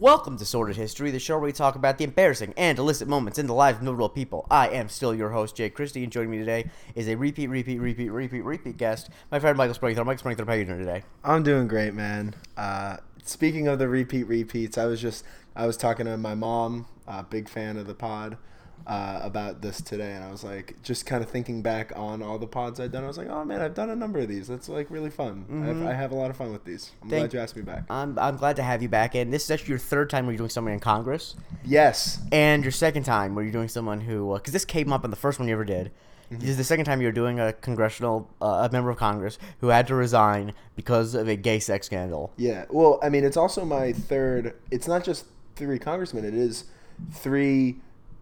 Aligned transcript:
Welcome 0.00 0.38
to 0.38 0.46
Sordid 0.46 0.76
History, 0.76 1.10
the 1.10 1.18
show 1.18 1.34
where 1.34 1.44
we 1.44 1.52
talk 1.52 1.74
about 1.74 1.98
the 1.98 2.04
embarrassing 2.04 2.54
and 2.56 2.78
illicit 2.78 3.06
moments 3.06 3.38
in 3.38 3.46
the 3.46 3.52
lives 3.52 3.76
of 3.76 3.84
notable 3.84 4.08
people. 4.08 4.46
I 4.50 4.70
am 4.70 4.88
still 4.88 5.14
your 5.14 5.28
host, 5.28 5.54
Jake 5.54 5.74
Christie, 5.74 6.02
and 6.02 6.10
joining 6.10 6.30
me 6.30 6.38
today 6.38 6.70
is 6.94 7.06
a 7.06 7.16
repeat, 7.16 7.48
repeat, 7.48 7.78
repeat, 7.78 8.08
repeat, 8.08 8.40
repeat 8.40 8.78
guest, 8.78 9.10
my 9.30 9.38
friend 9.38 9.58
Michael 9.58 9.74
Springthorpe. 9.74 10.06
Mike 10.06 10.18
Springthorpe, 10.18 10.46
how 10.46 10.54
are 10.54 10.56
you 10.56 10.64
doing 10.64 10.78
today? 10.78 11.02
I'm 11.22 11.42
doing 11.42 11.68
great, 11.68 11.92
man. 11.92 12.34
Uh, 12.56 12.96
speaking 13.24 13.68
of 13.68 13.78
the 13.78 13.88
repeat 13.88 14.24
repeats, 14.26 14.78
I 14.78 14.86
was 14.86 15.02
just 15.02 15.22
I 15.54 15.66
was 15.66 15.76
talking 15.76 16.06
to 16.06 16.16
my 16.16 16.34
mom, 16.34 16.86
uh, 17.06 17.20
big 17.24 17.50
fan 17.50 17.76
of 17.76 17.86
the 17.86 17.92
pod, 17.92 18.38
uh, 18.86 19.20
about 19.22 19.62
this 19.62 19.80
today, 19.80 20.12
and 20.12 20.24
I 20.24 20.30
was 20.30 20.42
like, 20.42 20.76
just 20.82 21.06
kind 21.06 21.22
of 21.22 21.30
thinking 21.30 21.62
back 21.62 21.92
on 21.96 22.22
all 22.22 22.38
the 22.38 22.46
pods 22.46 22.80
I've 22.80 22.90
done. 22.92 23.04
I 23.04 23.06
was 23.06 23.18
like, 23.18 23.28
oh 23.28 23.44
man, 23.44 23.60
I've 23.60 23.74
done 23.74 23.90
a 23.90 23.96
number 23.96 24.18
of 24.18 24.28
these. 24.28 24.48
That's 24.48 24.68
like 24.68 24.90
really 24.90 25.10
fun. 25.10 25.44
Mhm. 25.50 25.68
I've, 25.82 25.86
I 25.88 25.92
have 25.94 26.12
a 26.12 26.14
lot 26.14 26.30
of 26.30 26.36
fun 26.36 26.52
with 26.52 26.64
these. 26.64 26.92
I'm 27.02 27.08
Thank- 27.10 27.20
glad 27.30 27.34
you 27.34 27.40
asked 27.40 27.56
me 27.56 27.62
back. 27.62 27.84
I'm, 27.90 28.18
I'm 28.18 28.36
glad 28.36 28.56
to 28.56 28.62
have 28.62 28.82
you 28.82 28.88
back, 28.88 29.14
and 29.14 29.32
this 29.32 29.44
is 29.44 29.50
actually 29.50 29.70
your 29.70 29.78
third 29.78 30.10
time 30.10 30.26
where 30.26 30.32
you're 30.32 30.38
doing 30.38 30.50
someone 30.50 30.72
in 30.74 30.80
Congress, 30.80 31.36
Yes. 31.64 32.20
and 32.32 32.62
your 32.64 32.72
second 32.72 33.04
time 33.04 33.34
where 33.34 33.44
you're 33.44 33.52
doing 33.52 33.68
someone 33.68 34.00
who, 34.00 34.34
because 34.34 34.52
this 34.52 34.64
came 34.64 34.92
up 34.92 35.04
in 35.04 35.10
the 35.10 35.16
first 35.16 35.38
one 35.38 35.48
you 35.48 35.54
ever 35.54 35.64
did. 35.64 35.90
This 36.32 36.50
is 36.50 36.56
the 36.56 36.62
second 36.64 36.84
time 36.84 37.00
you're 37.00 37.10
doing 37.10 37.40
a 37.40 37.52
congressional, 37.52 38.30
uh, 38.40 38.68
a 38.68 38.72
member 38.72 38.88
of 38.90 38.96
Congress 38.96 39.36
who 39.60 39.66
had 39.68 39.88
to 39.88 39.96
resign 39.96 40.52
because 40.76 41.16
of 41.16 41.26
a 41.26 41.34
gay 41.34 41.58
sex 41.58 41.86
scandal. 41.86 42.32
Yeah. 42.36 42.66
Well, 42.70 43.00
I 43.02 43.08
mean, 43.08 43.24
it's 43.24 43.36
also 43.36 43.64
my 43.64 43.92
third. 43.92 44.54
It's 44.70 44.86
not 44.86 45.02
just 45.02 45.24
three 45.56 45.80
congressmen. 45.80 46.24
It 46.24 46.34
is 46.34 46.66
three 47.12 47.80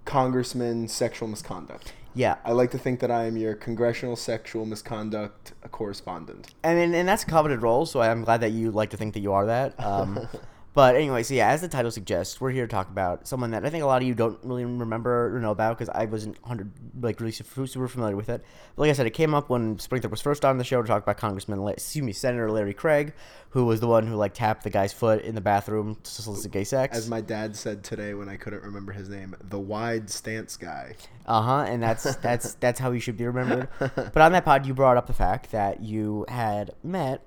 congressmen 0.08 0.88
sexual 0.88 1.28
misconduct. 1.28 1.92
Yeah, 2.14 2.36
I 2.42 2.52
like 2.52 2.70
to 2.70 2.78
think 2.78 3.00
that 3.00 3.10
I 3.10 3.26
am 3.26 3.36
your 3.36 3.54
congressional 3.54 4.16
sexual 4.16 4.64
misconduct 4.64 5.52
correspondent. 5.70 6.54
I 6.64 6.74
mean, 6.74 6.94
and 6.94 7.06
that's 7.06 7.24
a 7.24 7.26
coveted 7.26 7.60
role, 7.60 7.84
so 7.84 8.00
I'm 8.00 8.24
glad 8.24 8.40
that 8.40 8.52
you 8.52 8.70
like 8.70 8.88
to 8.90 8.96
think 8.96 9.12
that 9.14 9.20
you 9.20 9.34
are 9.34 9.44
that. 9.44 9.78
Um, 9.78 10.26
but 10.74 10.94
anyway, 10.94 11.22
so 11.22 11.34
yeah, 11.34 11.48
as 11.48 11.60
the 11.60 11.68
title 11.68 11.90
suggests, 11.90 12.40
we're 12.40 12.50
here 12.50 12.66
to 12.66 12.70
talk 12.70 12.88
about 12.88 13.26
someone 13.26 13.50
that 13.50 13.64
I 13.64 13.70
think 13.70 13.82
a 13.82 13.86
lot 13.86 14.02
of 14.02 14.06
you 14.06 14.14
don't 14.14 14.38
really 14.44 14.64
remember 14.64 15.34
or 15.34 15.40
know 15.40 15.50
about 15.50 15.76
because 15.76 15.88
I 15.88 16.04
wasn't 16.04 16.38
hundred 16.44 16.70
like 17.00 17.20
really 17.20 17.32
super 17.32 17.66
super 17.66 17.88
familiar 17.88 18.16
with 18.16 18.28
it. 18.28 18.44
But 18.76 18.82
like 18.82 18.90
I 18.90 18.92
said, 18.92 19.06
it 19.06 19.10
came 19.10 19.34
up 19.34 19.48
when 19.50 19.78
Springthorpe 19.78 20.10
was 20.10 20.20
first 20.20 20.44
on 20.44 20.58
the 20.58 20.64
show 20.64 20.80
to 20.80 20.86
talk 20.86 21.02
about 21.02 21.16
Congressman, 21.16 21.66
excuse 21.68 22.04
me, 22.04 22.12
Senator 22.12 22.50
Larry 22.50 22.74
Craig, 22.74 23.14
who 23.50 23.64
was 23.64 23.80
the 23.80 23.88
one 23.88 24.06
who 24.06 24.14
like 24.14 24.34
tapped 24.34 24.62
the 24.62 24.70
guy's 24.70 24.92
foot 24.92 25.22
in 25.22 25.34
the 25.34 25.40
bathroom 25.40 25.96
to 26.02 26.10
solicit 26.10 26.52
gay 26.52 26.64
sex. 26.64 26.96
As 26.96 27.08
my 27.08 27.20
dad 27.20 27.56
said 27.56 27.82
today 27.82 28.14
when 28.14 28.28
I 28.28 28.36
couldn't 28.36 28.62
remember 28.62 28.92
his 28.92 29.08
name, 29.08 29.34
the 29.40 29.58
wide 29.58 30.10
stance 30.10 30.56
guy. 30.56 30.94
Uh 31.26 31.42
huh. 31.42 31.64
And 31.68 31.82
that's 31.82 32.16
that's 32.16 32.54
that's 32.54 32.78
how 32.78 32.92
he 32.92 33.00
should 33.00 33.16
be 33.16 33.26
remembered. 33.26 33.68
But 33.78 34.18
on 34.18 34.32
that 34.32 34.44
pod, 34.44 34.66
you 34.66 34.74
brought 34.74 34.96
up 34.96 35.06
the 35.06 35.12
fact 35.12 35.50
that 35.52 35.82
you 35.82 36.24
had 36.28 36.72
met 36.82 37.22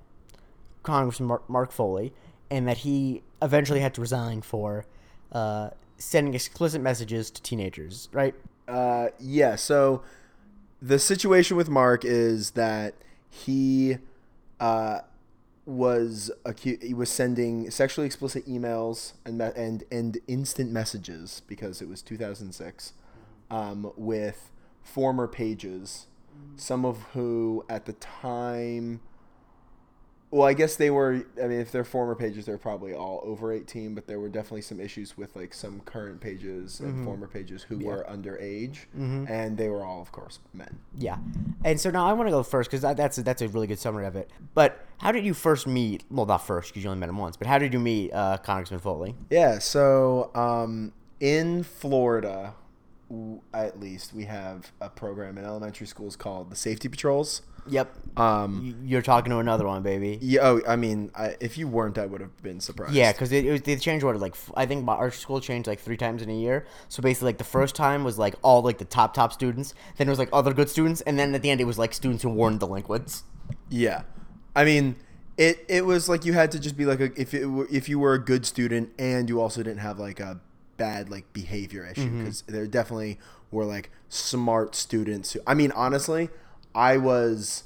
Congressman 0.84 1.28
Mark, 1.28 1.50
Mark 1.50 1.72
Foley, 1.72 2.14
and 2.52 2.68
that 2.68 2.80
he 2.80 3.24
eventually 3.42 3.80
had 3.80 3.94
to 3.96 4.02
resign 4.02 4.42
for 4.42 4.86
uh, 5.32 5.72
sending 5.98 6.34
explicit 6.34 6.82
messages 6.82 7.32
to 7.32 7.42
teenagers. 7.42 8.10
Right? 8.12 8.36
Uh, 8.68 9.08
yeah, 9.20 9.56
so 9.56 10.04
the 10.82 11.00
situation 11.00 11.58
with 11.58 11.70
Mark 11.70 12.04
is 12.04 12.52
that 12.52 12.94
he 13.30 13.98
uh, 14.60 15.00
was 15.66 16.30
acu- 16.46 16.82
he 16.84 16.94
was 16.94 17.10
sending 17.10 17.72
sexually 17.72 18.06
explicit 18.06 18.46
emails 18.48 19.14
and 19.26 19.38
me- 19.38 19.52
and 19.56 19.84
and 19.92 20.18
instant 20.28 20.72
messages 20.72 21.42
because 21.48 21.82
it 21.82 21.88
was 21.88 22.02
2006 22.02 22.94
um, 23.50 23.92
with 23.96 24.52
former 24.84 25.28
pages, 25.28 26.08
some 26.56 26.86
of 26.86 27.04
who 27.14 27.66
at 27.70 27.86
the 27.86 27.94
time. 27.94 29.00
Well, 30.32 30.48
I 30.48 30.54
guess 30.54 30.78
they 30.78 30.90
were. 30.90 31.26
I 31.44 31.48
mean, 31.48 31.60
if 31.60 31.74
they're 31.74 31.84
former 31.84 32.16
pages, 32.16 32.46
they're 32.46 32.58
probably 32.58 32.94
all 32.94 33.22
over 33.24 33.52
eighteen. 33.52 33.94
But 33.94 34.08
there 34.08 34.18
were 34.18 34.30
definitely 34.30 34.62
some 34.62 34.80
issues 34.80 35.18
with 35.18 35.36
like 35.36 35.54
some 35.54 35.82
current 35.82 36.22
pages 36.22 36.80
and 36.80 37.04
former 37.04 37.28
pages 37.28 37.64
who 37.64 37.78
were 37.80 38.06
underage, 38.10 38.78
and 38.96 39.58
they 39.58 39.68
were 39.68 39.84
all, 39.84 40.02
of 40.02 40.14
course, 40.14 40.40
men. 40.54 40.80
Yeah. 40.98 41.18
And 41.66 41.80
so 41.80 41.92
now 41.92 42.08
I 42.08 42.14
want 42.14 42.28
to 42.28 42.32
go 42.32 42.44
first 42.44 42.72
because 42.72 42.82
that's 42.96 43.18
a, 43.18 43.24
that's 43.24 43.42
a 43.42 43.50
really 43.50 43.68
good 43.68 43.80
summary 43.80 44.06
of 44.06 44.16
it. 44.16 44.30
But 44.54 44.86
how 45.00 45.12
did 45.12 45.26
you 45.26 45.34
first 45.34 45.68
meet? 45.68 46.06
Well, 46.10 46.26
not 46.26 46.48
first 46.48 46.70
because 46.70 46.84
you 46.84 46.90
only 46.90 47.02
met 47.02 47.10
him 47.10 47.18
once. 47.18 47.36
But 47.36 47.48
how 47.48 47.58
did 47.58 47.74
you 47.74 47.80
meet 47.80 48.14
uh, 48.14 48.38
Congressman 48.38 48.80
Foley? 48.80 49.16
Yeah. 49.30 49.60
So 49.60 50.32
um, 50.34 50.94
in 51.20 51.64
Florida, 51.64 52.54
w- 53.10 53.42
at 53.54 53.80
least, 53.82 54.14
we 54.14 54.24
have 54.26 54.72
a 54.80 54.90
program 54.90 55.38
in 55.38 55.44
elementary 55.44 55.88
schools 55.88 56.16
called 56.16 56.50
the 56.50 56.56
Safety 56.56 56.88
Patrols. 56.88 57.42
Yep. 57.68 57.96
Um, 58.18 58.82
You're 58.84 59.02
talking 59.02 59.30
to 59.30 59.38
another 59.38 59.66
one, 59.66 59.84
baby. 59.84 60.18
yeah. 60.22 60.42
Oh, 60.44 60.62
I 60.68 60.76
mean, 60.76 61.12
I, 61.16 61.36
if 61.40 61.58
you 61.58 61.68
weren't, 61.68 61.98
I 61.98 62.06
would 62.06 62.20
have 62.20 62.36
been 62.44 62.60
surprised. 62.60 62.94
Yeah, 62.94 63.12
because 63.14 63.32
it, 63.32 63.46
it 63.46 63.52
was, 63.52 63.62
they 63.62 63.76
changed 63.78 64.04
order. 64.04 64.20
Like 64.20 64.34
f- 64.34 64.52
I 64.56 64.66
think 64.66 64.84
my- 64.84 64.96
our 64.96 65.12
school 65.12 65.40
changed 65.40 65.68
like 65.68 65.80
three 65.80 65.96
times 65.98 66.22
in 66.22 66.30
a 66.30 66.34
year. 66.36 66.66
So 66.90 67.02
basically, 67.02 67.28
like 67.28 67.38
the 67.38 67.44
first 67.46 67.74
time 67.76 68.04
was 68.04 68.18
like 68.20 68.36
all 68.42 68.62
like 68.64 68.80
the 68.80 68.86
top 68.86 69.14
top 69.14 69.32
students. 69.32 69.74
Then 69.98 70.08
it 70.08 70.10
was 70.12 70.20
like 70.20 70.30
other 70.34 70.54
good 70.54 70.70
students, 70.70 71.02
and 71.02 71.18
then 71.18 71.34
at 71.36 71.42
the 71.42 71.50
end 71.50 71.62
it 71.62 71.66
was 71.66 71.78
like 71.78 71.94
students 71.94 72.24
who 72.24 72.30
weren't 72.30 72.60
delinquents. 72.60 73.24
Yeah, 73.70 74.04
I 74.56 74.66
mean, 74.66 74.98
it 75.38 75.64
it 75.70 75.86
was 75.86 76.10
like 76.10 76.26
you 76.26 76.34
had 76.34 76.52
to 76.52 76.60
just 76.60 76.76
be 76.76 76.86
like 76.86 77.00
a, 77.00 77.12
if 77.20 77.34
it 77.34 77.46
were, 77.46 77.68
if 77.72 77.88
you 77.88 77.98
were 78.00 78.14
a 78.14 78.20
good 78.20 78.46
student 78.46 78.90
and 79.00 79.30
you 79.30 79.40
also 79.40 79.64
didn't 79.64 79.80
have 79.80 80.00
like 80.00 80.20
a 80.20 80.42
bad 80.78 81.10
like 81.10 81.32
behavior 81.32 81.86
issue 81.86 82.10
because 82.18 82.42
there 82.48 82.66
definitely 82.68 83.20
were 83.52 83.64
like 83.66 83.90
smart 84.10 84.76
students. 84.76 85.32
Who, 85.34 85.40
I 85.48 85.54
mean, 85.54 85.72
honestly, 85.74 86.30
I 86.74 86.98
was 86.98 87.64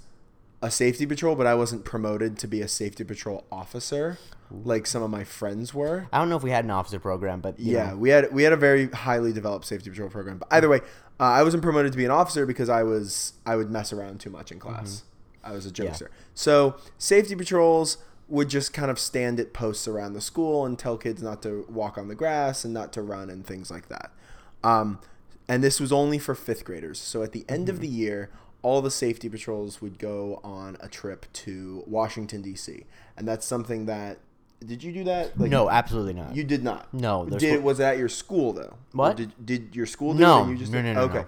a 0.61 0.71
safety 0.71 1.05
patrol, 1.05 1.35
but 1.35 1.45
I 1.45 1.55
wasn't 1.55 1.85
promoted 1.85 2.37
to 2.39 2.47
be 2.47 2.61
a 2.61 2.67
safety 2.67 3.03
patrol 3.03 3.45
officer 3.51 4.17
like 4.51 4.85
some 4.85 5.01
of 5.01 5.09
my 5.09 5.23
friends 5.23 5.73
were. 5.73 6.07
I 6.13 6.19
don't 6.19 6.29
know 6.29 6.37
if 6.37 6.43
we 6.43 6.51
had 6.51 6.65
an 6.65 6.71
officer 6.71 6.99
program, 6.99 7.41
but 7.41 7.59
you 7.59 7.73
Yeah, 7.73 7.91
know. 7.91 7.97
we 7.97 8.09
had 8.09 8.31
we 8.33 8.43
had 8.43 8.53
a 8.53 8.57
very 8.57 8.87
highly 8.89 9.33
developed 9.33 9.65
safety 9.65 9.89
patrol 9.89 10.09
program. 10.09 10.37
But 10.37 10.47
either 10.51 10.69
way, 10.69 10.81
uh, 11.19 11.23
I 11.23 11.43
wasn't 11.43 11.63
promoted 11.63 11.91
to 11.93 11.97
be 11.97 12.05
an 12.05 12.11
officer 12.11 12.45
because 12.45 12.69
I 12.69 12.83
was 12.83 13.33
I 13.45 13.55
would 13.55 13.69
mess 13.71 13.91
around 13.91 14.19
too 14.19 14.29
much 14.29 14.51
in 14.51 14.59
class. 14.59 15.03
I 15.43 15.51
was 15.51 15.65
a 15.65 15.71
jokester. 15.71 16.07
So 16.33 16.75
safety 16.97 17.35
patrols 17.35 17.97
would 18.27 18.49
just 18.49 18.73
kind 18.73 18.89
of 18.89 18.97
stand 18.99 19.39
at 19.39 19.53
posts 19.53 19.87
around 19.87 20.13
the 20.13 20.21
school 20.21 20.65
and 20.65 20.77
tell 20.79 20.97
kids 20.97 21.21
not 21.21 21.43
to 21.43 21.65
walk 21.69 21.97
on 21.97 22.07
the 22.07 22.15
grass 22.15 22.65
and 22.65 22.73
not 22.73 22.91
to 22.93 23.01
run 23.01 23.29
and 23.29 23.45
things 23.45 23.69
like 23.69 23.87
that. 23.89 24.11
Um, 24.63 24.99
and 25.47 25.63
this 25.63 25.79
was 25.79 25.91
only 25.91 26.17
for 26.17 26.33
fifth 26.33 26.65
graders. 26.65 26.99
So 26.99 27.21
at 27.21 27.31
the 27.33 27.45
end 27.47 27.69
of 27.69 27.79
the 27.81 27.87
year, 27.87 28.31
all 28.65 28.81
the 28.81 28.89
safety 28.89 29.29
patrols 29.29 29.79
would 29.79 29.99
go 29.99 30.39
on 30.43 30.75
a 30.79 30.87
trip 30.87 31.27
to 31.33 31.83
Washington 31.85 32.41
D.C. 32.41 32.83
And 33.15 33.27
that's 33.27 33.45
something 33.45 33.85
that 33.85 34.17
did 34.65 34.81
you 34.83 34.91
do 34.91 35.03
that? 35.03 35.39
Like, 35.39 35.51
no, 35.51 35.69
absolutely 35.69 36.13
not. 36.13 36.35
you 36.35 36.43
did 36.43 36.63
not. 36.63 36.91
No, 36.91 37.25
Did 37.25 37.59
no- 37.59 37.59
was 37.59 37.79
it 37.79 37.83
at 37.83 37.97
your 37.99 38.09
school 38.09 38.53
though? 38.53 38.73
What? 38.93 39.11
Or 39.11 39.15
Did 39.17 39.45
did 39.45 39.75
your 39.75 39.85
school 39.85 40.13
do 40.13 40.21
No. 40.21 40.47
you 40.49 40.57
just 40.57 40.71
No, 40.71 40.81
no, 40.81 40.93
no, 40.93 41.01
Okay. 41.01 41.19
no. 41.19 41.25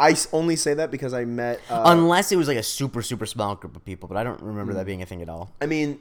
I 0.00 0.16
only 0.32 0.56
say 0.56 0.74
that 0.74 0.90
because 0.90 1.14
I 1.14 1.24
met. 1.24 1.60
Uh, 1.70 1.82
Unless 1.86 2.32
it 2.32 2.36
was 2.36 2.48
like 2.48 2.56
a 2.56 2.62
super 2.64 3.02
super 3.02 3.26
small 3.26 3.54
group 3.54 3.76
of 3.76 3.84
people, 3.84 4.08
but 4.08 4.16
I 4.16 4.24
don't 4.24 4.42
remember 4.42 4.74
that 4.74 4.84
being 4.86 5.00
a 5.02 5.06
thing 5.06 5.22
at 5.22 5.28
all. 5.28 5.52
I 5.60 5.66
mean, 5.66 6.00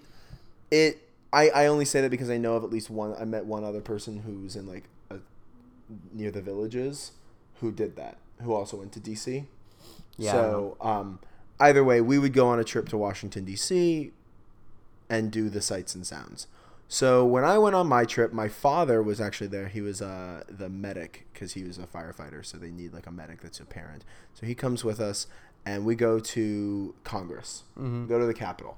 it. 0.72 0.98
I, 1.32 1.50
I 1.50 1.66
only 1.68 1.86
say 1.86 2.02
that 2.02 2.10
because 2.10 2.32
I 2.32 2.38
know 2.38 2.56
of 2.56 2.64
at 2.64 2.72
least 2.72 2.90
one. 2.90 3.14
I 3.20 3.26
met 3.26 3.46
one 3.46 3.64
other 3.64 3.82
person 3.82 4.22
who's 4.26 4.56
in 4.56 4.66
like 4.66 4.86
a, 5.12 5.18
near 6.12 6.32
the 6.32 6.42
villages 6.42 7.12
who 7.60 7.72
did 7.72 7.96
that. 7.98 8.18
Who 8.42 8.54
also 8.54 8.78
went 8.78 8.92
to 8.94 9.00
DC. 9.00 9.46
Yeah, 10.20 10.32
So 10.34 10.78
um, 10.82 11.20
either 11.60 11.84
way, 11.84 12.02
we 12.02 12.20
would 12.20 12.34
go 12.34 12.48
on 12.48 12.60
a 12.60 12.64
trip 12.64 12.90
to 12.90 12.98
Washington 12.98 13.46
D.C. 13.46 14.12
and 15.10 15.32
do 15.32 15.50
the 15.50 15.62
sights 15.62 15.96
and 15.96 16.06
sounds. 16.06 16.48
So 16.92 17.24
when 17.24 17.44
I 17.44 17.58
went 17.60 17.76
on 17.76 17.88
my 17.88 18.04
trip, 18.04 18.34
my 18.34 18.48
father 18.48 19.04
was 19.04 19.22
actually 19.22 19.48
there. 19.48 19.68
He 19.68 19.80
was 19.82 20.02
uh, 20.02 20.44
the 20.50 20.70
medic 20.70 21.28
because 21.32 21.54
he 21.54 21.64
was 21.64 21.78
a 21.78 21.84
firefighter, 21.86 22.44
so 22.44 22.58
they 22.58 22.72
need 22.72 22.94
like 22.94 23.06
a 23.06 23.12
medic 23.12 23.42
that's 23.42 23.60
a 23.60 23.66
parent. 23.66 24.04
So 24.34 24.48
he 24.48 24.56
comes 24.56 24.84
with 24.84 25.00
us, 25.00 25.28
and 25.66 25.86
we 25.86 25.94
go 25.94 26.20
to 26.20 26.96
Congress, 27.04 27.64
go 27.78 28.18
to 28.20 28.26
the 28.26 28.34
Capitol. 28.34 28.78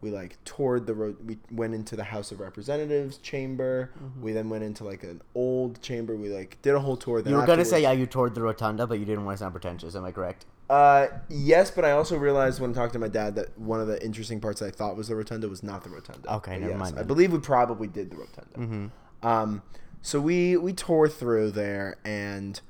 We 0.00 0.10
like 0.10 0.36
toured 0.44 0.86
the 0.86 0.94
road. 0.94 1.16
We 1.24 1.38
went 1.50 1.74
into 1.74 1.94
the 1.96 2.04
House 2.04 2.30
of 2.32 2.40
Representatives 2.40 3.16
chamber. 3.18 3.90
We 4.20 4.32
then 4.32 4.50
went 4.50 4.64
into 4.64 4.82
like 4.84 5.02
an 5.04 5.22
old 5.36 5.80
chamber. 5.80 6.14
We 6.16 6.28
like 6.30 6.58
did 6.60 6.74
a 6.74 6.80
whole 6.80 6.96
tour. 6.96 7.22
Then 7.22 7.30
You 7.30 7.36
were 7.38 7.46
gonna 7.46 7.64
say 7.64 7.82
yeah, 7.82 7.92
you 7.92 8.06
toured 8.06 8.34
the 8.34 8.42
rotunda, 8.42 8.86
but 8.86 8.98
you 8.98 9.04
didn't 9.06 9.24
want 9.24 9.38
to 9.38 9.44
sound 9.44 9.54
pretentious. 9.54 9.94
Am 9.94 10.04
I 10.04 10.10
correct? 10.12 10.44
Uh, 10.70 11.06
yes, 11.28 11.70
but 11.70 11.84
I 11.84 11.90
also 11.92 12.16
realized 12.16 12.60
when 12.60 12.72
talking 12.72 12.92
to 12.94 12.98
my 12.98 13.08
dad 13.08 13.34
that 13.36 13.58
one 13.58 13.80
of 13.80 13.86
the 13.86 14.02
interesting 14.04 14.40
parts 14.40 14.62
I 14.62 14.70
thought 14.70 14.96
was 14.96 15.08
the 15.08 15.16
rotunda 15.16 15.48
was 15.48 15.62
not 15.62 15.84
the 15.84 15.90
rotunda. 15.90 16.34
Okay, 16.36 16.52
But 16.52 16.60
never 16.60 16.72
yes, 16.72 16.78
mind 16.80 16.94
I 16.94 16.98
then. 16.98 17.06
believe 17.06 17.32
we 17.32 17.38
probably 17.38 17.86
did 17.88 18.10
the 18.10 18.16
rotunda. 18.16 18.90
Um, 19.22 19.62
so 20.02 20.20
we 20.20 20.56
we 20.56 20.72
tore 20.72 21.08
through 21.08 21.52
there, 21.52 21.96
and 22.04 22.60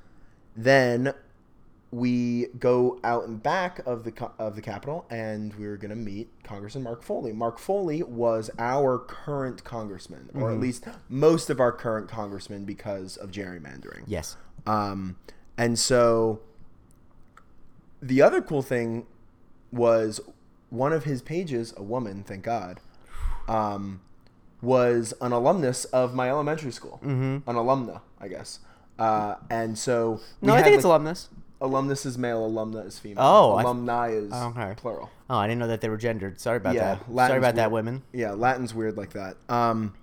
then 0.56 1.14
we 1.91 2.46
go 2.58 2.99
out 3.05 3.25
and 3.29 3.41
back 3.43 3.81
of 3.87 4.02
the 4.05 4.31
of 4.38 4.56
the 4.56 4.61
Capitol, 4.62 5.06
and 5.11 5.55
we 5.55 5.67
were 5.67 5.76
gonna 5.76 5.94
meet 5.94 6.29
Congressman 6.43 6.82
Mark 6.85 7.02
Foley. 7.05 7.32
Mark 7.32 7.58
Foley 7.58 8.02
was 8.02 8.50
our 8.58 8.99
current 8.99 9.62
congressman, 9.64 10.31
or 10.35 10.50
at 10.52 10.58
least 10.61 10.87
most 11.08 11.50
of 11.50 11.61
our 11.61 11.70
current 11.73 12.08
congressmen, 12.08 12.64
because 12.64 13.17
of 13.17 13.31
gerrymandering. 13.31 14.02
Yes. 14.06 14.37
Um, 14.67 15.17
and 15.56 15.79
so 15.79 16.40
the 18.04 18.20
other 18.22 18.42
cool 18.42 18.62
thing 18.62 19.06
was 19.72 20.20
one 20.70 20.92
of 20.92 21.04
his 21.04 21.22
pages, 21.22 21.72
a 21.76 21.82
woman, 21.82 22.22
thank 22.22 22.42
God, 22.44 22.80
um, 23.48 24.00
was 24.60 25.14
an 25.20 25.32
alumnus 25.32 25.84
of 25.86 26.14
my 26.14 26.28
elementary 26.28 26.70
school, 26.70 27.00
mm-hmm. 27.02 27.48
an 27.48 27.56
alumna, 27.56 28.00
I 28.20 28.28
guess. 28.28 28.60
Uh, 28.98 29.36
and 29.50 29.78
so 29.78 30.20
No, 30.42 30.54
I 30.54 30.62
think 30.62 30.76
it's 30.76 30.84
alumnus. 30.84 31.28
alumnus 31.60 32.04
is 32.06 32.16
male, 32.18 32.48
alumna 32.48 32.86
is 32.86 32.98
female. 32.98 33.24
Oh, 33.24 33.54
I 33.54 33.62
th- 33.62 33.64
alumni 33.64 34.08
is 34.10 34.32
Okay. 34.32 34.74
plural. 34.76 35.10
Oh, 35.30 35.36
I 35.38 35.46
didn't 35.46 35.58
know 35.60 35.68
that 35.68 35.80
they 35.80 35.88
were 35.88 35.96
gendered. 35.96 36.40
Sorry 36.40 36.58
about 36.58 36.74
Yeah, 36.74 36.94
that. 36.96 36.98
Sorry 37.04 37.14
Latin's 37.14 37.38
about 37.38 37.54
that, 37.56 37.70
women. 37.70 38.02
Yeah, 38.12 38.32
Latin's 38.32 38.74
weird 38.74 38.96
like 38.96 39.10
that. 39.14 39.36
Um, 39.48 39.94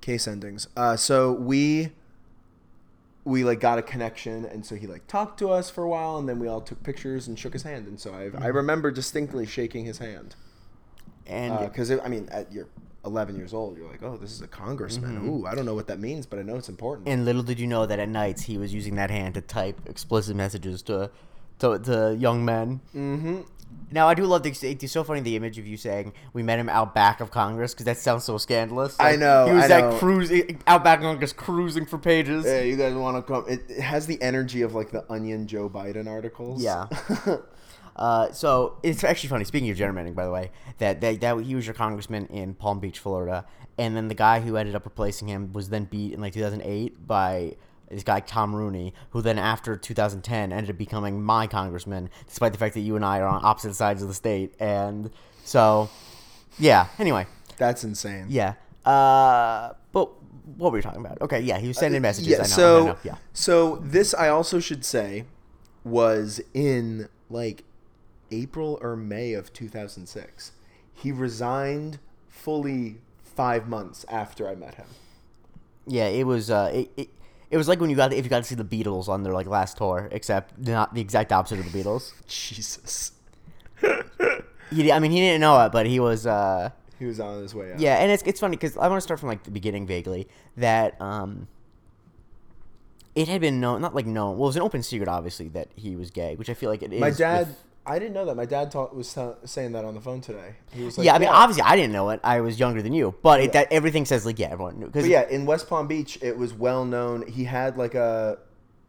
case 0.00 0.26
endings. 0.26 0.66
Uh, 0.76 0.96
so 0.96 1.32
we 1.32 1.90
we 3.28 3.44
like 3.44 3.60
got 3.60 3.78
a 3.78 3.82
connection, 3.82 4.44
and 4.44 4.64
so 4.64 4.74
he 4.74 4.86
like 4.86 5.06
talked 5.06 5.38
to 5.40 5.50
us 5.50 5.68
for 5.70 5.84
a 5.84 5.88
while, 5.88 6.16
and 6.18 6.28
then 6.28 6.38
we 6.38 6.48
all 6.48 6.60
took 6.60 6.82
pictures 6.82 7.28
and 7.28 7.38
shook 7.38 7.52
his 7.52 7.62
hand, 7.62 7.86
and 7.86 8.00
so 8.00 8.14
I 8.14 8.28
Mm-hmm. 8.28 8.42
I 8.42 8.48
remember 8.48 8.90
distinctly 8.90 9.46
shaking 9.46 9.84
his 9.84 9.98
hand 9.98 10.34
And 11.26 11.58
because 11.68 11.90
I 11.90 12.08
mean 12.08 12.28
at 12.30 12.52
you're 12.52 12.68
11 13.04 13.36
years 13.36 13.54
old, 13.54 13.78
you're 13.78 13.88
like, 13.88 14.02
oh, 14.02 14.16
this 14.16 14.32
is 14.32 14.42
a 14.42 14.48
congressman. 14.48 15.16
Mm-hmm. 15.16 15.30
Ooh, 15.30 15.46
I 15.46 15.54
don't 15.54 15.64
know 15.64 15.74
what 15.74 15.86
that 15.86 16.00
means, 16.00 16.26
but 16.26 16.38
I 16.38 16.42
know 16.42 16.56
it's 16.56 16.68
important. 16.68 17.08
and 17.08 17.24
little 17.24 17.42
did 17.42 17.58
you 17.60 17.66
know 17.66 17.86
that 17.86 17.98
at 17.98 18.08
nights 18.08 18.42
he 18.42 18.58
was 18.58 18.74
using 18.74 18.96
that 18.96 19.10
hand 19.10 19.34
to 19.34 19.40
type 19.40 19.80
explicit 19.86 20.36
messages 20.36 20.82
to 20.82 21.10
to, 21.60 21.78
to 21.78 22.16
young 22.18 22.44
men. 22.44 22.80
mm-hmm. 22.94 23.40
Now 23.90 24.08
I 24.08 24.14
do 24.14 24.24
love 24.24 24.42
the. 24.42 24.50
It's 24.50 24.92
so 24.92 25.02
funny 25.02 25.20
the 25.20 25.36
image 25.36 25.58
of 25.58 25.66
you 25.66 25.76
saying 25.76 26.12
we 26.32 26.42
met 26.42 26.58
him 26.58 26.68
out 26.68 26.94
back 26.94 27.20
of 27.20 27.30
Congress 27.30 27.72
because 27.72 27.86
that 27.86 27.96
sounds 27.96 28.24
so 28.24 28.36
scandalous. 28.36 28.96
I 29.00 29.16
know, 29.16 29.46
he 29.46 29.52
was 29.54 29.64
I 29.64 29.80
like 29.80 29.92
know. 29.92 29.98
cruising 29.98 30.62
out 30.66 30.84
back 30.84 30.98
of 30.98 31.04
Congress, 31.04 31.32
cruising 31.32 31.86
for 31.86 31.96
pages. 31.98 32.44
Yeah, 32.44 32.60
you 32.60 32.76
guys 32.76 32.94
want 32.94 33.16
to 33.16 33.22
come? 33.22 33.44
It, 33.48 33.62
it 33.70 33.80
has 33.80 34.06
the 34.06 34.20
energy 34.20 34.62
of 34.62 34.74
like 34.74 34.90
the 34.90 35.10
Onion 35.10 35.46
Joe 35.46 35.70
Biden 35.70 36.06
articles. 36.06 36.62
Yeah. 36.62 36.86
Uh, 37.98 38.30
so 38.30 38.78
it's 38.84 39.02
actually 39.02 39.28
funny. 39.28 39.44
Speaking 39.44 39.70
of 39.70 39.76
gerrymandering, 39.76 40.14
by 40.14 40.24
the 40.24 40.30
way, 40.30 40.52
that, 40.78 41.00
that 41.00 41.20
that 41.20 41.40
he 41.40 41.56
was 41.56 41.66
your 41.66 41.74
congressman 41.74 42.26
in 42.26 42.54
Palm 42.54 42.78
Beach, 42.78 43.00
Florida, 43.00 43.44
and 43.76 43.96
then 43.96 44.06
the 44.06 44.14
guy 44.14 44.38
who 44.38 44.56
ended 44.56 44.76
up 44.76 44.84
replacing 44.84 45.26
him 45.26 45.52
was 45.52 45.70
then 45.70 45.84
beat 45.84 46.12
in 46.12 46.20
like 46.20 46.32
2008 46.32 47.08
by 47.08 47.56
this 47.90 48.02
guy 48.02 48.20
Tom 48.20 48.54
Rooney, 48.54 48.94
who 49.10 49.22
then 49.22 49.38
after 49.38 49.76
2010 49.76 50.52
ended 50.52 50.70
up 50.70 50.78
becoming 50.78 51.22
my 51.22 51.46
congressman, 51.46 52.10
despite 52.26 52.52
the 52.52 52.58
fact 52.58 52.74
that 52.74 52.80
you 52.80 52.96
and 52.96 53.04
I 53.04 53.20
are 53.20 53.28
on 53.28 53.44
opposite 53.44 53.74
sides 53.74 54.02
of 54.02 54.08
the 54.08 54.14
state. 54.14 54.54
And 54.60 55.10
so, 55.44 55.90
yeah. 56.58 56.88
Anyway, 56.98 57.26
that's 57.56 57.84
insane. 57.84 58.26
yeah. 58.28 58.54
Uh, 58.84 59.74
but 59.92 60.10
what 60.56 60.72
were 60.72 60.78
we 60.78 60.82
talking 60.82 61.00
about? 61.04 61.20
Okay, 61.20 61.40
yeah, 61.40 61.58
he 61.58 61.68
was 61.68 61.78
sending 61.78 62.02
messages. 62.02 62.30
Yeah. 62.30 62.36
I 62.36 62.40
know, 62.40 62.46
so 62.46 62.82
I 62.82 62.86
know, 62.86 62.98
yeah. 63.04 63.14
so 63.32 63.76
this 63.76 64.14
I 64.14 64.28
also 64.28 64.60
should 64.60 64.84
say 64.84 65.24
was 65.84 66.40
in 66.54 67.08
like 67.30 67.64
April 68.30 68.78
or 68.80 68.96
May 68.96 69.32
of 69.34 69.52
2006. 69.52 70.52
He 70.92 71.12
resigned 71.12 71.98
fully 72.28 72.96
five 73.22 73.68
months 73.68 74.04
after 74.08 74.48
I 74.48 74.54
met 74.54 74.74
him. 74.74 74.86
Yeah, 75.86 76.06
it 76.08 76.26
was. 76.26 76.50
Uh, 76.50 76.70
it, 76.74 76.90
it, 76.96 77.08
it 77.50 77.56
was 77.56 77.68
like 77.68 77.80
when 77.80 77.90
you 77.90 77.96
got 77.96 78.12
if 78.12 78.24
you 78.24 78.30
got 78.30 78.38
to 78.38 78.44
see 78.44 78.54
the 78.54 78.64
Beatles 78.64 79.08
on 79.08 79.22
their 79.22 79.32
like 79.32 79.46
last 79.46 79.76
tour, 79.78 80.08
except 80.12 80.58
not 80.58 80.94
the 80.94 81.00
exact 81.00 81.32
opposite 81.32 81.58
of 81.58 81.70
the 81.72 81.78
Beatles. 81.82 82.12
Jesus. 82.26 83.12
He, 84.70 84.92
I 84.92 84.98
mean, 84.98 85.12
he 85.12 85.20
didn't 85.20 85.40
know 85.40 85.58
it, 85.64 85.72
but 85.72 85.86
he 85.86 85.98
was. 85.98 86.26
Uh, 86.26 86.68
He 86.98 87.06
was 87.06 87.18
on 87.20 87.40
his 87.40 87.54
way 87.54 87.72
out. 87.72 87.80
yeah, 87.80 87.94
and 87.96 88.12
it's 88.12 88.22
it's 88.24 88.38
funny 88.38 88.54
because 88.56 88.76
I 88.76 88.86
want 88.88 88.98
to 88.98 89.00
start 89.00 89.18
from 89.18 89.30
like 89.30 89.44
the 89.44 89.50
beginning 89.50 89.86
vaguely 89.86 90.28
that 90.58 91.00
um. 91.00 91.48
It 93.14 93.28
had 93.28 93.40
been 93.40 93.60
known, 93.60 93.80
not 93.80 93.94
like 93.94 94.04
known. 94.06 94.36
Well, 94.36 94.44
it 94.46 94.50
was 94.50 94.56
an 94.56 94.62
open 94.62 94.82
secret, 94.82 95.08
obviously, 95.08 95.48
that 95.48 95.68
he 95.74 95.96
was 95.96 96.10
gay, 96.10 96.36
which 96.36 96.50
I 96.50 96.54
feel 96.54 96.68
like 96.70 96.82
it 96.82 96.92
is. 96.92 97.00
My 97.00 97.08
with- 97.08 97.16
dad. 97.18 97.48
I 97.88 97.98
didn't 97.98 98.14
know 98.14 98.24
that. 98.26 98.36
My 98.36 98.44
dad 98.44 98.70
taught, 98.70 98.94
was 98.94 99.16
saying 99.44 99.72
that 99.72 99.84
on 99.84 99.94
the 99.94 100.00
phone 100.00 100.20
today. 100.20 100.54
He 100.72 100.84
was 100.84 100.98
like, 100.98 101.04
yeah, 101.06 101.14
I 101.14 101.18
mean, 101.18 101.28
obviously, 101.28 101.62
I 101.62 101.74
didn't 101.76 101.92
know 101.92 102.10
it. 102.10 102.20
I 102.22 102.40
was 102.40 102.60
younger 102.60 102.82
than 102.82 102.92
you, 102.92 103.14
but 103.22 103.40
it, 103.40 103.52
that 103.54 103.72
everything 103.72 104.04
says 104.04 104.26
like 104.26 104.38
yeah, 104.38 104.48
everyone 104.50 104.78
knew. 104.78 104.86
Because 104.86 105.04
But 105.04 105.10
yeah, 105.10 105.28
in 105.28 105.46
West 105.46 105.68
Palm 105.68 105.86
Beach, 105.88 106.18
it 106.22 106.36
was 106.36 106.52
well 106.54 106.84
known. 106.84 107.26
He 107.26 107.44
had 107.44 107.76
like 107.76 107.94
a 107.94 108.38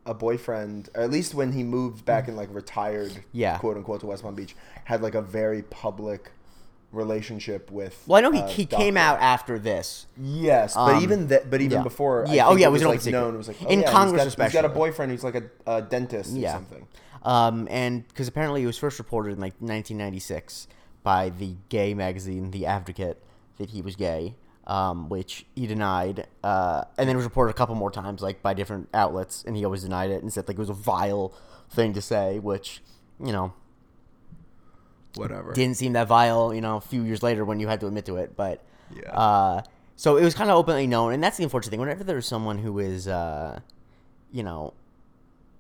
a 0.05 0.13
boyfriend, 0.13 0.89
or 0.95 1.03
at 1.03 1.11
least 1.11 1.35
when 1.35 1.51
he 1.51 1.61
moved 1.63 2.03
back 2.03 2.27
and 2.27 2.35
like 2.35 2.49
retired, 2.53 3.11
Yeah. 3.31 3.57
quote 3.59 3.77
unquote, 3.77 3.99
to 4.01 4.07
West 4.07 4.23
Palm 4.23 4.33
Beach, 4.35 4.55
had 4.85 5.01
like 5.01 5.13
a 5.15 5.21
very 5.21 5.61
public 5.63 6.31
relationship 6.91 7.69
with. 7.71 8.03
well, 8.07 8.17
I 8.17 8.21
know 8.21 8.31
he, 8.31 8.39
a 8.39 8.47
he 8.47 8.65
came 8.65 8.95
doctor. 8.95 9.19
out 9.19 9.21
after 9.21 9.59
this. 9.59 10.07
Yes, 10.17 10.73
but 10.73 10.95
Um, 10.95 11.03
even 11.03 11.27
that, 11.27 11.49
but 11.49 11.61
even 11.61 11.77
yeah. 11.77 11.83
before, 11.83 12.27
I 12.27 12.33
Yeah, 12.33 12.45
oh, 12.47 12.49
think 12.49 12.61
yeah, 12.61 12.65
it 12.65 12.69
it 12.69 12.71
was 12.73 12.83
like 12.83 13.01
secret. 13.01 13.19
known. 13.19 13.35
It 13.35 13.37
was 13.37 13.47
like 13.47 13.57
oh, 13.63 13.67
In 13.69 13.79
yeah, 13.81 13.85
he's 13.85 13.93
Congress 13.93 14.35
got, 14.35 14.43
he's 14.45 14.53
got 14.53 14.65
a 14.65 14.69
boyfriend 14.69 15.11
who's 15.11 15.23
like 15.23 15.35
a, 15.35 15.43
a 15.67 15.81
dentist 15.83 16.33
or 16.35 16.39
Yeah. 16.39 16.53
something. 16.53 16.87
Um, 17.23 17.67
and 17.69 18.07
because 18.07 18.27
apparently 18.27 18.63
it 18.63 18.65
was 18.65 18.77
first 18.77 18.97
reported 18.99 19.33
in 19.33 19.39
like 19.39 19.53
1996 19.59 20.67
by 21.03 21.29
the 21.29 21.55
gay 21.69 21.93
magazine 21.93 22.51
The 22.51 22.65
Advocate 22.65 23.21
that 23.57 23.71
he 23.71 23.81
was 23.81 23.95
gay, 23.95 24.35
um, 24.67 25.09
which 25.09 25.45
he 25.55 25.67
denied. 25.67 26.27
Uh, 26.43 26.83
and 26.97 27.07
then 27.07 27.15
it 27.15 27.17
was 27.17 27.25
reported 27.25 27.51
a 27.51 27.53
couple 27.53 27.75
more 27.75 27.91
times, 27.91 28.21
like 28.21 28.41
by 28.41 28.53
different 28.53 28.89
outlets, 28.93 29.43
and 29.45 29.55
he 29.57 29.65
always 29.65 29.83
denied 29.83 30.11
it 30.11 30.21
and 30.21 30.31
said 30.31 30.47
like 30.47 30.55
it 30.55 30.59
was 30.59 30.69
a 30.69 30.73
vile 30.73 31.33
thing 31.69 31.93
to 31.93 32.01
say, 32.01 32.39
which 32.39 32.81
you 33.23 33.31
know 33.31 33.53
Whatever. 35.15 35.53
didn't 35.53 35.75
seem 35.77 35.93
that 35.93 36.07
vile. 36.07 36.53
You 36.53 36.61
know, 36.61 36.77
a 36.77 36.81
few 36.81 37.03
years 37.03 37.21
later 37.23 37.43
when 37.43 37.59
you 37.59 37.67
had 37.67 37.79
to 37.81 37.87
admit 37.87 38.05
to 38.05 38.15
it, 38.17 38.35
but 38.37 38.63
Yeah. 38.95 39.11
Uh, 39.11 39.61
so 39.95 40.15
it 40.15 40.23
was 40.23 40.33
kind 40.33 40.49
of 40.49 40.55
openly 40.57 40.87
known, 40.87 41.11
and 41.13 41.21
that's 41.21 41.35
the 41.37 41.43
unfortunate 41.43 41.71
thing. 41.71 41.79
Whenever 41.81 42.05
there's 42.05 42.25
someone 42.25 42.59
who 42.59 42.79
is, 42.79 43.05
uh, 43.07 43.59
you 44.31 44.43
know, 44.43 44.73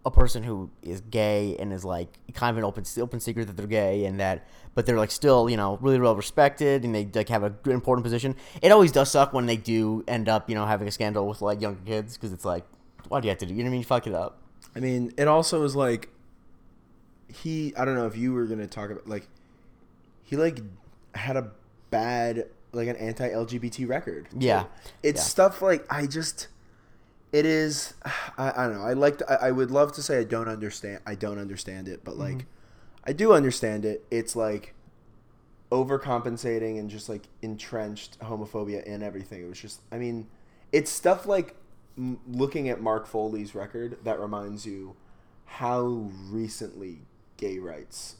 a 0.09 0.11
person 0.11 0.43
who 0.43 0.69
is 0.81 1.01
gay 1.01 1.55
and 1.57 1.71
is 1.71 1.85
like 1.85 2.19
kind 2.33 2.51
of 2.51 2.57
an 2.57 2.63
open 2.63 2.83
open 2.99 3.19
secret 3.19 3.47
that 3.47 3.55
they're 3.57 3.67
gay 3.67 4.05
and 4.05 4.19
that, 4.19 4.47
but 4.75 4.85
they're 4.85 4.97
like 4.97 5.11
still 5.11 5.49
you 5.49 5.57
know 5.57 5.77
really 5.81 5.99
well 5.99 6.15
respected 6.15 6.83
and 6.83 6.93
they 6.93 7.09
like 7.13 7.29
have 7.29 7.43
a 7.43 7.49
good 7.49 7.73
important 7.73 8.03
position. 8.03 8.35
It 8.61 8.71
always 8.71 8.91
does 8.91 9.09
suck 9.11 9.33
when 9.33 9.45
they 9.45 9.57
do 9.57 10.03
end 10.07 10.27
up 10.27 10.49
you 10.49 10.55
know 10.55 10.65
having 10.65 10.87
a 10.87 10.91
scandal 10.91 11.27
with 11.27 11.41
like 11.41 11.61
younger 11.61 11.81
kids 11.85 12.17
because 12.17 12.33
it's 12.33 12.45
like 12.45 12.65
why 13.07 13.19
do 13.21 13.27
you 13.27 13.29
have 13.29 13.39
to 13.39 13.45
do? 13.45 13.53
You 13.53 13.63
know 13.63 13.69
what 13.69 13.69
I 13.69 13.71
mean? 13.71 13.79
You 13.81 13.85
fuck 13.85 14.07
it 14.07 14.13
up. 14.13 14.37
I 14.75 14.79
mean, 14.79 15.11
it 15.17 15.27
also 15.27 15.63
is 15.63 15.75
like 15.75 16.09
he. 17.27 17.73
I 17.75 17.85
don't 17.85 17.95
know 17.95 18.05
if 18.07 18.17
you 18.17 18.33
were 18.33 18.45
gonna 18.45 18.67
talk 18.67 18.89
about 18.91 19.07
like 19.07 19.27
he 20.23 20.35
like 20.35 20.59
had 21.15 21.37
a 21.37 21.51
bad 21.89 22.45
like 22.71 22.87
an 22.87 22.95
anti-LGBT 22.97 23.87
record. 23.89 24.27
Yeah. 24.37 24.65
it's 25.01 25.21
Yeah. 25.21 25.23
stuff 25.25 25.61
like 25.61 25.85
I 25.91 26.05
just. 26.05 26.47
It 27.31 27.45
is. 27.45 27.93
I, 28.37 28.51
I 28.55 28.67
don't 28.67 28.77
know. 28.77 28.83
I 28.83 28.93
like. 28.93 29.17
To, 29.19 29.31
I, 29.31 29.47
I 29.47 29.51
would 29.51 29.71
love 29.71 29.93
to 29.93 30.03
say 30.03 30.19
I 30.19 30.23
don't 30.23 30.47
understand. 30.47 30.99
I 31.05 31.15
don't 31.15 31.39
understand 31.39 31.87
it, 31.87 32.03
but 32.03 32.17
like, 32.17 32.37
mm-hmm. 32.37 32.47
I 33.05 33.13
do 33.13 33.33
understand 33.33 33.85
it. 33.85 34.05
It's 34.11 34.35
like 34.35 34.73
overcompensating 35.71 36.79
and 36.79 36.89
just 36.89 37.09
like 37.09 37.23
entrenched 37.41 38.19
homophobia 38.19 38.83
in 38.83 39.03
everything. 39.03 39.43
It 39.43 39.49
was 39.49 39.59
just, 39.59 39.81
I 39.91 39.97
mean, 39.97 40.27
it's 40.71 40.89
stuff 40.89 41.25
like 41.25 41.55
m- 41.97 42.19
looking 42.27 42.69
at 42.69 42.81
Mark 42.81 43.05
Foley's 43.05 43.53
record 43.53 43.99
that 44.03 44.19
reminds 44.19 44.65
you 44.65 44.95
how 45.45 46.09
recently 46.29 47.01
gay 47.37 47.59
rights 47.59 48.15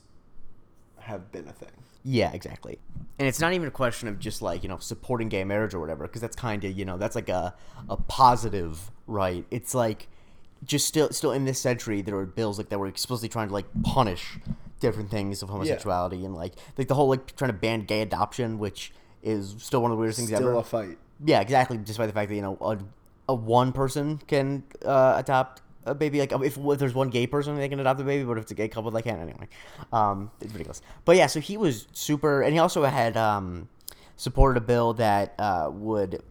have 1.01 1.31
been 1.31 1.47
a 1.47 1.53
thing. 1.53 1.69
Yeah, 2.03 2.31
exactly. 2.31 2.79
And 3.17 3.27
it's 3.27 3.39
not 3.41 3.53
even 3.53 3.67
a 3.67 3.71
question 3.71 4.07
of 4.07 4.19
just 4.19 4.41
like, 4.41 4.63
you 4.63 4.69
know, 4.69 4.77
supporting 4.77 5.27
gay 5.29 5.43
marriage 5.43 5.73
or 5.73 5.79
whatever, 5.79 6.05
because 6.07 6.21
that's 6.21 6.35
kind 6.35 6.63
of, 6.63 6.77
you 6.77 6.85
know, 6.85 6.97
that's 6.97 7.15
like 7.15 7.29
a, 7.29 7.53
a 7.89 7.97
positive 7.97 8.91
right. 9.05 9.45
It's 9.51 9.75
like 9.75 10.07
just 10.65 10.87
still 10.87 11.09
still 11.11 11.31
in 11.31 11.45
this 11.45 11.57
century 11.57 12.01
there 12.01 12.15
were 12.15 12.25
bills 12.25 12.57
like 12.57 12.67
that 12.67 12.77
were 12.77 12.87
explicitly 12.87 13.29
trying 13.29 13.47
to 13.47 13.53
like 13.53 13.65
punish 13.81 14.37
different 14.81 15.09
things 15.09 15.41
of 15.41 15.47
homosexuality 15.47 16.25
and 16.25 16.35
like 16.35 16.53
like 16.77 16.89
the 16.89 16.95
whole 16.95 17.07
like 17.07 17.33
trying 17.35 17.51
to 17.51 17.57
ban 17.57 17.81
gay 17.81 18.01
adoption, 18.01 18.59
which 18.59 18.91
is 19.21 19.55
still 19.59 19.81
one 19.81 19.91
of 19.91 19.97
the 19.97 19.99
weirdest 19.99 20.19
things 20.19 20.29
Still 20.29 20.49
ever. 20.49 20.53
a 20.55 20.63
fight. 20.63 20.97
Yeah, 21.25 21.41
exactly. 21.41 21.77
Despite 21.77 22.07
the 22.07 22.13
fact 22.13 22.29
that 22.29 22.35
you 22.35 22.41
know 22.41 22.57
a, 22.61 22.77
a 23.27 23.35
one 23.35 23.73
person 23.73 24.19
can 24.27 24.63
uh, 24.85 25.15
adopt 25.17 25.61
a 25.85 25.95
baby, 25.95 26.19
like 26.19 26.31
if, 26.31 26.57
if 26.57 26.79
there's 26.79 26.93
one 26.93 27.09
gay 27.09 27.27
person, 27.27 27.55
they 27.55 27.69
can 27.69 27.79
adopt 27.79 27.99
a 27.99 28.03
baby, 28.03 28.23
but 28.23 28.37
if 28.37 28.43
it's 28.43 28.51
a 28.51 28.55
gay 28.55 28.67
couple, 28.67 28.91
they 28.91 29.01
can't 29.01 29.21
anyway. 29.21 29.47
Um, 29.91 30.31
it's 30.41 30.51
ridiculous. 30.51 30.81
But 31.05 31.15
yeah, 31.15 31.27
so 31.27 31.39
he 31.39 31.57
was 31.57 31.87
super, 31.91 32.41
and 32.41 32.53
he 32.53 32.59
also 32.59 32.83
had 32.83 33.17
um, 33.17 33.69
supported 34.15 34.57
a 34.57 34.65
bill 34.65 34.93
that 34.93 35.33
uh, 35.39 35.69
would 35.71 36.21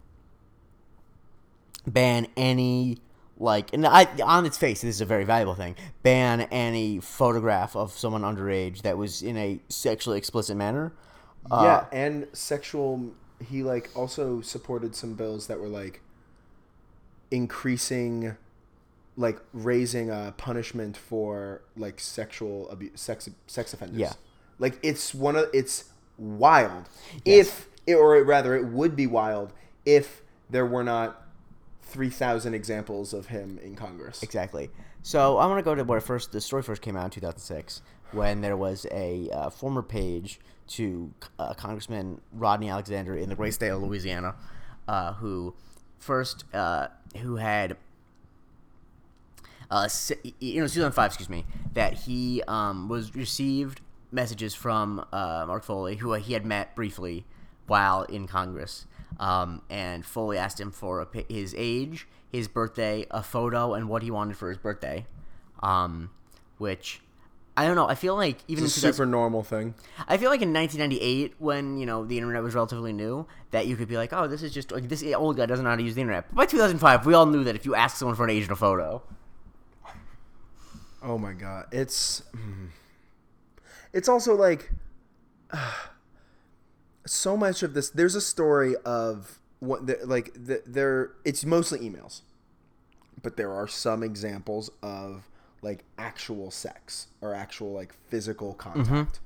ban 1.87 2.27
any 2.37 2.97
like, 3.39 3.73
and 3.73 3.87
I 3.87 4.05
on 4.21 4.45
its 4.45 4.57
face, 4.57 4.81
this 4.81 4.95
is 4.95 5.01
a 5.01 5.05
very 5.05 5.23
valuable 5.23 5.55
thing. 5.55 5.75
Ban 6.03 6.41
any 6.51 6.99
photograph 6.99 7.75
of 7.75 7.91
someone 7.93 8.21
underage 8.23 8.81
that 8.81 8.97
was 8.97 9.21
in 9.21 9.37
a 9.37 9.59
sexually 9.69 10.17
explicit 10.17 10.57
manner. 10.57 10.91
Uh, 11.49 11.61
yeah, 11.63 11.85
and 11.97 12.27
sexual. 12.33 13.11
He 13.49 13.63
like 13.63 13.89
also 13.95 14.41
supported 14.41 14.93
some 14.93 15.13
bills 15.13 15.47
that 15.47 15.59
were 15.61 15.69
like 15.69 16.01
increasing, 17.31 18.35
like 19.19 19.37
raising 19.51 20.09
a 20.09 20.33
punishment 20.37 20.95
for 20.95 21.61
like 21.75 21.99
sexual 21.99 22.69
abuse, 22.69 22.99
sex 22.99 23.29
sex 23.47 23.73
offenders. 23.73 23.99
Yeah. 23.99 24.13
like 24.59 24.79
it's 24.81 25.13
one 25.13 25.35
of 25.35 25.49
it's 25.53 25.89
wild. 26.17 26.87
Yes. 27.25 27.67
If 27.85 27.95
or 27.95 28.23
rather, 28.23 28.55
it 28.55 28.65
would 28.67 28.95
be 28.95 29.05
wild 29.07 29.51
if 29.85 30.21
there 30.49 30.65
were 30.65 30.83
not 30.83 31.21
three 31.83 32.09
thousand 32.09 32.53
examples 32.53 33.13
of 33.13 33.27
him 33.27 33.59
in 33.61 33.75
Congress. 33.75 34.23
Exactly. 34.23 34.69
So 35.01 35.37
I 35.37 35.45
want 35.47 35.59
to 35.59 35.63
go 35.63 35.75
to 35.75 35.83
where 35.83 35.99
first 35.99 36.31
the 36.31 36.39
story 36.39 36.63
first 36.63 36.81
came 36.81 36.95
out 36.95 37.05
in 37.05 37.11
2006, 37.11 37.81
when 38.11 38.41
there 38.41 38.55
was 38.57 38.85
a 38.91 39.29
uh, 39.31 39.49
former 39.49 39.81
page 39.81 40.39
to 40.67 41.13
uh, 41.37 41.53
Congressman 41.55 42.21
Rodney 42.31 42.69
Alexander 42.69 43.17
in 43.17 43.27
the 43.27 43.35
great 43.35 43.53
state 43.53 43.69
of 43.69 43.81
Louisiana, 43.81 44.35
uh, 44.87 45.13
who 45.13 45.55
first 45.97 46.45
uh, 46.53 46.87
who 47.17 47.35
had 47.35 47.75
uh, 49.71 49.87
you 50.39 50.61
know 50.61 50.67
2005 50.67 51.05
excuse 51.05 51.29
me 51.29 51.45
that 51.73 51.93
he 51.93 52.41
um, 52.47 52.89
was 52.89 53.15
received 53.15 53.81
messages 54.11 54.55
from 54.55 55.05
uh, 55.13 55.45
Mark 55.47 55.63
Foley 55.63 55.97
who 55.97 56.13
he 56.13 56.33
had 56.33 56.45
met 56.45 56.75
briefly 56.75 57.25
while 57.67 58.03
in 58.03 58.27
Congress 58.27 58.85
um, 59.19 59.61
and 59.69 60.05
Foley 60.05 60.37
asked 60.37 60.59
him 60.59 60.71
for 60.71 61.01
a, 61.01 61.07
his 61.31 61.53
age 61.57 62.07
his 62.31 62.47
birthday 62.47 63.05
a 63.11 63.21
photo 63.21 63.73
and 63.73 63.89
what 63.89 64.01
he 64.01 64.11
wanted 64.11 64.37
for 64.37 64.49
his 64.49 64.57
birthday 64.57 65.05
um, 65.61 66.09
which 66.57 67.01
I 67.55 67.65
don't 67.65 67.75
know 67.75 67.87
I 67.87 67.95
feel 67.95 68.15
like 68.15 68.37
even 68.47 68.63
It's 68.63 68.75
a 68.77 68.79
in 68.79 68.93
2000 68.93 68.93
super 68.93 69.05
normal 69.05 69.43
thing. 69.43 69.73
I 70.07 70.15
feel 70.15 70.29
like 70.29 70.41
in 70.41 70.53
1998, 70.53 71.33
when 71.39 71.77
you 71.77 71.85
know 71.85 72.05
the 72.05 72.17
internet 72.17 72.41
was 72.41 72.55
relatively 72.55 72.93
new, 72.93 73.27
that 73.51 73.67
you 73.67 73.75
could 73.75 73.89
be 73.89 73.97
like, 73.97 74.13
"Oh, 74.13 74.27
this 74.27 74.41
is 74.43 74.53
just 74.53 74.71
like 74.71 74.87
this 74.87 75.03
old 75.13 75.35
guy 75.35 75.45
doesn't 75.45 75.65
know 75.65 75.71
how 75.71 75.75
to 75.75 75.83
use 75.83 75.95
the 75.95 75.99
internet." 75.99 76.29
But 76.29 76.35
by 76.37 76.45
2005, 76.45 77.05
we 77.05 77.13
all 77.13 77.25
knew 77.25 77.43
that 77.43 77.55
if 77.55 77.65
you 77.65 77.75
ask 77.75 77.97
someone 77.97 78.15
for 78.15 78.23
an 78.23 78.29
age 78.29 78.43
and 78.43 78.53
a 78.53 78.55
photo, 78.55 79.03
Oh 81.01 81.17
my 81.17 81.33
god, 81.33 81.67
it's 81.71 82.23
hmm. 82.33 82.67
it's 83.93 84.09
also 84.09 84.35
like 84.35 84.71
so 87.05 87.37
much 87.37 87.63
of 87.63 87.73
this. 87.73 87.89
There's 87.89 88.15
a 88.15 88.21
story 88.21 88.75
of 88.85 89.39
what 89.59 89.87
the, 89.87 89.99
like 90.03 90.33
the, 90.33 90.61
there. 90.65 91.11
It's 91.25 91.45
mostly 91.45 91.79
emails, 91.79 92.21
but 93.21 93.37
there 93.37 93.51
are 93.51 93.67
some 93.67 94.03
examples 94.03 94.69
of 94.81 95.29
like 95.61 95.83
actual 95.97 96.51
sex 96.51 97.07
or 97.21 97.33
actual 97.33 97.73
like 97.73 97.93
physical 98.09 98.55
mm-hmm. 98.55 98.83
contact, 98.83 99.19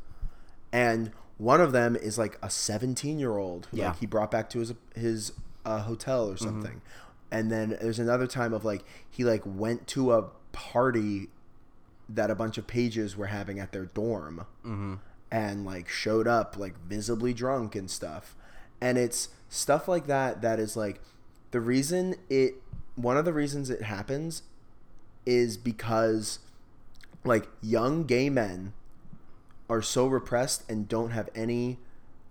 and 0.71 1.11
one 1.37 1.61
of 1.61 1.71
them 1.71 1.95
is 1.95 2.17
like 2.17 2.37
a 2.41 2.49
17 2.49 3.19
year 3.19 3.37
old 3.37 3.67
who 3.71 3.77
Yeah. 3.77 3.89
like 3.89 3.99
he 3.99 4.05
brought 4.05 4.31
back 4.31 4.49
to 4.51 4.59
his 4.59 4.73
his 4.95 5.33
uh, 5.65 5.79
hotel 5.81 6.29
or 6.29 6.35
mm-hmm. 6.35 6.45
something. 6.45 6.81
And 7.31 7.51
then 7.51 7.77
there's 7.81 7.99
another 7.99 8.27
time 8.27 8.53
of 8.53 8.63
like 8.63 8.83
he 9.09 9.23
like 9.23 9.41
went 9.43 9.87
to 9.87 10.13
a 10.13 10.29
party 10.51 11.29
that 12.09 12.29
a 12.29 12.35
bunch 12.35 12.57
of 12.57 12.67
pages 12.67 13.15
were 13.15 13.27
having 13.27 13.59
at 13.59 13.71
their 13.71 13.85
dorm 13.85 14.45
mm-hmm. 14.65 14.95
and 15.31 15.65
like 15.65 15.87
showed 15.87 16.27
up 16.27 16.57
like 16.57 16.77
visibly 16.87 17.33
drunk 17.33 17.75
and 17.75 17.89
stuff. 17.89 18.35
And 18.81 18.97
it's 18.97 19.29
stuff 19.49 19.87
like 19.87 20.07
that 20.07 20.41
that 20.41 20.59
is 20.59 20.75
like 20.75 20.99
the 21.51 21.61
reason 21.61 22.15
it 22.29 22.55
one 22.95 23.17
of 23.17 23.25
the 23.25 23.33
reasons 23.33 23.69
it 23.69 23.83
happens 23.83 24.43
is 25.25 25.57
because 25.57 26.39
like 27.23 27.47
young 27.61 28.03
gay 28.03 28.29
men 28.29 28.73
are 29.69 29.81
so 29.81 30.07
repressed 30.07 30.69
and 30.69 30.87
don't 30.87 31.11
have 31.11 31.29
any 31.33 31.77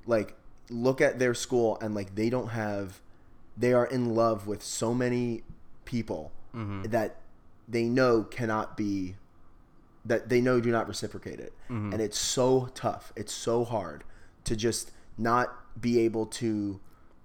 like 0.05 0.35
look 0.69 1.01
at 1.01 1.19
their 1.19 1.35
school 1.35 1.79
and 1.81 1.95
like 1.95 2.15
they 2.15 2.29
don't 2.29 2.49
have 2.49 3.01
they 3.57 3.73
are 3.73 3.87
in 3.87 4.15
love 4.15 4.47
with 4.47 4.63
so 4.63 4.95
many 4.95 5.43
people 5.85 6.33
mm-hmm. 6.55 6.83
that 6.83 7.17
they 7.69 7.85
know 7.85 8.23
cannot 8.23 8.77
be 8.77 9.15
that 10.05 10.29
they 10.29 10.41
know 10.41 10.61
do 10.61 10.71
not 10.71 10.89
reciprocate 10.89 11.41
it. 11.41 11.53
Mm-hmm. 11.71 11.93
And 11.93 12.03
it's 12.03 12.19
so 12.19 12.71
tough. 12.75 13.13
It's 13.17 13.33
so 13.33 13.65
hard 13.65 14.05
to 14.45 14.57
just 14.57 14.91
not 15.17 15.81
be 15.81 16.01
able 16.01 16.27
to 16.27 16.81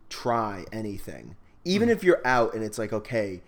try 0.10 0.66
anything. 0.72 1.36
Even 1.66 1.90
mm-hmm. 1.90 1.98
if 1.98 2.04
you're 2.04 2.26
out 2.26 2.54
and 2.54 2.64
it's 2.64 2.78
like 2.78 2.94
okay 2.94 3.42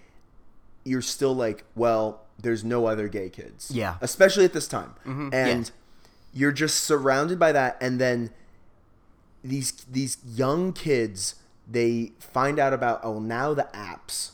you're 0.83 1.01
still 1.01 1.35
like 1.35 1.63
well 1.75 2.21
there's 2.41 2.63
no 2.63 2.85
other 2.85 3.07
gay 3.07 3.29
kids. 3.29 3.69
Yeah. 3.71 3.95
especially 4.01 4.45
at 4.45 4.53
this 4.53 4.67
time. 4.67 4.95
Mm-hmm. 5.05 5.29
And 5.33 5.71
you're 6.33 6.51
just 6.51 6.83
surrounded 6.83 7.37
by 7.37 7.51
that. 7.51 7.77
And 7.81 7.99
then 7.99 8.31
these 9.43 9.71
these 9.89 10.17
young 10.25 10.73
kids 10.73 11.35
they 11.69 12.11
find 12.19 12.59
out 12.59 12.73
about 12.73 12.99
oh 13.03 13.19
now 13.19 13.53
the 13.53 13.67
apps 13.73 14.31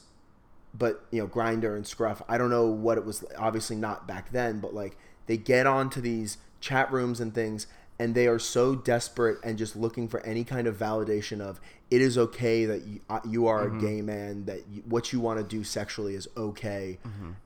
but 0.78 1.06
you 1.12 1.22
know 1.22 1.28
Grindr 1.28 1.76
and 1.76 1.86
scruff 1.86 2.22
i 2.28 2.38
don't 2.38 2.50
know 2.50 2.66
what 2.66 2.98
it 2.98 3.06
was 3.06 3.24
obviously 3.38 3.76
not 3.76 4.08
back 4.08 4.32
then 4.32 4.60
but 4.60 4.74
like 4.74 4.98
they 5.28 5.38
get 5.38 5.66
onto 5.66 6.02
these 6.02 6.38
chat 6.60 6.92
rooms 6.92 7.20
and 7.20 7.34
things 7.34 7.68
and 7.98 8.14
they 8.14 8.28
are 8.28 8.40
so 8.40 8.76
desperate 8.76 9.38
and 9.44 9.58
just 9.58 9.76
looking 9.76 10.08
for 10.08 10.20
any 10.22 10.44
kind 10.44 10.68
of 10.68 10.78
validation 10.78 11.40
of 11.40 11.62
it 11.90 12.02
is 12.02 12.18
okay 12.18 12.66
that 12.66 12.86
you, 12.86 13.00
uh, 13.10 13.20
you 13.26 13.48
are 13.48 13.68
a 13.68 13.80
gay 13.80 14.02
man 14.02 14.46
that 14.46 14.60
you, 14.70 14.82
what 14.88 15.14
you 15.14 15.20
want 15.20 15.38
to 15.38 15.44
do 15.46 15.64
sexually 15.64 16.16
is 16.16 16.28
okay 16.36 16.98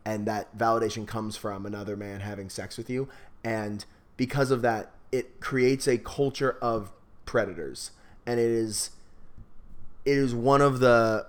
and 0.06 0.26
that 0.26 0.58
validation 0.58 1.06
comes 1.06 1.36
from 1.36 1.66
another 1.66 1.96
man 1.96 2.22
having 2.22 2.50
sex 2.50 2.78
with 2.78 2.90
you 2.90 3.08
and 3.44 3.86
because 4.18 4.52
of 4.52 4.62
that 4.62 4.92
it 5.12 5.40
creates 5.40 5.88
a 5.88 5.98
culture 5.98 6.58
of 6.62 6.92
predators 7.26 7.92
and 8.26 8.40
it 8.40 8.50
is 8.50 8.92
it 10.06 10.18
is 10.18 10.34
one 10.34 10.62
of 10.62 10.80
the 10.80 11.26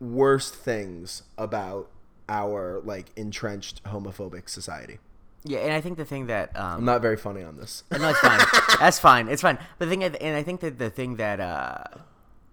worst 0.00 0.54
things 0.54 1.22
about 1.38 1.90
our 2.28 2.80
like 2.84 3.10
entrenched 3.16 3.82
homophobic 3.84 4.48
society. 4.48 4.98
yeah, 5.44 5.60
and 5.60 5.72
I 5.72 5.80
think 5.80 5.96
the 5.96 6.04
thing 6.04 6.26
that 6.26 6.50
I'm 6.54 6.78
um, 6.78 6.84
not 6.84 7.02
very 7.02 7.16
funny 7.16 7.42
on 7.42 7.56
this. 7.56 7.84
no, 7.92 8.08
it's 8.08 8.18
fine, 8.18 8.40
that's 8.80 8.98
fine, 8.98 9.28
it's 9.28 9.42
fine. 9.42 9.58
But 9.78 9.86
the 9.86 9.90
thing, 9.90 10.04
and 10.04 10.36
I 10.36 10.42
think 10.42 10.60
that 10.60 10.78
the 10.78 10.90
thing 10.90 11.16
that, 11.16 11.40
uh, 11.40 11.84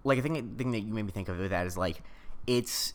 like, 0.04 0.22
the 0.22 0.30
thing, 0.30 0.56
thing 0.58 0.72
that 0.72 0.82
you 0.82 0.94
made 0.94 1.06
me 1.06 1.12
think 1.12 1.30
of 1.30 1.38
with 1.38 1.52
that 1.52 1.68
is 1.68 1.78
like, 1.78 2.02
it's. 2.48 2.94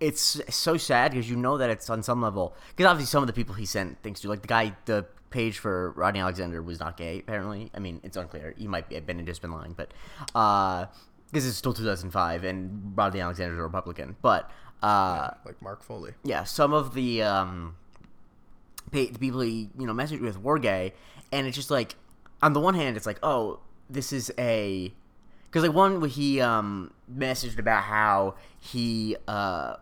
It's 0.00 0.40
so 0.50 0.76
sad 0.76 1.10
because 1.10 1.28
you 1.28 1.34
know 1.34 1.58
that 1.58 1.70
it's 1.70 1.90
on 1.90 2.04
some 2.04 2.22
level. 2.22 2.54
Because 2.68 2.88
obviously, 2.88 3.10
some 3.10 3.24
of 3.24 3.26
the 3.26 3.32
people 3.32 3.56
he 3.56 3.66
sent 3.66 4.00
things 4.00 4.20
to, 4.20 4.28
like 4.28 4.42
the 4.42 4.46
guy, 4.46 4.76
the 4.84 5.06
page 5.30 5.58
for 5.58 5.90
Rodney 5.92 6.20
Alexander 6.20 6.62
was 6.62 6.78
not 6.78 6.96
gay. 6.96 7.18
Apparently, 7.18 7.70
I 7.74 7.80
mean, 7.80 8.00
it's 8.04 8.16
unclear. 8.16 8.54
He 8.56 8.68
might 8.68 8.92
have 8.92 9.06
been 9.06 9.18
and 9.18 9.26
just 9.26 9.42
been 9.42 9.50
lying, 9.50 9.74
but 9.76 9.92
uh, 10.36 10.86
this 11.32 11.44
is 11.44 11.56
still 11.56 11.74
2005, 11.74 12.44
and 12.44 12.92
Rodney 12.96 13.20
Alexander's 13.20 13.58
a 13.58 13.62
Republican. 13.62 14.16
But 14.22 14.50
uh, 14.82 15.30
like 15.44 15.60
Mark 15.60 15.82
Foley. 15.82 16.12
yeah, 16.24 16.44
some 16.44 16.72
of 16.72 16.94
the 16.94 17.22
um, 17.22 17.76
the 18.92 19.08
people 19.18 19.40
he 19.40 19.70
you 19.78 19.86
know 19.86 19.92
messaged 19.92 20.20
with 20.20 20.40
were 20.40 20.58
gay, 20.58 20.94
and 21.32 21.46
it's 21.46 21.56
just 21.56 21.70
like 21.70 21.96
on 22.42 22.52
the 22.52 22.60
one 22.60 22.74
hand, 22.74 22.96
it's 22.96 23.06
like 23.06 23.18
oh, 23.22 23.60
this 23.90 24.12
is 24.12 24.32
a 24.38 24.92
because 25.46 25.62
like 25.62 25.74
one 25.74 26.00
where 26.00 26.10
he 26.10 26.40
um 26.40 26.92
messaged 27.12 27.58
about 27.58 27.84
how 27.84 28.34
he 28.58 29.16
uh. 29.26 29.76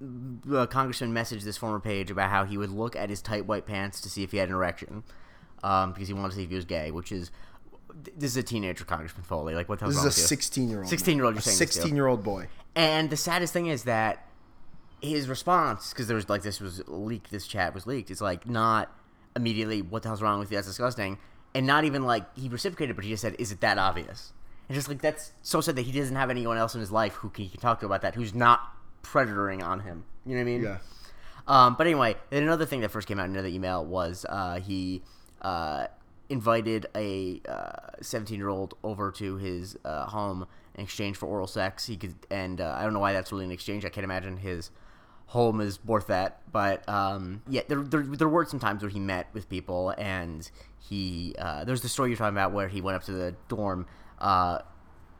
The 0.00 0.66
congressman 0.66 1.14
messaged 1.14 1.44
this 1.44 1.56
former 1.56 1.80
page 1.80 2.10
about 2.10 2.28
how 2.28 2.44
he 2.44 2.58
would 2.58 2.68
look 2.68 2.94
at 2.94 3.08
his 3.08 3.22
tight 3.22 3.46
white 3.46 3.64
pants 3.64 4.00
to 4.02 4.10
see 4.10 4.22
if 4.22 4.32
he 4.32 4.38
had 4.38 4.48
an 4.48 4.54
erection, 4.54 5.02
um, 5.62 5.92
because 5.92 6.08
he 6.08 6.14
wanted 6.14 6.30
to 6.30 6.36
see 6.36 6.42
if 6.42 6.50
he 6.50 6.56
was 6.56 6.66
gay. 6.66 6.90
Which 6.90 7.10
is, 7.10 7.30
this 7.94 8.30
is 8.30 8.36
a 8.36 8.42
teenager, 8.42 8.84
Congressman 8.84 9.24
Foley. 9.24 9.54
Like, 9.54 9.68
what 9.68 9.78
the 9.78 9.84
hell's 9.84 9.94
This 9.94 10.02
wrong 10.02 10.08
is 10.08 10.18
a 10.18 10.20
16 10.20 10.68
year 10.68 10.78
old. 10.82 10.88
16-year-old 10.88 11.34
you're 11.34 11.42
saying 11.42 11.56
16 11.56 11.94
year 11.94 12.06
old 12.06 12.22
boy. 12.22 12.48
And 12.74 13.10
the 13.10 13.16
saddest 13.16 13.52
thing 13.52 13.66
is 13.66 13.84
that 13.84 14.26
his 15.00 15.28
response, 15.28 15.90
because 15.90 16.08
there 16.08 16.16
was 16.16 16.28
like 16.28 16.42
this 16.42 16.60
was 16.60 16.82
leaked, 16.86 17.30
this 17.30 17.46
chat 17.46 17.74
was 17.74 17.86
leaked. 17.86 18.10
It's 18.10 18.20
like 18.20 18.48
not 18.48 18.90
immediately, 19.36 19.82
"What 19.82 20.02
the 20.02 20.08
hell's 20.08 20.22
wrong 20.22 20.38
with 20.38 20.50
you? 20.50 20.56
That's 20.56 20.66
disgusting," 20.66 21.18
and 21.54 21.66
not 21.66 21.84
even 21.84 22.04
like 22.04 22.24
he 22.36 22.48
reciprocated, 22.48 22.96
but 22.96 23.04
he 23.04 23.10
just 23.10 23.20
said, 23.22 23.36
"Is 23.38 23.52
it 23.52 23.60
that 23.60 23.78
obvious?" 23.78 24.32
And 24.68 24.74
just 24.74 24.88
like 24.88 25.02
that's 25.02 25.32
so 25.42 25.60
sad 25.60 25.76
that 25.76 25.82
he 25.82 25.92
doesn't 25.92 26.16
have 26.16 26.30
anyone 26.30 26.56
else 26.56 26.74
in 26.74 26.80
his 26.80 26.90
life 26.90 27.14
who 27.14 27.28
can, 27.28 27.44
he 27.44 27.50
can 27.50 27.60
talk 27.60 27.80
to 27.80 27.86
about 27.86 28.02
that, 28.02 28.14
who's 28.14 28.34
not 28.34 28.60
predatoring 29.02 29.62
on 29.62 29.80
him. 29.80 30.04
You 30.24 30.32
know 30.32 30.38
what 30.38 30.40
I 30.40 30.44
mean? 30.44 30.62
Yeah. 30.62 30.78
Um, 31.46 31.74
but 31.76 31.86
anyway, 31.86 32.16
then 32.30 32.42
another 32.42 32.64
thing 32.64 32.80
that 32.80 32.90
first 32.90 33.06
came 33.06 33.20
out 33.20 33.26
in 33.26 33.32
another 33.32 33.48
email 33.48 33.84
was 33.84 34.24
uh, 34.28 34.60
he 34.60 35.02
uh, 35.42 35.88
invited 36.28 36.86
a 36.94 37.40
seventeen 38.00 38.38
year 38.38 38.48
old 38.48 38.74
over 38.82 39.10
to 39.12 39.36
his 39.36 39.76
uh, 39.84 40.06
home 40.06 40.46
in 40.74 40.84
exchange 40.84 41.16
for 41.16 41.26
oral 41.26 41.46
sex. 41.46 41.86
He 41.86 41.96
could, 41.96 42.14
and 42.30 42.60
uh, 42.60 42.74
I 42.76 42.82
don't 42.82 42.92
know 42.92 43.00
why 43.00 43.12
that's 43.12 43.32
really 43.32 43.44
an 43.44 43.50
exchange. 43.50 43.84
I 43.84 43.88
can't 43.88 44.04
imagine 44.04 44.38
his 44.38 44.70
home 45.26 45.60
is 45.60 45.84
worth 45.84 46.06
that. 46.08 46.40
But 46.50 46.88
um, 46.88 47.42
yeah, 47.48 47.62
there, 47.68 47.82
there 47.82 48.02
there 48.02 48.28
were 48.28 48.44
some 48.44 48.60
times 48.60 48.82
where 48.82 48.90
he 48.90 49.00
met 49.00 49.28
with 49.32 49.48
people, 49.48 49.94
and 49.98 50.48
he 50.78 51.34
uh, 51.38 51.64
there's 51.64 51.82
the 51.82 51.88
story 51.88 52.10
you're 52.10 52.18
talking 52.18 52.34
about 52.34 52.52
where 52.52 52.68
he 52.68 52.80
went 52.80 52.96
up 52.96 53.04
to 53.04 53.12
the 53.12 53.34
dorm. 53.48 53.86
Uh, 54.18 54.58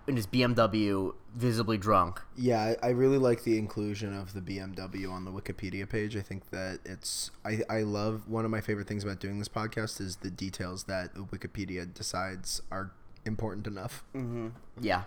in 0.06 0.16
his 0.16 0.26
BMW, 0.26 1.14
visibly 1.34 1.76
drunk. 1.76 2.20
Yeah, 2.36 2.74
I, 2.82 2.88
I 2.88 2.90
really 2.90 3.18
like 3.18 3.42
the 3.42 3.58
inclusion 3.58 4.16
of 4.16 4.34
the 4.34 4.40
BMW 4.40 5.10
on 5.10 5.24
the 5.24 5.30
Wikipedia 5.30 5.88
page. 5.88 6.16
I 6.16 6.20
think 6.20 6.50
that 6.50 6.80
it's 6.84 7.30
I, 7.44 7.60
I 7.68 7.82
love 7.82 8.28
one 8.28 8.44
of 8.44 8.50
my 8.50 8.60
favorite 8.60 8.86
things 8.86 9.04
about 9.04 9.20
doing 9.20 9.38
this 9.38 9.48
podcast 9.48 10.00
is 10.00 10.16
the 10.16 10.30
details 10.30 10.84
that 10.84 11.14
Wikipedia 11.14 11.92
decides 11.92 12.62
are 12.70 12.92
important 13.24 13.66
enough. 13.66 14.04
Yeah. 14.80 15.02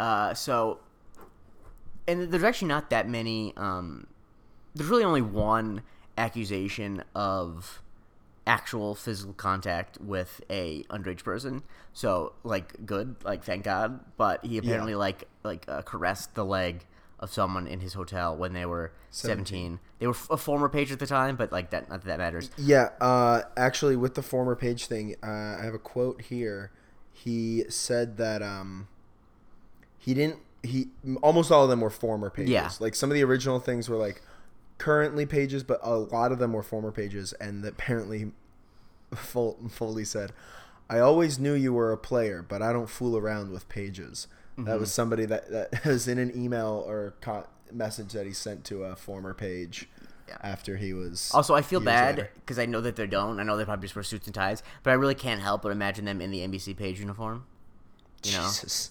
Uh, 0.00 0.34
so, 0.34 0.80
and 2.08 2.32
there's 2.32 2.44
actually 2.44 2.68
not 2.68 2.90
that 2.90 3.08
many. 3.08 3.52
Um, 3.56 4.06
there's 4.74 4.88
really 4.88 5.04
only 5.04 5.22
one 5.22 5.82
accusation 6.18 7.04
of 7.14 7.81
actual 8.46 8.94
physical 8.94 9.34
contact 9.34 10.00
with 10.00 10.40
a 10.50 10.84
underage 10.84 11.22
person. 11.22 11.62
So, 11.92 12.32
like, 12.42 12.86
good, 12.86 13.16
like, 13.24 13.44
thank 13.44 13.64
God. 13.64 14.00
But 14.16 14.44
he 14.44 14.58
apparently 14.58 14.94
like 14.94 15.28
like 15.42 15.64
uh, 15.68 15.82
caressed 15.82 16.34
the 16.34 16.44
leg 16.44 16.86
of 17.18 17.32
someone 17.32 17.68
in 17.68 17.80
his 17.80 17.94
hotel 17.94 18.36
when 18.36 18.52
they 18.52 18.66
were 18.66 18.92
17. 19.10 19.78
They 20.00 20.06
were 20.06 20.12
f- 20.12 20.28
a 20.28 20.36
former 20.36 20.68
page 20.68 20.90
at 20.90 20.98
the 20.98 21.06
time, 21.06 21.36
but 21.36 21.52
like 21.52 21.70
that, 21.70 21.88
not 21.88 22.02
that 22.02 22.08
that 22.08 22.18
matters. 22.18 22.50
Yeah, 22.58 22.90
uh, 23.00 23.42
actually, 23.56 23.94
with 23.96 24.14
the 24.14 24.22
former 24.22 24.56
page 24.56 24.86
thing, 24.86 25.14
uh, 25.22 25.56
I 25.60 25.60
have 25.62 25.74
a 25.74 25.78
quote 25.78 26.22
here. 26.22 26.72
He 27.12 27.64
said 27.68 28.16
that 28.16 28.42
um, 28.42 28.88
he 29.98 30.14
didn't 30.14 30.40
he 30.62 30.88
almost 31.22 31.50
all 31.50 31.64
of 31.64 31.70
them 31.70 31.80
were 31.80 31.90
former 31.90 32.30
pages. 32.30 32.50
Yeah. 32.50 32.70
Like 32.80 32.94
some 32.94 33.10
of 33.10 33.14
the 33.14 33.24
original 33.24 33.58
things 33.60 33.88
were 33.88 33.96
like 33.96 34.22
currently 34.78 35.26
pages, 35.26 35.62
but 35.62 35.80
a 35.82 35.94
lot 35.96 36.32
of 36.32 36.38
them 36.38 36.52
were 36.52 36.62
former 36.62 36.92
pages. 36.92 37.32
And 37.34 37.64
apparently, 37.64 38.32
Fol- 39.14 39.58
Foley 39.70 40.04
said, 40.04 40.32
"I 40.88 40.98
always 40.98 41.38
knew 41.38 41.54
you 41.54 41.72
were 41.72 41.92
a 41.92 41.96
player, 41.98 42.44
but 42.46 42.62
I 42.62 42.72
don't 42.72 42.88
fool 42.90 43.16
around 43.16 43.50
with 43.50 43.68
pages." 43.68 44.26
That 44.56 44.62
Mm-hmm. 44.64 44.80
was 44.80 44.92
somebody 44.92 45.24
that 45.26 45.50
that 45.50 45.84
was 45.86 46.06
in 46.08 46.18
an 46.18 46.30
email 46.36 46.84
or 46.86 47.14
co- 47.22 47.46
message 47.70 48.12
that 48.12 48.26
he 48.26 48.32
sent 48.34 48.64
to 48.66 48.84
a 48.84 48.94
former 48.94 49.32
page 49.32 49.88
Yeah. 50.28 50.36
after 50.42 50.76
he 50.76 50.92
was. 50.92 51.30
Also, 51.32 51.54
I 51.54 51.62
feel 51.62 51.80
bad 51.80 52.28
because 52.34 52.58
I 52.58 52.66
know 52.66 52.82
that 52.82 52.96
they 52.96 53.06
don't. 53.06 53.40
I 53.40 53.44
know 53.44 53.56
they 53.56 53.64
probably 53.64 53.86
just 53.86 53.96
wear 53.96 54.02
suits 54.02 54.26
and 54.26 54.34
ties, 54.34 54.62
but 54.82 54.90
I 54.90 54.94
really 54.94 55.14
can't 55.14 55.40
help 55.40 55.62
but 55.62 55.72
imagine 55.72 56.04
them 56.04 56.20
in 56.20 56.30
the 56.30 56.40
NBC 56.40 56.76
page 56.76 57.00
uniform. 57.00 57.46
You 58.24 58.32
know? 58.32 58.42
Jesus. 58.42 58.90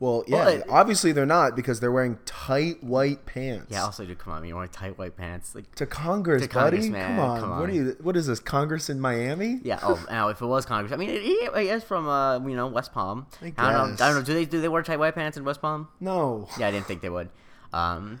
Well, 0.00 0.22
yeah, 0.28 0.36
Well, 0.36 0.48
it- 0.48 0.64
obviously 0.68 1.10
they're 1.10 1.26
not 1.26 1.56
because 1.56 1.80
they're 1.80 1.90
wearing 1.90 2.18
tight 2.24 2.82
white 2.84 3.26
pants. 3.26 3.66
Yeah. 3.70 3.82
Also, 3.84 4.04
dude, 4.04 4.18
come 4.18 4.32
on, 4.32 4.44
you're 4.44 4.54
wearing 4.54 4.70
tight 4.70 4.96
white 4.96 5.16
pants. 5.16 5.54
Like, 5.56 5.74
to 5.74 5.86
Congress, 5.86 6.42
To 6.42 6.48
Congress, 6.48 6.82
buddy. 6.86 6.90
man, 6.90 7.16
Come 7.16 7.24
on. 7.30 7.40
come 7.40 7.58
What 7.58 7.68
are 7.68 7.72
you? 7.72 7.96
What 8.00 8.16
is 8.16 8.28
this? 8.28 8.38
Congress 8.38 8.88
in 8.88 9.00
Miami? 9.00 9.58
yeah. 9.64 9.80
Oh, 9.82 10.00
now 10.10 10.28
if 10.28 10.40
it 10.40 10.46
was 10.46 10.64
Congress, 10.64 10.92
I 10.92 10.96
mean, 10.96 11.08
he 11.10 11.32
is 11.32 11.82
from 11.82 12.06
uh, 12.08 12.38
you 12.46 12.54
know, 12.54 12.68
West 12.68 12.92
Palm. 12.92 13.26
I 13.42 13.46
I, 13.58 13.72
don't 13.72 13.96
know. 13.98 14.04
I 14.04 14.08
don't 14.08 14.14
know. 14.18 14.22
Do 14.22 14.34
they 14.34 14.44
do 14.44 14.60
they 14.60 14.68
wear 14.68 14.82
tight 14.82 15.00
white 15.00 15.14
pants 15.16 15.36
in 15.36 15.44
West 15.44 15.60
Palm? 15.60 15.88
No. 15.98 16.48
Yeah, 16.58 16.68
I 16.68 16.70
didn't 16.70 16.86
think 16.86 17.00
they 17.02 17.10
would. 17.10 17.28
Um, 17.72 18.20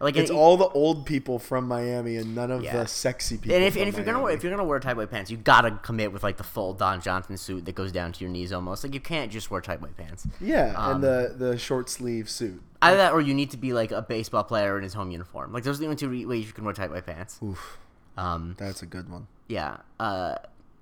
like 0.00 0.16
It's 0.16 0.30
and, 0.30 0.38
all 0.38 0.56
the 0.56 0.68
old 0.68 1.06
people 1.06 1.38
from 1.38 1.66
Miami 1.68 2.16
and 2.16 2.34
none 2.34 2.50
of 2.50 2.62
Yeah. 2.62 2.78
the 2.78 2.86
sexy 2.86 3.36
people. 3.36 3.54
And 3.54 3.64
if, 3.64 3.76
and 3.76 3.88
if 3.88 3.96
you're 3.96 4.04
gonna 4.04 4.20
wear 4.20 4.32
if 4.34 4.42
you're 4.42 4.50
gonna 4.52 4.64
wear 4.64 4.80
tight 4.80 4.96
white 4.96 5.10
pants, 5.10 5.30
you 5.30 5.36
gotta 5.36 5.72
commit 5.82 6.12
with 6.12 6.22
like 6.22 6.36
the 6.36 6.42
full 6.44 6.72
Don 6.74 7.00
Johnson 7.00 7.36
suit 7.36 7.64
that 7.66 7.74
goes 7.74 7.92
down 7.92 8.12
to 8.12 8.20
your 8.20 8.30
knees 8.30 8.52
almost. 8.52 8.84
Like 8.84 8.92
you 8.94 9.00
can't 9.00 9.30
just 9.32 9.50
wear 9.50 9.60
tight 9.60 9.80
white 9.80 9.96
pants. 9.96 10.26
yeah, 10.40 10.74
um, 10.76 10.96
and 10.96 11.04
the 11.04 11.34
the 11.36 11.58
short 11.58 11.88
sleeve 11.88 12.28
suit. 12.28 12.60
Either 12.82 12.96
that, 12.98 13.12
or 13.12 13.20
you 13.20 13.32
need 13.32 13.50
to 13.52 13.56
be 13.56 13.72
like 13.72 13.92
a 13.92 14.02
baseball 14.02 14.44
player 14.44 14.76
in 14.76 14.82
his 14.82 14.92
home 14.94 15.10
uniform. 15.10 15.52
Like 15.52 15.64
those 15.64 15.76
are 15.78 15.80
the 15.80 15.86
only 15.86 15.96
two 15.96 16.08
re- 16.08 16.26
ways 16.26 16.46
you 16.46 16.52
can 16.52 16.64
wear 16.64 16.74
tight 16.74 16.90
white 16.90 17.06
pants. 17.06 17.38
Oof, 17.42 17.78
Um, 18.18 18.54
that's 18.58 18.82
a 18.82 18.86
good 18.86 19.08
one. 19.08 19.26
yeah. 19.48 19.78
Uh, 19.98 20.34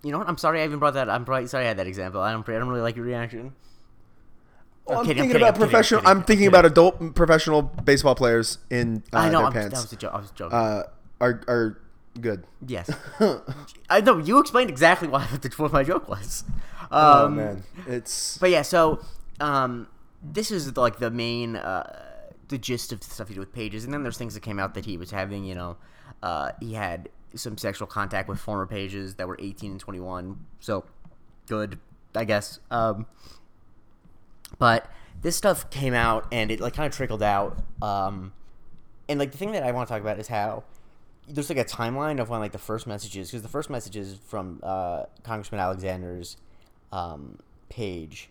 you 0.03 0.11
know 0.11 0.19
what? 0.19 0.29
I'm 0.29 0.37
sorry 0.39 0.61
I 0.61 0.65
even 0.65 0.81
brought 0.81 0.95
that. 0.95 1.09
I'm 1.09 1.25
probably 1.25 1.47
sorry 1.47 1.65
I 1.65 1.69
had 1.69 1.77
that 1.77 1.87
example. 1.87 2.21
I 2.21 2.33
don't. 2.33 2.49
I 2.49 2.53
don't 2.59 2.69
really 2.69 2.81
like 2.81 2.97
your 2.97 3.05
reaction. 3.05 3.53
Well, 4.87 4.99
I'm, 4.99 5.07
kidding, 5.07 5.23
I'm 5.23 5.29
thinking 5.29 5.29
kidding, 5.29 5.43
about 5.43 5.49
I'm 5.49 5.53
kidding, 5.55 5.63
I'm 5.63 5.69
professional. 5.71 6.01
kidding, 6.01 6.11
I'm 6.11 6.17
I'm 6.19 6.25
thinking 6.25 6.47
about 6.49 6.65
adult 6.65 7.15
professional 7.15 7.63
baseball 7.63 8.15
players 8.15 8.59
in 8.71 9.03
uh, 9.13 9.19
I 9.19 9.29
know. 9.29 9.39
their 9.39 9.47
I'm, 9.47 9.53
that 9.53 9.61
pants. 9.71 9.83
was 9.83 9.93
a 9.93 9.97
joke. 9.97 10.13
I 10.15 10.19
was 10.19 10.31
joking. 10.33 10.59
uh, 10.59 10.83
are 11.21 11.41
are 11.49 11.79
good. 12.21 12.45
yes. 12.67 12.91
I 13.91 14.01
know 14.01 14.19
you 14.19 14.39
explained 14.39 14.71
exactly 14.71 15.09
why 15.09 15.25
what 15.57 15.73
my 15.73 15.83
joke 15.85 16.09
was. 16.09 16.45
Um, 16.91 16.91
oh 16.93 17.29
man, 17.29 17.63
it's 17.87 18.37
But 18.39 18.51
yeah, 18.51 18.63
so 18.63 19.01
um, 19.41 19.89
this 20.23 20.51
is 20.51 20.77
like 20.77 20.99
the 20.99 21.11
main 21.11 21.57
uh, 21.57 22.11
the 22.49 22.59
gist 22.59 22.93
of 22.93 23.01
the 23.01 23.07
stuff 23.07 23.29
he 23.29 23.35
did 23.35 23.41
with 23.41 23.53
Pages, 23.53 23.85
and 23.85 23.95
then 23.95 24.03
there's 24.03 24.19
things 24.19 24.35
that 24.35 24.41
came 24.41 24.59
out 24.59 24.75
that 24.75 24.85
he 24.85 24.97
was 24.97 25.11
having. 25.11 25.45
You 25.45 25.55
know, 25.55 25.77
uh, 26.23 26.53
he 26.61 26.75
had 26.75 27.09
some 27.35 27.57
sexual 27.57 27.87
contact 27.87 28.29
with 28.29 28.39
former 28.39 28.67
Pages 28.67 29.15
that 29.15 29.27
were 29.27 29.39
18 29.41 29.71
and 29.73 29.81
21. 29.81 30.45
So 30.61 30.85
good, 31.47 31.79
I 32.15 32.25
guess. 32.25 32.61
Um, 32.71 33.07
but 34.59 34.91
this 35.23 35.37
stuff 35.37 35.71
came 35.71 35.95
out 35.95 36.27
and 36.33 36.51
it 36.51 36.61
like 36.61 36.75
kind 36.75 36.87
of 36.87 36.95
trickled 36.97 37.23
out. 37.23 37.59
Um, 37.81 38.33
and 39.09 39.19
like 39.19 39.33
the 39.33 39.39
thing 39.39 39.53
that 39.53 39.63
I 39.63 39.73
want 39.73 39.89
to 39.89 39.95
talk 39.95 40.01
about 40.01 40.19
is 40.19 40.29
how 40.29 40.65
there's 41.29 41.49
like 41.49 41.59
a 41.59 41.65
timeline 41.65 42.21
of 42.21 42.29
when 42.29 42.41
like 42.41 42.53
the 42.53 42.59
first 42.59 42.87
messages 42.87 43.31
because 43.31 43.43
the 43.43 43.49
first 43.49 43.71
messages 43.71 44.19
from 44.27 44.61
uh, 44.63 45.05
Congressman 45.23 45.61
Alexander's 45.61 46.37
um, 46.91 47.39
page 47.69 48.31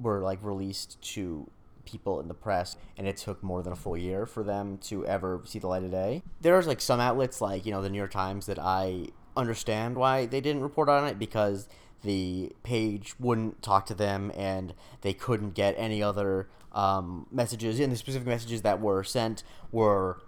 were 0.00 0.20
like 0.20 0.38
released 0.42 1.00
to 1.02 1.50
people 1.84 2.20
in 2.20 2.28
the 2.28 2.34
press 2.34 2.76
and 2.96 3.06
it 3.08 3.16
took 3.16 3.42
more 3.42 3.62
than 3.62 3.72
a 3.72 3.76
full 3.76 3.96
year 3.96 4.26
for 4.26 4.42
them 4.42 4.78
to 4.78 5.04
ever 5.06 5.40
see 5.44 5.58
the 5.58 5.66
light 5.66 5.82
of 5.82 5.90
day 5.90 6.22
there's 6.40 6.66
like 6.66 6.80
some 6.80 7.00
outlets 7.00 7.40
like 7.40 7.66
you 7.66 7.72
know 7.72 7.82
the 7.82 7.88
new 7.90 7.98
york 7.98 8.10
times 8.10 8.46
that 8.46 8.58
i 8.58 9.06
understand 9.36 9.96
why 9.96 10.26
they 10.26 10.40
didn't 10.40 10.62
report 10.62 10.88
on 10.88 11.06
it 11.06 11.18
because 11.18 11.68
the 12.02 12.52
page 12.62 13.14
wouldn't 13.18 13.62
talk 13.62 13.86
to 13.86 13.94
them 13.94 14.32
and 14.34 14.74
they 15.02 15.12
couldn't 15.12 15.54
get 15.54 15.74
any 15.76 16.02
other 16.02 16.48
um, 16.72 17.26
messages. 17.30 17.80
And 17.80 17.92
the 17.92 17.96
specific 17.96 18.26
messages 18.26 18.62
that 18.62 18.80
were 18.80 19.04
sent 19.04 19.42
were 19.72 20.20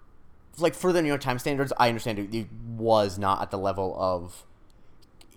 like 0.59 0.75
for 0.75 0.93
the 0.93 1.01
new 1.01 1.07
york 1.07 1.19
times 1.19 1.41
standards 1.41 1.73
i 1.79 1.87
understand 1.87 2.19
it, 2.19 2.31
it 2.31 2.47
was 2.77 3.17
not 3.17 3.41
at 3.41 3.49
the 3.49 3.57
level 3.57 3.95
of 3.97 4.45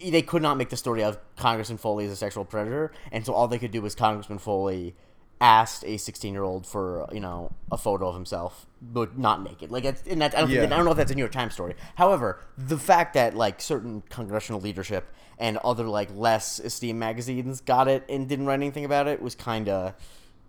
they 0.04 0.22
could 0.22 0.42
not 0.42 0.56
make 0.56 0.68
the 0.68 0.76
story 0.76 1.02
of 1.02 1.18
Congressman 1.36 1.78
Foley 1.78 2.04
as 2.04 2.12
a 2.12 2.16
sexual 2.16 2.44
predator, 2.44 2.92
and 3.10 3.24
so 3.24 3.32
all 3.32 3.48
they 3.48 3.58
could 3.58 3.70
do 3.70 3.82
was 3.82 3.94
Congressman 3.94 4.38
Foley 4.38 4.94
asked 5.40 5.84
a 5.84 5.96
16 5.98 6.32
year 6.32 6.42
old 6.42 6.66
for 6.66 7.06
you 7.12 7.20
know 7.20 7.52
a 7.70 7.76
photo 7.76 8.08
of 8.08 8.14
himself, 8.14 8.66
but 8.80 9.18
not 9.18 9.42
naked. 9.42 9.70
Like, 9.70 9.84
and 9.84 10.20
that 10.22 10.36
I 10.36 10.40
don't, 10.40 10.50
Yeah. 10.50 10.60
that, 10.62 10.72
I 10.72 10.76
don't 10.76 10.84
know 10.84 10.92
if 10.92 10.96
that's 10.96 11.10
a 11.10 11.14
New 11.14 11.20
York 11.22 11.32
Times 11.32 11.54
story. 11.54 11.74
However, 11.96 12.40
the 12.56 12.78
fact 12.78 13.14
that 13.14 13.34
like 13.34 13.60
certain 13.60 14.02
congressional 14.08 14.60
leadership 14.60 15.12
and 15.38 15.58
other 15.58 15.84
like 15.84 16.08
less 16.14 16.58
esteemed 16.60 16.98
magazines 16.98 17.60
got 17.60 17.88
it 17.88 18.04
and 18.08 18.28
didn't 18.28 18.46
write 18.46 18.54
anything 18.54 18.84
about 18.84 19.06
it 19.06 19.20
was 19.20 19.34
kind 19.34 19.68
of 19.68 19.94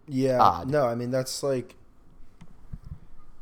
yeah. 0.08 0.40
odd. 0.40 0.70
No, 0.70 0.86
I 0.86 0.96
mean 0.96 1.12
that's 1.12 1.44
like 1.44 1.76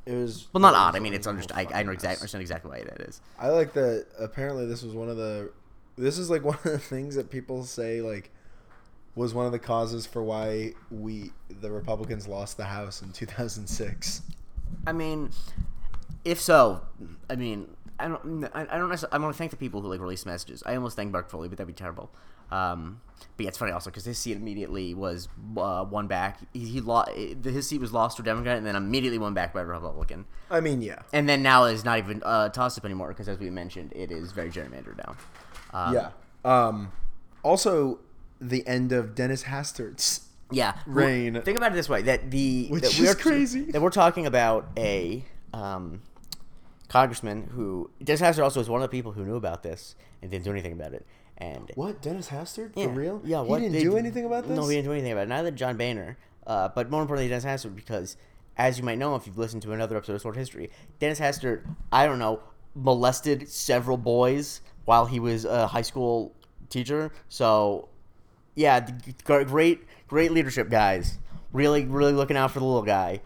it 0.05 0.13
was. 0.13 0.47
well, 0.53 0.61
not 0.61 0.73
was 0.73 0.79
odd. 0.79 0.95
I 0.95 0.99
mean, 0.99 1.13
it's 1.13 1.25
total 1.25 1.39
understand. 1.41 1.67
Oh, 1.71 1.75
I, 1.75 1.79
I 1.79 1.83
know 1.83 1.91
exactly 1.91 2.21
understand 2.21 2.41
exactly 2.41 2.69
why 2.69 2.83
that 2.83 3.01
is. 3.01 3.21
I 3.39 3.49
like 3.49 3.73
that. 3.73 4.05
Apparently, 4.19 4.65
this 4.65 4.83
was 4.83 4.93
one 4.93 5.09
of 5.09 5.17
the. 5.17 5.51
This 5.97 6.17
is 6.17 6.29
like 6.29 6.43
one 6.43 6.55
of 6.57 6.63
the 6.63 6.79
things 6.79 7.15
that 7.15 7.29
people 7.29 7.63
say 7.63 8.01
like 8.01 8.31
was 9.15 9.33
one 9.33 9.45
of 9.45 9.51
the 9.51 9.59
causes 9.59 10.05
for 10.05 10.21
why 10.21 10.73
we 10.91 11.31
the 11.61 11.71
Republicans 11.71 12.27
lost 12.27 12.57
the 12.57 12.65
House 12.65 13.01
in 13.01 13.11
2006. 13.11 14.21
I 14.85 14.91
mean, 14.91 15.29
if 16.23 16.41
so, 16.41 16.81
I 17.29 17.35
mean, 17.35 17.75
I 17.97 18.07
don't, 18.07 18.45
I 18.53 18.61
I 18.69 18.77
don't 18.77 18.89
necessarily. 18.89 19.15
I 19.15 19.23
want 19.23 19.33
to 19.33 19.37
thank 19.37 19.51
the 19.51 19.57
people 19.57 19.81
who 19.81 19.87
like 19.87 20.01
released 20.01 20.25
messages. 20.25 20.63
I 20.65 20.75
almost 20.75 20.95
thank 20.95 21.11
Mark 21.11 21.29
Foley, 21.29 21.47
but 21.47 21.57
that'd 21.57 21.67
be 21.67 21.77
terrible. 21.77 22.11
Um, 22.51 23.01
but 23.37 23.43
yeah, 23.43 23.47
it's 23.49 23.57
funny 23.57 23.71
also 23.71 23.89
because 23.89 24.05
his 24.05 24.17
seat 24.17 24.37
immediately 24.37 24.93
was 24.93 25.29
uh, 25.57 25.85
won 25.89 26.07
back. 26.07 26.39
He, 26.53 26.65
he 26.65 26.81
lost. 26.81 27.11
His 27.11 27.67
seat 27.67 27.79
was 27.79 27.93
lost 27.93 28.17
to 28.17 28.23
a 28.23 28.25
Democrat, 28.25 28.57
and 28.57 28.65
then 28.65 28.75
immediately 28.75 29.17
won 29.17 29.33
back 29.33 29.53
by 29.53 29.61
a 29.61 29.65
Republican. 29.65 30.25
I 30.51 30.59
mean, 30.59 30.81
yeah, 30.81 31.01
And 31.13 31.27
then 31.27 31.41
now 31.41 31.65
is 31.65 31.85
not 31.85 31.97
even 31.97 32.21
uh, 32.23 32.49
toss 32.49 32.77
up 32.77 32.85
anymore 32.85 33.09
because, 33.09 33.29
as 33.29 33.39
we 33.39 33.49
mentioned, 33.49 33.93
it 33.95 34.11
is 34.11 34.31
very 34.31 34.49
gerrymandered 34.49 34.97
now. 34.97 35.15
Um, 35.73 35.93
yeah. 35.93 36.09
Um, 36.43 36.91
also, 37.43 37.99
the 38.39 38.65
end 38.67 38.91
of 38.91 39.15
Dennis 39.15 39.43
Hastert's 39.43 40.21
Yeah. 40.51 40.77
reign. 40.85 41.33
Well, 41.33 41.43
think 41.43 41.57
about 41.57 41.71
it 41.71 41.75
this 41.75 41.89
way: 41.89 42.01
that 42.03 42.31
the 42.31 42.67
Which 42.69 42.83
that 42.83 42.99
is 42.99 42.99
we're, 42.99 43.15
crazy. 43.15 43.71
That 43.71 43.81
we're 43.81 43.89
talking 43.89 44.25
about 44.25 44.69
a 44.77 45.23
um, 45.53 46.01
congressman 46.89 47.49
who 47.53 47.89
Dennis 48.03 48.21
Hastert 48.21 48.43
also 48.43 48.59
was 48.59 48.69
one 48.69 48.81
of 48.81 48.89
the 48.89 48.95
people 48.95 49.11
who 49.13 49.25
knew 49.25 49.35
about 49.35 49.63
this 49.63 49.95
and 50.21 50.31
didn't 50.31 50.45
do 50.45 50.51
anything 50.51 50.73
about 50.73 50.93
it. 50.93 51.05
And 51.37 51.71
what 51.75 52.01
Dennis 52.01 52.29
Hastert 52.29 52.71
yeah, 52.75 52.85
for 52.85 52.91
real? 52.91 53.21
Yeah, 53.23 53.43
he 53.43 53.49
what 53.49 53.59
didn't 53.59 53.73
they 53.73 53.83
do 53.83 53.97
anything 53.97 54.25
about 54.25 54.47
this. 54.47 54.55
No, 54.55 54.67
he 54.67 54.75
didn't 54.75 54.85
do 54.85 54.93
anything 54.93 55.11
about 55.11 55.23
it. 55.23 55.29
Neither 55.29 55.51
did 55.51 55.57
John 55.57 55.77
Boehner. 55.77 56.17
Uh, 56.47 56.69
but 56.69 56.89
more 56.89 57.01
importantly, 57.01 57.27
Dennis 57.27 57.43
Hastert, 57.43 57.75
because 57.75 58.15
as 58.57 58.77
you 58.77 58.83
might 58.83 58.97
know 58.97 59.15
if 59.15 59.25
you've 59.25 59.37
listened 59.37 59.61
to 59.63 59.73
another 59.73 59.97
episode 59.97 60.13
of 60.13 60.21
Sordid 60.21 60.39
History, 60.39 60.69
Dennis 60.99 61.19
Hastert, 61.19 61.63
I 61.91 62.05
don't 62.05 62.19
know, 62.19 62.39
molested 62.75 63.49
several 63.49 63.97
boys 63.97 64.61
while 64.85 65.05
he 65.07 65.19
was 65.19 65.43
a 65.45 65.67
high 65.67 65.81
school 65.81 66.33
teacher. 66.69 67.11
So, 67.29 67.89
yeah, 68.55 68.87
great, 69.23 69.79
great 70.07 70.31
leadership, 70.31 70.69
guys. 70.69 71.17
Really, 71.53 71.85
really 71.85 72.13
looking 72.13 72.37
out 72.37 72.51
for 72.51 72.59
the 72.59 72.65
little 72.65 72.81
guy. 72.81 73.21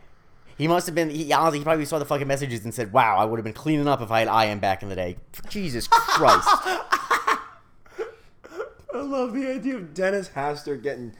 He 0.57 0.67
must 0.67 0.87
have 0.87 0.95
been. 0.95 1.09
He, 1.09 1.31
honestly, 1.31 1.59
he 1.59 1.63
probably 1.63 1.85
saw 1.85 1.99
the 1.99 2.05
fucking 2.05 2.27
messages 2.27 2.65
and 2.65 2.73
said, 2.73 2.91
"Wow, 2.91 3.17
I 3.17 3.25
would 3.25 3.37
have 3.37 3.45
been 3.45 3.53
cleaning 3.53 3.87
up 3.87 4.01
if 4.01 4.11
I 4.11 4.25
had 4.25 4.49
IM 4.49 4.59
back 4.59 4.83
in 4.83 4.89
the 4.89 4.95
day." 4.95 5.15
Jesus 5.49 5.87
Christ! 5.91 6.47
I 6.47 7.37
love 8.93 9.33
the 9.33 9.49
idea 9.49 9.77
of 9.77 9.93
Dennis 9.93 10.29
Hastert 10.35 10.83
getting 10.83 11.13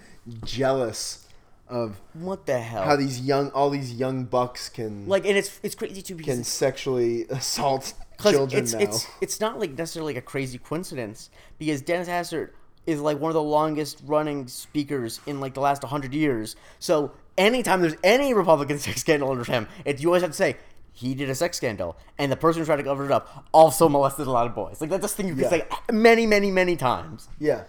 jealous 0.43 1.25
of 1.69 2.01
what 2.13 2.47
the 2.47 2.59
hell? 2.59 2.83
how 2.83 2.95
these 2.95 3.21
young, 3.21 3.49
all 3.51 3.69
these 3.69 3.93
young 3.93 4.25
bucks 4.25 4.69
can 4.69 5.07
like, 5.07 5.25
and 5.25 5.37
it's 5.37 5.59
it's 5.63 5.75
crazy 5.75 6.01
too 6.01 6.15
because 6.15 6.35
can 6.35 6.43
sexually 6.43 7.25
assault 7.29 7.93
children 8.21 8.63
it's, 8.63 8.73
now. 8.73 8.79
It's 8.79 9.07
it's 9.21 9.39
not 9.39 9.59
like 9.59 9.77
necessarily 9.77 10.15
like 10.15 10.23
a 10.23 10.25
crazy 10.25 10.57
coincidence 10.57 11.29
because 11.57 11.81
Dennis 11.81 12.09
Hastert 12.09 12.49
is 12.89 12.99
like 13.01 13.19
one 13.19 13.29
of 13.29 13.35
the 13.35 13.41
longest 13.43 14.01
running 14.05 14.47
speakers 14.47 15.19
in 15.25 15.39
like 15.39 15.53
the 15.53 15.59
last 15.61 15.83
100 15.83 16.13
years. 16.13 16.55
So 16.79 17.11
anytime 17.37 17.81
there's 17.81 17.95
any 18.03 18.33
Republican 18.33 18.79
sex 18.85 19.01
scandal 19.01 19.31
under 19.31 19.43
him, 19.43 19.67
it, 19.85 20.01
you 20.01 20.07
always 20.09 20.21
have 20.23 20.31
to 20.31 20.37
say 20.37 20.57
he 20.91 21.13
did 21.15 21.29
a 21.29 21.35
sex 21.35 21.55
scandal, 21.57 21.95
and 22.17 22.29
the 22.31 22.35
person 22.35 22.61
who 22.61 22.65
tried 22.65 22.75
to 22.77 22.83
cover 22.83 23.05
it 23.05 23.11
up 23.11 23.45
also 23.53 23.87
molested 23.87 24.27
a 24.27 24.31
lot 24.31 24.45
of 24.47 24.53
boys. 24.55 24.81
Like 24.81 24.89
that's 24.89 25.01
this 25.03 25.13
thing 25.13 25.27
you 25.27 25.33
can 25.35 25.43
Yeah. 25.43 25.49
say 25.49 25.63
many, 25.91 26.25
many, 26.25 26.51
many 26.51 26.75
times. 26.75 27.29
yeah. 27.39 27.63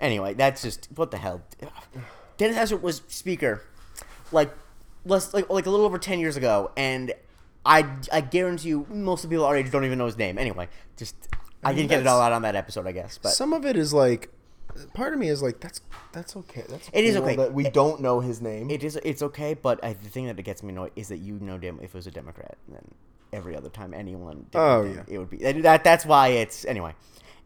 Anyway, 0.00 0.32
that's 0.34 0.62
just 0.62 0.88
what 0.94 1.10
the 1.10 1.18
hell. 1.18 1.42
Dennis 2.38 2.56
Hastert 2.56 2.80
was 2.80 3.02
speaker, 3.08 3.62
like 4.32 4.50
less 5.04 5.34
like 5.34 5.50
like 5.50 5.66
a 5.66 5.70
little 5.70 5.84
over 5.84 5.98
ten 5.98 6.20
years 6.20 6.36
ago, 6.36 6.70
and 6.76 7.12
I 7.66 7.86
I 8.10 8.20
guarantee 8.22 8.68
you 8.70 8.86
most 8.88 9.24
of 9.24 9.30
the 9.30 9.34
people 9.34 9.44
our 9.46 9.56
age 9.56 9.70
don't 9.70 9.84
even 9.84 9.98
know 9.98 10.06
his 10.06 10.16
name. 10.16 10.38
Anyway, 10.38 10.68
just 10.96 11.14
I, 11.62 11.68
mean, 11.70 11.76
didn't 11.76 11.90
get 11.90 12.00
it 12.00 12.06
all 12.06 12.20
out 12.20 12.32
on 12.32 12.42
that 12.42 12.56
episode, 12.56 12.86
I 12.86 12.92
guess. 12.92 13.18
But 13.18 13.32
Some 13.32 13.52
of 13.52 13.66
it 13.66 13.76
is 13.76 13.92
like 13.92 14.30
part 14.94 15.12
of 15.12 15.18
me 15.18 15.28
is 15.28 15.42
like, 15.42 15.60
that's 15.60 15.80
that's 16.12 16.36
okay. 16.36 16.64
That's 16.68 16.90
It 16.92 17.04
is 17.04 17.16
cool 17.16 17.24
okay. 17.24 17.36
that 17.36 17.52
we 17.52 17.64
don't 17.64 18.00
know 18.00 18.20
his 18.20 18.40
name. 18.40 18.70
It 18.70 18.82
is. 18.82 18.96
It's 19.04 19.22
okay, 19.22 19.54
but 19.54 19.82
I, 19.84 19.92
the 19.92 20.08
thing 20.08 20.26
that 20.26 20.40
gets 20.42 20.62
me 20.62 20.70
annoyed 20.72 20.92
is 20.96 21.08
that 21.08 21.18
you 21.18 21.38
know 21.40 21.58
damn 21.58 21.78
if 21.78 21.86
it 21.86 21.94
was 21.94 22.06
a 22.06 22.10
Democrat, 22.10 22.56
and 22.66 22.76
then 22.76 22.94
every 23.32 23.56
other 23.56 23.68
time 23.68 23.94
anyone. 23.94 24.46
Did 24.50 24.58
Oh, 24.58 24.80
anything, 24.82 25.04
yeah. 25.08 25.14
It 25.14 25.18
would 25.18 25.30
be 25.30 25.36
that, 25.38 25.62
that. 25.62 25.84
That's 25.84 26.04
why 26.06 26.28
it's 26.28 26.64
anyway. 26.64 26.94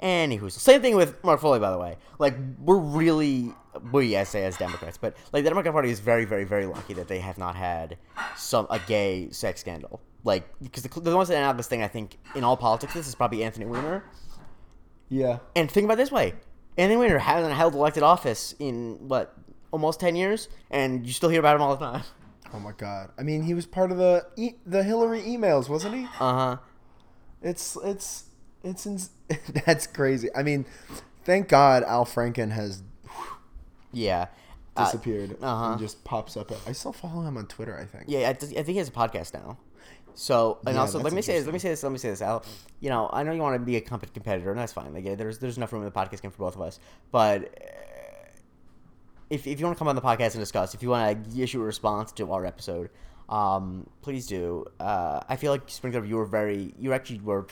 Anywho, 0.03 0.51
same 0.51 0.83
thing 0.83 0.97
with 0.97 1.23
Mark 1.25 1.41
Foley, 1.41 1.61
by 1.61 1.71
the 1.71 1.79
way. 1.79 1.97
Like 2.19 2.35
we're 2.63 2.77
really 2.79 3.55
we 3.93 4.17
I 4.17 4.25
say 4.25 4.45
as 4.45 4.57
Democrats, 4.57 4.99
but 4.99 5.17
like 5.33 5.45
the 5.45 5.51
Democrat 5.51 5.73
Party 5.73 5.91
is 5.91 6.01
very, 6.01 6.25
very, 6.25 6.45
very 6.45 6.67
lucky 6.67 6.95
that 6.95 7.09
they 7.09 7.21
have 7.21 7.39
not 7.39 7.55
had 7.57 7.97
some 8.37 8.67
a 8.71 8.79
gay 8.81 9.31
sex 9.31 9.61
scandal. 9.61 10.01
Like 10.25 10.49
because 10.63 10.83
the, 10.83 11.01
the 11.01 11.13
most 11.13 11.31
analogous 11.31 11.69
thing 11.69 11.83
I 11.83 11.89
think 11.89 12.19
in 12.35 12.45
all 12.45 12.57
politics, 12.57 12.93
this 12.93 13.07
is 13.07 13.15
probably 13.15 13.45
Anthony 13.45 13.67
Weiner. 13.67 14.05
yeah. 15.09 15.39
And 15.55 15.71
think 15.71 15.85
about 15.85 15.95
it 15.95 15.99
this 15.99 16.13
way: 16.13 16.35
Anthony 16.77 16.97
Weiner 16.97 17.19
hasn't 17.19 17.55
held 17.55 17.75
elected 17.75 18.03
office 18.03 18.55
in 18.59 19.09
what 19.09 19.35
almost 19.71 20.01
ten 20.01 20.17
years, 20.17 20.49
and 20.71 21.07
you 21.07 21.13
still 21.13 21.29
hear 21.29 21.41
about 21.41 21.57
him 21.57 21.63
all 21.63 21.77
the 21.77 21.85
time. 21.85 22.03
Oh 22.53 22.61
my 22.61 22.71
god. 22.71 23.11
I 23.19 23.25
mean, 23.25 23.43
he 23.43 23.53
was 23.53 23.67
part 23.67 23.91
of 23.91 23.99
the 23.99 24.27
e- 24.37 24.55
the 24.65 24.85
Hillary 24.85 25.23
emails, 25.23 25.69
wasn't 25.69 25.97
he? 25.97 26.05
Uh 26.21 26.35
huh. 26.35 26.57
It's 27.43 27.77
it's 27.83 28.27
it's 28.63 28.87
ins- 28.87 29.11
that's 29.67 29.89
crazy. 29.89 30.29
I 30.37 30.45
mean, 30.45 30.65
thank 31.25 31.49
God 31.49 31.83
Al 31.83 32.05
Franken 32.05 32.53
has 32.53 32.85
Yeah. 33.93 34.27
Uh, 34.77 34.85
disappeared 34.85 35.37
uh-huh. 35.43 35.73
and 35.73 35.81
just 35.81 36.05
pops 36.05 36.37
up. 36.37 36.53
I 36.65 36.71
still 36.73 36.93
follow 36.93 37.23
him 37.23 37.37
on 37.37 37.47
Twitter. 37.49 37.77
I 37.77 37.87
think. 37.87 38.05
yeah, 38.07 38.29
I, 38.29 38.35
th- 38.35 38.53
I 38.53 38.57
think 38.57 38.69
he 38.69 38.77
has 38.79 38.89
a 38.89 38.93
podcast 38.93 39.35
now. 39.35 39.59
So, 40.15 40.59
and 40.67 40.75
Yeah, 40.75 40.81
also, 40.83 41.01
let 41.01 41.13
me 41.13 41.23
say 41.23 41.39
this. 41.39 41.45
Let 41.45 41.53
me 41.53 41.59
say 41.59 41.71
this. 41.71 41.83
Let 41.83 41.93
me 41.93 41.99
say 41.99 42.11
this. 42.11 42.23
Al, 42.23 42.45
you 42.81 42.89
know, 42.89 43.11
I 43.13 43.23
know 43.23 43.33
you 43.33 43.41
want 43.43 43.61
to 43.61 43.65
be 43.65 43.77
a 43.77 43.81
comp- 43.81 44.13
competitor, 44.15 44.51
and 44.51 44.59
that's 44.59 44.73
fine. 44.73 44.95
Like, 44.95 45.05
yeah, 45.05 45.15
there's 45.17 45.39
there's 45.39 45.57
enough 45.57 45.73
room 45.73 45.83
in 45.83 45.89
the 45.91 45.93
podcast 45.95 46.23
game 46.23 46.31
for 46.31 46.39
both 46.39 46.55
of 46.55 46.63
us. 46.63 46.79
But 47.11 47.43
uh, 47.45 48.31
if 49.31 49.47
if 49.47 49.59
you 49.59 49.67
want 49.67 49.77
to 49.77 49.79
come 49.79 49.89
on 49.89 49.97
the 49.97 50.03
podcast 50.03 50.33
and 50.35 50.41
discuss, 50.41 50.75
if 50.75 50.83
you 50.83 50.91
want 50.91 51.33
to 51.33 51.43
issue 51.43 51.61
a 51.61 51.65
response 51.65 52.13
to 52.13 52.33
our 52.33 52.47
episode, 52.47 52.91
um, 53.29 53.89
please 54.03 54.27
do. 54.27 54.67
Uh, 54.79 55.21
I 55.29 55.37
feel 55.37 55.51
like 55.53 55.63
Sprinkler, 55.67 56.05
you 56.05 56.17
were 56.17 56.27
very, 56.27 56.75
you 56.79 56.93
actually 56.93 57.21
were 57.21 57.47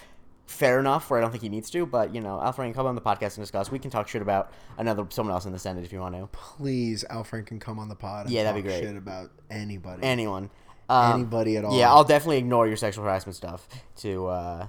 fair 0.46 0.79
enough 0.79 1.09
where 1.09 1.18
I 1.18 1.22
don't 1.22 1.31
think 1.31 1.42
he 1.42 1.48
needs 1.48 1.70
to. 1.70 1.87
But 1.87 2.14
you 2.14 2.20
know, 2.20 2.40
Al 2.40 2.53
Franken 2.53 2.75
come 2.75 2.87
on 2.87 2.94
the 2.94 3.01
podcast 3.01 3.37
and 3.37 3.42
discuss. 3.42 3.70
We 3.70 3.79
can 3.79 3.90
talk 3.90 4.09
shit 4.09 4.22
about 4.22 4.53
another 4.79 5.07
someone 5.11 5.33
else 5.33 5.46
in 5.46 5.53
the 5.53 5.59
Senate 5.59 5.85
if 5.85 5.92
you 5.92 6.01
want 6.01 6.14
to. 6.14 6.29
Please, 6.33 7.05
Al 7.11 7.25
Franken 7.25 7.61
come 7.61 7.79
on 7.79 7.88
the 7.88 7.96
pod. 7.96 8.27
And 8.27 8.35
Yeah, 8.35 8.44
that'd 8.44 8.62
be 8.62 8.68
talk 8.68 8.79
great. 8.81 8.88
Shit 8.88 8.96
about 8.96 9.31
anybody. 9.51 10.03
Anyone. 10.03 10.51
Um, 10.88 11.12
Anybody 11.14 11.57
at 11.57 11.64
all. 11.64 11.77
Yeah, 11.79 11.90
I'll 11.90 12.05
definitely 12.05 12.38
ignore 12.38 12.66
your 12.66 12.77
sexual 12.77 13.05
harassment 13.05 13.37
stuff 13.37 13.66
to 13.99 14.27
uh, 14.27 14.66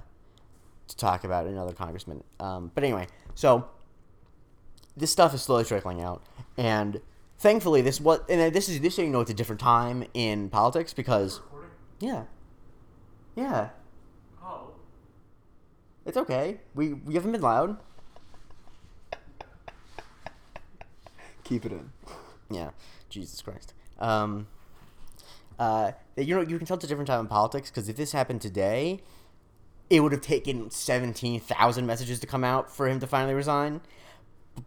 to 0.88 0.96
talk 0.96 1.24
about 1.24 1.46
another 1.46 1.72
congressman. 1.72 2.22
Um, 2.40 2.70
but 2.74 2.84
anyway, 2.84 3.06
so 3.34 3.68
this 4.96 5.10
stuff 5.10 5.34
is 5.34 5.42
slowly 5.42 5.64
trickling 5.64 6.00
out, 6.00 6.22
and 6.56 7.00
thankfully, 7.38 7.82
this 7.82 8.00
what 8.00 8.24
and 8.30 8.54
this 8.54 8.68
is 8.68 8.80
this 8.80 8.96
so 8.96 9.02
you 9.02 9.10
know 9.10 9.20
it's 9.20 9.30
a 9.30 9.34
different 9.34 9.60
time 9.60 10.04
in 10.14 10.48
politics 10.48 10.92
because 10.94 11.40
yeah, 12.00 12.24
yeah, 13.36 13.70
Oh. 14.42 14.68
it's 16.06 16.16
okay. 16.16 16.58
We 16.74 16.92
we 16.94 17.14
haven't 17.14 17.32
been 17.32 17.42
loud. 17.42 17.76
keep 21.42 21.66
it 21.66 21.72
in. 21.72 21.90
Yeah, 22.50 22.70
Jesus 23.10 23.42
Christ. 23.42 23.74
Um, 23.98 24.46
uh, 25.58 25.92
you 26.16 26.34
know, 26.34 26.40
you 26.42 26.58
can 26.58 26.66
tell 26.66 26.76
it's 26.76 26.84
a 26.84 26.88
different 26.88 27.08
time 27.08 27.20
in 27.20 27.26
politics 27.26 27.70
because 27.70 27.88
if 27.88 27.96
this 27.96 28.12
happened 28.12 28.40
today, 28.40 29.00
it 29.90 30.00
would 30.00 30.12
have 30.12 30.20
taken 30.20 30.70
seventeen 30.70 31.40
thousand 31.40 31.86
messages 31.86 32.20
to 32.20 32.26
come 32.26 32.44
out 32.44 32.70
for 32.74 32.88
him 32.88 33.00
to 33.00 33.06
finally 33.06 33.34
resign. 33.34 33.80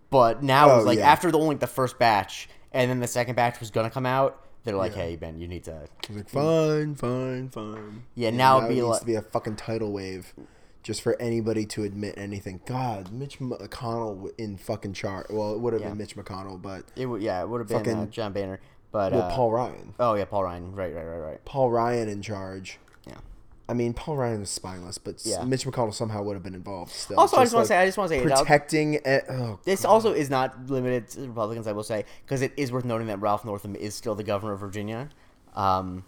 But 0.10 0.43
now 0.43 0.69
Oh, 0.71 0.78
it's 0.78 0.86
like 0.86 1.00
yeah. 1.00 1.10
after 1.12 1.32
the 1.32 1.39
only 1.39 1.56
the 1.56 1.67
first 1.67 1.97
batch, 1.97 2.50
and 2.73 2.89
then 2.89 3.00
the 3.00 3.08
second 3.08 3.36
batch 3.36 3.60
was 3.60 3.71
gonna 3.71 3.89
come 3.89 4.06
out. 4.06 4.43
They're 4.63 4.76
like, 4.76 4.91
Yeah. 4.95 5.04
"Hey 5.04 5.15
Ben, 5.15 5.39
you 5.39 5.47
need 5.47 5.63
to." 5.65 5.88
He's 6.08 6.17
like, 6.17 6.30
fine, 6.30 6.95
fine, 6.95 7.50
fine. 7.50 8.04
Yeah, 8.15 8.32
now 8.32 8.58
it'd 8.58 8.69
it 8.71 8.73
be 8.73 8.76
needs 8.82 8.88
like- 8.88 9.00
to 9.00 9.06
be 9.06 9.15
a 9.15 9.21
fucking 9.21 9.56
tidal 9.56 9.93
wave, 9.93 10.34
just 10.84 11.02
for 11.02 11.15
anybody 11.21 11.65
to 11.67 11.84
admit 11.84 12.15
anything. 12.17 12.60
God, 12.65 13.12
Mitch 13.13 13.39
McConnell 13.39 14.30
in 14.38 14.58
fucking 14.58 14.91
charge. 14.93 15.28
Well, 15.30 15.54
it 15.54 15.60
would 15.62 15.71
have 15.71 15.82
Yeah. 15.82 15.89
been 15.89 16.00
Mitch 16.00 16.17
McConnell, 16.17 16.62
but 16.62 16.84
It 16.97 17.06
would, 17.06 17.21
yeah, 17.21 17.41
it 17.41 17.47
would 17.47 17.60
have 17.69 17.84
been 17.84 17.97
uh, 17.97 18.06
John 18.08 18.34
Boehner, 18.34 18.60
but 18.97 19.13
well, 19.13 19.21
uh, 19.21 19.36
Paul 19.36 19.51
Ryan. 19.51 19.93
Oh 19.99 20.15
yeah, 20.15 20.25
Paul 20.25 20.43
Ryan. 20.43 20.75
Right, 20.75 20.93
right, 20.95 21.03
right, 21.05 21.19
right. 21.19 21.45
Paul 21.45 21.69
Ryan 21.69 22.10
in 22.10 22.23
charge. 22.23 22.79
Yeah. 23.07 23.13
I 23.69 23.73
mean, 23.73 23.93
Paul 23.93 24.17
Ryan 24.17 24.41
is 24.41 24.49
spineless, 24.49 24.97
but 24.97 25.23
Yeah. 25.23 25.43
Mitch 25.43 25.65
McConnell 25.65 25.93
somehow 25.93 26.23
would 26.23 26.33
have 26.33 26.41
been 26.41 26.55
involved 26.55 26.91
still. 26.91 27.19
Also, 27.19 27.38
I 27.38 27.43
just 27.43 27.53
want 27.53 27.65
to 27.65 27.67
say, 27.67 27.77
I 27.77 27.86
just 27.86 27.97
want 27.97 28.10
to 28.10 28.15
say, 28.17 28.23
it 28.23 28.27
protecting. 28.27 28.95
e- 28.95 28.99
oh, 29.29 29.60
This 29.65 29.86
also 29.86 30.13
is 30.13 30.31
not 30.31 30.67
limited 30.67 31.10
to 31.10 31.27
Republicans, 31.27 31.67
I 31.67 31.73
will 31.73 31.83
say, 31.83 32.05
because 32.25 32.41
it 32.41 32.53
is 32.57 32.71
worth 32.71 32.86
noting 32.86 33.05
that 33.07 33.19
Ralph 33.21 33.45
Northam 33.45 33.75
is 33.75 33.93
still 33.93 34.15
the 34.15 34.23
governor 34.23 34.53
of 34.53 34.60
Virginia. 34.62 35.10
Um, 35.55 36.03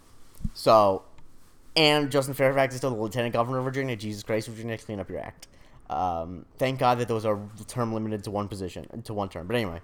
so, 0.52 1.04
and 1.76 2.10
Justin 2.10 2.34
Fairfax 2.34 2.74
is 2.74 2.78
still 2.78 2.90
the 2.90 3.00
lieutenant 3.00 3.32
governor 3.34 3.58
of 3.58 3.64
Virginia. 3.64 3.94
Jesus 3.94 4.24
Christ, 4.24 4.48
Virginia, 4.48 4.76
clean 4.76 4.98
up 4.98 5.08
your 5.08 5.20
act. 5.20 5.46
Um, 5.88 6.46
thank 6.58 6.78
God 6.80 6.98
that 6.98 7.08
those 7.08 7.24
are 7.24 7.38
term 7.68 7.92
limited 7.92 8.24
to 8.24 8.30
one 8.30 8.48
position, 8.48 8.86
to 9.04 9.14
one 9.14 9.28
term. 9.28 9.46
But 9.46 9.56
anyway, 9.56 9.80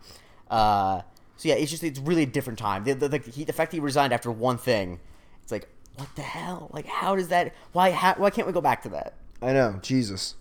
uh, 0.51 1.03
so 1.37 1.49
yeah, 1.49 1.55
it's 1.55 1.70
just 1.70 1.85
it's 1.85 1.99
really 1.99 2.22
a 2.22 2.27
different 2.27 2.59
time. 2.59 2.85
The, 2.85 2.94
the, 2.94 3.09
the, 3.09 3.18
he, 3.18 3.44
the 3.44 3.53
fact 3.53 3.70
that 3.70 3.77
he 3.77 3.81
resigned 3.81 4.12
after 4.12 4.31
one 4.31 4.59
thing, 4.59 5.01
it's 5.42 5.53
like, 5.53 5.68
what 5.96 6.09
the 6.16 6.22
hell? 6.22 6.70
Like, 6.72 6.87
how 6.87 7.16
does 7.16 7.29
that? 7.29 7.55
Why? 7.72 7.90
How, 7.90 8.14
why 8.14 8.31
can't 8.31 8.46
we 8.46 8.53
go 8.53 8.61
back 8.61 8.83
to 8.83 8.88
that? 8.90 9.14
I 9.42 9.53
know, 9.53 9.79
Jesus. 9.83 10.35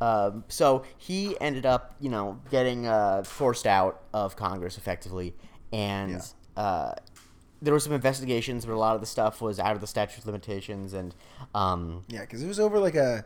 Um, 0.00 0.44
so 0.48 0.84
he 0.98 1.36
ended 1.40 1.64
up, 1.64 1.94
you 2.00 2.08
know, 2.10 2.40
getting 2.50 2.86
uh, 2.86 3.22
forced 3.22 3.66
out 3.66 4.02
of 4.12 4.36
Congress 4.36 4.76
effectively, 4.76 5.34
and 5.72 6.20
uh, 6.56 6.92
there 7.60 7.72
were 7.72 7.80
some 7.80 7.92
investigations, 7.92 8.64
but 8.64 8.74
a 8.74 8.78
lot 8.78 8.94
of 8.96 9.00
the 9.00 9.06
stuff 9.06 9.40
was 9.40 9.60
out 9.60 9.74
of 9.74 9.80
the 9.80 9.86
statute 9.86 10.18
of 10.18 10.26
limitations, 10.26 10.92
and 10.92 11.14
um, 11.54 12.04
Yeah, 12.08 12.22
because 12.22 12.42
it 12.42 12.48
was 12.48 12.58
over 12.58 12.78
like 12.80 12.96
a 12.96 13.24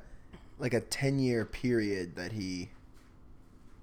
like 0.59 0.75
a 0.75 0.81
ten 0.81 1.19
year 1.19 1.45
period 1.45 2.17
that 2.17 2.33
he 2.33 2.71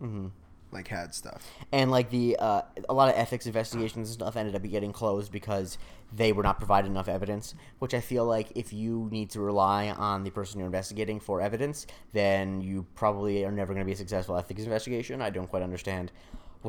Mm-hmm. 0.03 0.27
Like 0.73 0.87
had 0.87 1.13
stuff. 1.13 1.47
and 1.71 1.91
like 1.91 2.09
the 2.09 2.35
uh, 2.37 2.61
a 2.89 2.93
lot 2.93 3.09
of 3.09 3.15
ethics 3.15 3.45
investigations 3.45 4.09
and 4.09 4.13
stuff 4.13 4.35
ended 4.35 4.55
up 4.55 4.63
getting 4.63 4.91
closed 4.91 5.31
because 5.31 5.77
they 6.11 6.31
were 6.31 6.43
not 6.43 6.57
provided 6.57 6.89
enough 6.89 7.07
evidence. 7.07 7.55
Which 7.79 7.93
I 7.93 7.99
feel 7.99 8.25
like 8.25 8.51
if 8.55 8.73
you 8.73 9.07
need 9.11 9.29
to 9.31 9.39
rely 9.39 9.89
on 9.89 10.23
the 10.23 10.29
person 10.29 10.59
you're 10.59 10.67
investigating 10.67 11.19
for 11.19 11.41
evidence, 11.41 11.87
then 12.11 12.61
you 12.61 12.85
probably 12.95 13.45
are 13.45 13.51
never 13.51 13.73
going 13.73 13.85
to 13.85 13.87
be 13.87 13.93
a 13.93 13.97
successful 13.97 14.35
ethics 14.37 14.63
investigation. 14.63 15.21
I 15.21 15.29
don't 15.29 15.47
quite 15.47 15.63
understand 15.63 16.11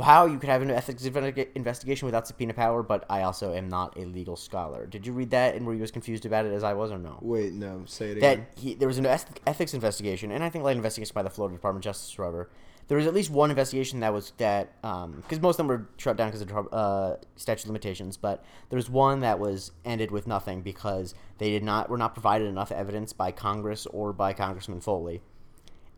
how 0.02 0.26
you 0.26 0.38
could 0.38 0.48
have 0.48 0.62
an 0.62 0.70
ethics 0.70 1.04
investigation 1.04 2.06
without 2.06 2.26
subpoena 2.26 2.52
power, 2.52 2.82
but 2.82 3.04
I 3.08 3.22
also 3.22 3.54
am 3.54 3.68
not 3.68 3.96
a 3.96 4.04
legal 4.06 4.34
scholar. 4.34 4.86
Did 4.86 5.06
you 5.06 5.12
read 5.12 5.30
that 5.30 5.54
and 5.54 5.64
were 5.66 5.74
you 5.74 5.84
as 5.84 5.92
confused 5.92 6.26
about 6.26 6.46
it 6.46 6.52
as 6.52 6.64
I 6.64 6.72
was, 6.72 6.90
or 6.90 6.98
no? 6.98 7.18
Wait, 7.20 7.52
no, 7.52 7.84
say 7.86 8.10
it 8.10 8.20
that 8.20 8.32
again. 8.32 8.46
he, 8.56 8.74
there 8.74 8.88
was 8.88 8.98
an 8.98 9.06
ethics 9.06 9.72
investigation, 9.72 10.32
and 10.32 10.42
I 10.42 10.48
think 10.50 10.64
like 10.64 10.72
an 10.72 10.78
investigation 10.78 11.12
by 11.14 11.22
the 11.22 11.30
Florida 11.30 11.56
Department 11.56 11.84
of 11.86 11.90
Justice, 11.90 12.18
or 12.18 12.22
whatever. 12.22 12.50
There 12.88 12.98
was 12.98 13.06
at 13.06 13.14
least 13.14 13.30
one 13.30 13.50
investigation 13.50 14.00
that 14.00 14.12
was 14.12 14.32
that 14.38 14.80
because 14.82 15.40
most 15.40 15.54
of 15.54 15.56
them 15.58 15.68
were 15.68 15.88
shut 15.96 16.16
down 16.16 16.30
because 16.30 16.42
of 16.42 16.68
uh, 16.72 17.16
statute 17.36 17.64
of 17.64 17.68
limitations, 17.68 18.16
but 18.16 18.44
there 18.68 18.76
was 18.76 18.90
one 18.90 19.20
that 19.20 19.38
was 19.38 19.72
ended 19.84 20.10
with 20.10 20.26
nothing 20.26 20.60
because 20.62 21.14
they 21.38 21.50
did 21.50 21.62
not 21.62 21.88
were 21.88 21.96
not 21.98 22.14
provided 22.14 22.46
enough 22.46 22.70
evidence 22.70 23.12
by 23.12 23.32
Congress 23.32 23.86
or 23.86 24.12
by 24.12 24.32
Congressman 24.32 24.80
Foley. 24.80 25.22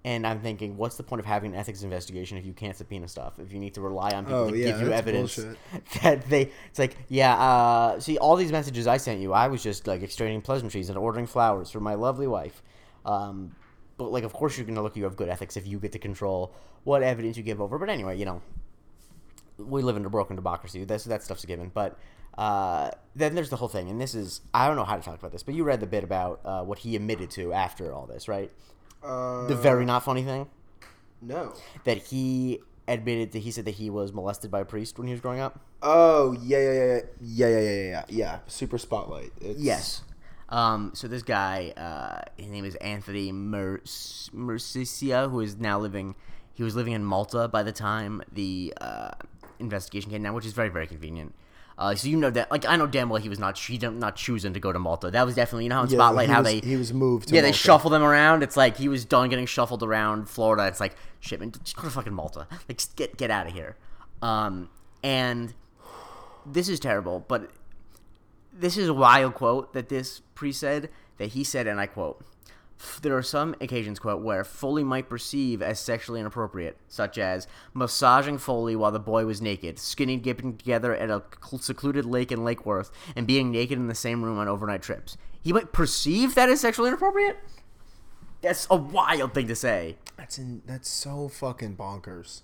And 0.05 0.25
I'm 0.25 0.39
thinking, 0.39 0.77
what's 0.77 0.97
the 0.97 1.03
point 1.03 1.19
of 1.19 1.27
having 1.27 1.53
an 1.53 1.59
ethics 1.59 1.83
investigation 1.83 2.39
if 2.39 2.47
you 2.47 2.53
can't 2.53 2.77
subpoena 2.77 3.09
stuff? 3.09 3.41
If 3.41 3.53
you 3.53 3.59
need 3.59 3.75
to 3.75 3.81
rely 3.81 4.11
on 4.13 4.25
people 4.25 4.39
Oh, 4.39 4.51
to 4.53 4.57
yeah, 4.57 4.67
give 4.67 4.81
you 4.83 4.93
evidence 4.93 5.35
bullshit. 5.35 5.59
that 6.03 6.31
they, 6.31 6.53
it's 6.71 6.79
like, 6.79 6.97
yeah, 7.09 7.35
uh, 7.37 7.99
see, 7.99 8.17
all 8.17 8.37
these 8.37 8.53
messages 8.53 8.87
I 8.87 8.99
sent 8.99 9.21
you, 9.21 9.33
I 9.33 9.49
was 9.49 9.65
just 9.65 9.89
like 9.89 10.03
exchanging 10.03 10.43
pleasantries 10.43 10.91
and 10.91 10.97
ordering 10.97 11.27
flowers 11.27 11.73
for 11.73 11.81
my 11.81 11.95
lovely 11.95 12.29
wife. 12.29 12.63
Um, 13.05 13.57
but 13.97 14.13
like, 14.13 14.23
of 14.23 14.33
course, 14.33 14.57
you're 14.57 14.65
gonna 14.67 14.81
look. 14.83 14.97
You 14.97 15.03
have 15.05 15.17
good 15.17 15.29
ethics 15.29 15.57
if 15.57 15.67
you 15.67 15.81
get 15.81 15.91
to 15.93 15.99
control 15.99 16.55
what 16.87 17.03
evidence 17.03 17.37
you 17.37 17.43
give 17.43 17.61
over. 17.61 17.79
But 17.79 17.91
anyway, 17.91 18.17
you 18.17 18.25
know, 18.25 18.41
we 19.59 19.83
live 19.83 19.97
in 19.97 20.05
a 20.07 20.09
broken 20.11 20.37
democracy. 20.37 20.85
That's 20.85 21.05
that 21.05 21.23
stuff's 21.25 21.43
a 21.45 21.47
given. 21.49 21.71
But 21.75 21.99
uh, 22.39 22.91
then 23.17 23.35
there's 23.35 23.51
the 23.51 23.57
whole 23.57 23.69
thing, 23.69 23.91
and 23.91 24.01
this 24.01 24.15
is 24.15 24.41
I 24.55 24.67
don't 24.69 24.77
know 24.77 24.85
how 24.85 24.97
to 24.97 25.03
talk 25.03 25.19
about 25.19 25.33
this, 25.33 25.43
but 25.43 25.55
you 25.55 25.65
read 25.65 25.81
the 25.81 25.87
bit 25.87 26.05
about 26.05 26.41
uh, 26.45 26.63
what 26.63 26.79
he 26.79 26.95
admitted 26.95 27.31
to 27.33 27.53
after 27.53 27.93
all 27.93 28.07
this, 28.07 28.29
right? 28.29 28.51
Uh, 29.03 29.47
The 29.49 29.57
very 29.57 29.85
not 29.85 30.05
funny 30.05 30.23
thing 30.23 30.49
no. 31.21 31.55
that 31.85 31.99
he 31.99 32.61
admitted 32.89 33.33
that 33.33 33.41
he 33.41 33.51
said 33.51 33.65
that 33.65 33.75
he 33.75 33.91
was 33.91 34.13
molested 34.13 34.51
by 34.51 34.61
a 34.61 34.65
priest 34.65 34.97
when 34.99 35.09
he 35.09 35.13
was 35.13 35.21
growing 35.21 35.41
up. 35.41 35.59
Oh 35.83 36.33
yeah 36.41 36.59
yeah 36.59 36.73
yeah 36.73 36.85
yeah 37.21 37.49
yeah 37.49 37.49
yeah 37.49 37.59
yeah 37.61 37.71
yeah 37.91 38.05
yeah. 38.09 38.39
Super 38.47 38.79
spotlight. 38.79 39.33
It's, 39.41 39.59
Yes. 39.61 40.03
Um, 40.49 40.93
so 40.95 41.09
this 41.09 41.25
guy, 41.25 41.73
uh, 41.77 42.21
his 42.41 42.49
name 42.51 42.65
is 42.65 42.77
Anthony 42.77 43.33
Mer- 43.33 43.81
Mercieca, 44.33 45.29
who 45.31 45.41
is 45.41 45.57
now 45.57 45.79
living. 45.81 46.15
He 46.57 46.65
was 46.65 46.75
living 46.75 46.93
in 46.95 47.05
Malta 47.05 47.47
by 47.47 47.63
the 47.63 47.71
time 47.73 48.23
the 48.33 48.75
uh, 48.81 49.11
investigation 49.61 50.11
came 50.11 50.23
down, 50.25 50.35
which 50.35 50.45
is 50.47 50.53
very 50.53 50.69
very 50.71 50.89
convenient. 50.89 51.33
Uh, 51.79 51.95
so 51.95 52.09
you 52.09 52.17
know 52.17 52.31
that, 52.31 52.51
like 52.51 52.65
I 52.65 52.75
know 52.77 52.87
damn 52.87 53.11
well 53.11 53.21
he 53.21 53.29
was 53.29 53.39
not 53.39 53.59
he 53.59 53.77
not 53.77 54.17
choosing 54.17 54.55
to 54.55 54.61
go 54.61 54.73
to 54.73 54.79
Malta. 54.79 55.11
That 55.11 55.27
was 55.27 55.35
definitely 55.35 55.65
you 55.65 55.69
know 55.69 55.77
how 55.77 55.83
in 55.85 55.91
Yeah, 55.91 55.97
Spotlight 55.99 56.31
how 56.31 56.39
was- 56.43 56.53
they 56.53 56.61
he 56.67 56.75
was 56.77 56.93
moved 56.95 57.29
to 57.29 57.35
yeah 57.35 57.43
they 57.43 57.49
Malta. 57.49 57.59
shuffle 57.59 57.91
them 57.91 58.03
around. 58.03 58.43
It's 58.43 58.57
like 58.57 58.79
he 58.79 58.89
was 58.89 59.05
done 59.05 59.29
getting 59.29 59.45
shuffled 59.47 59.83
around 59.83 60.31
Florida. 60.31 60.67
It's 60.67 60.81
like 60.81 60.97
shit 61.21 61.39
man, 61.39 61.53
just 61.63 61.77
go 61.77 61.83
to 61.83 61.91
fucking 61.91 62.15
Malta. 62.15 62.47
Like 62.69 62.81
get 62.97 63.17
get 63.19 63.31
out 63.31 63.47
of 63.47 63.53
here. 63.53 63.77
Um, 64.23 64.71
and 65.05 65.53
this 66.47 66.71
is 66.71 66.81
terrible, 66.81 67.25
but 67.29 67.51
this 68.51 68.79
is 68.79 68.89
a 68.89 68.95
wild 68.95 69.35
quote 69.35 69.75
that 69.75 69.91
this 69.91 70.21
priest 70.35 70.61
said 70.61 70.89
that 71.19 71.27
he 71.31 71.45
said, 71.45 71.67
and 71.67 71.79
I 71.79 71.87
quote. 71.87 72.25
There 73.01 73.17
are 73.17 73.23
some 73.23 73.55
occasions, 73.61 73.99
quote, 73.99 74.23
where 74.23 74.45
Foley 74.45 74.85
might 74.85 75.09
perceive 75.09 75.63
as 75.63 75.81
sexually 75.81 76.21
inappropriate, 76.21 76.77
such 76.89 77.17
as 77.19 77.47
massaging 77.73 78.39
Foley 78.39 78.77
while 78.77 78.93
the 78.93 78.99
boy 78.99 79.25
was 79.25 79.41
naked, 79.41 79.79
skinny 79.79 80.17
dipping 80.17 80.57
together 80.57 80.95
at 80.95 81.11
a 81.11 81.23
secluded 81.59 82.05
lake 82.05 82.31
in 82.31 82.45
Lake 82.45 82.67
Worth, 82.67 82.91
and 83.15 83.27
being 83.27 83.51
naked 83.51 83.79
in 83.79 83.89
the 83.89 83.95
same 83.95 84.23
room 84.23 84.39
on 84.39 84.49
overnight 84.49 84.83
trips. 84.83 85.17
He 85.43 85.53
might 85.53 85.73
perceive 85.73 86.35
that 86.35 86.49
as 86.49 86.61
sexually 86.61 86.89
inappropriate? 86.89 87.39
That's 88.43 88.67
a 88.71 88.77
wild 88.77 89.33
thing 89.33 89.49
to 89.49 89.57
say. 89.57 89.97
That's 90.17 90.39
in, 90.39 90.63
that's 90.67 90.89
so 90.89 91.29
fucking 91.29 91.77
bonkers. 91.77 92.43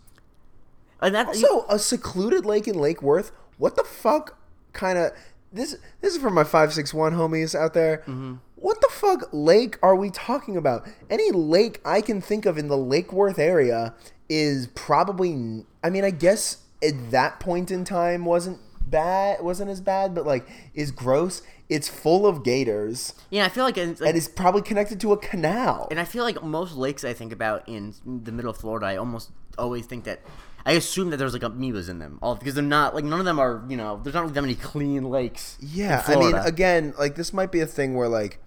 And 1.01 1.15
that, 1.15 1.27
Also, 1.29 1.67
a 1.69 1.79
secluded 1.79 2.47
lake 2.47 2.69
in 2.69 2.79
Lake 2.79 3.03
Worth. 3.03 3.33
What 3.59 3.77
the 3.77 3.85
fuck 3.85 4.39
kind 4.73 4.97
of 4.99 5.13
this? 5.53 5.77
This 6.01 6.15
is 6.15 6.23
for 6.23 6.31
my 6.31 6.45
five 6.45 6.73
six 6.73 6.95
one 6.95 7.15
homies 7.15 7.55
out 7.55 7.75
there. 7.75 7.99
Mm-hmm. 7.99 8.35
What 8.63 8.81
the 8.81 8.89
fuck 8.91 9.29
lake 9.33 9.77
are 9.83 9.97
we 9.97 10.11
talking 10.11 10.57
about? 10.57 10.89
Any 11.11 11.33
lake 11.33 11.81
I 11.85 12.01
can 12.01 12.21
think 12.21 12.47
of 12.47 12.57
in 12.57 12.69
the 12.69 12.77
Lake 12.77 13.13
Worth 13.13 13.41
area 13.41 13.95
is 14.29 14.69
probably. 14.69 15.67
I 15.83 15.91
mean, 15.91 16.05
I 16.05 16.11
guess 16.11 16.59
at 16.83 17.11
that 17.11 17.41
point 17.41 17.73
in 17.73 17.85
time 17.85 18.25
wasn't 18.25 18.61
bad, 18.87 19.43
wasn't 19.43 19.71
as 19.71 19.81
bad, 19.81 20.15
but 20.15 20.25
like 20.25 20.49
is 20.75 20.93
gross. 20.93 21.43
It's 21.69 21.89
full 21.89 22.27
of 22.27 22.45
gators 22.45 23.15
yeah, 23.31 23.47
I 23.47 23.49
feel 23.49 23.65
like, 23.65 23.79
it's 23.79 24.01
like 24.01 24.11
and 24.11 24.17
is 24.19 24.29
probably 24.29 24.63
connected 24.63 25.01
to 25.01 25.13
a 25.13 25.17
canal. 25.17 25.89
And 25.91 25.99
I 25.99 26.05
feel 26.05 26.23
like 26.23 26.43
most 26.45 26.77
lakes 26.77 27.03
I 27.03 27.15
think 27.15 27.33
about 27.33 27.69
in 27.69 27.95
the 28.05 28.31
middle 28.31 28.51
of 28.51 28.59
Florida, 28.59 28.87
I 28.87 28.97
almost 28.97 29.31
always 29.59 29.87
think 29.87 30.05
that 30.05 30.21
I 30.65 30.73
assume 30.73 31.11
that 31.11 31.17
there's 31.17 31.33
like 31.33 31.43
amoebas 31.43 31.89
in 31.89 31.99
them, 31.99 32.19
all 32.23 32.37
because 32.37 32.55
they're 32.55 32.63
not 32.63 32.95
like 32.95 33.05
none 33.05 33.19
of 33.19 33.25
them 33.25 33.41
are 33.41 33.65
you 33.69 33.77
know 33.77 34.01
there's 34.05 34.15
not 34.15 34.21
really 34.21 34.35
that 34.35 34.43
many 34.43 34.55
clean 34.55 35.05
lakes. 35.11 35.59
Yeah, 35.61 36.05
I 36.07 36.17
mean, 36.17 36.35
again, 36.35 36.95
like 36.97 37.17
this 37.17 37.33
might 37.33 37.51
be 37.51 37.61
a 37.61 37.67
thing 37.67 37.95
where 37.95 38.09
like 38.09 38.39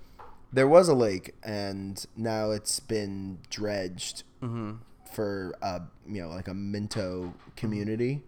there 0.56 0.68
was 0.68 0.88
a 0.90 0.94
lake 0.96 1.36
and 1.44 2.06
now 2.16 2.52
it's 2.52 2.80
been 2.80 3.40
dredged 3.50 4.24
Mm-hmm. 4.42 4.74
for 5.12 5.56
uh 5.62 5.80
you 6.08 6.22
know 6.22 6.30
like 6.30 6.48
a 6.48 6.54
minto 6.54 7.34
community 7.56 8.22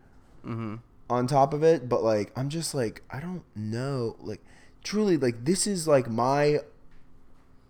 Mm-hmm. 0.45 0.75
on 1.09 1.27
top 1.27 1.53
of 1.53 1.61
it. 1.63 1.87
But 1.89 2.03
like 2.03 2.31
I'm 2.35 2.49
just 2.49 2.73
like 2.75 3.01
I 3.09 3.19
don't 3.19 3.43
know, 3.55 4.15
like 4.19 4.41
truly 4.83 5.17
like 5.17 5.45
this 5.45 5.67
is 5.67 5.87
like 5.87 6.09
my 6.09 6.59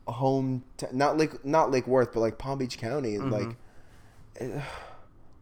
home, 0.07 0.63
t- 0.77 0.87
not 0.93 1.17
Lake 1.17 1.43
not 1.45 1.71
Lake 1.71 1.87
Worth, 1.87 2.13
but 2.13 2.19
like 2.21 2.37
Palm 2.37 2.59
Beach 2.59 2.77
County, 2.77 3.15
and 3.15 3.31
like. 3.31 3.49
Mm-hmm. 4.39 4.57
eh, 4.59 4.61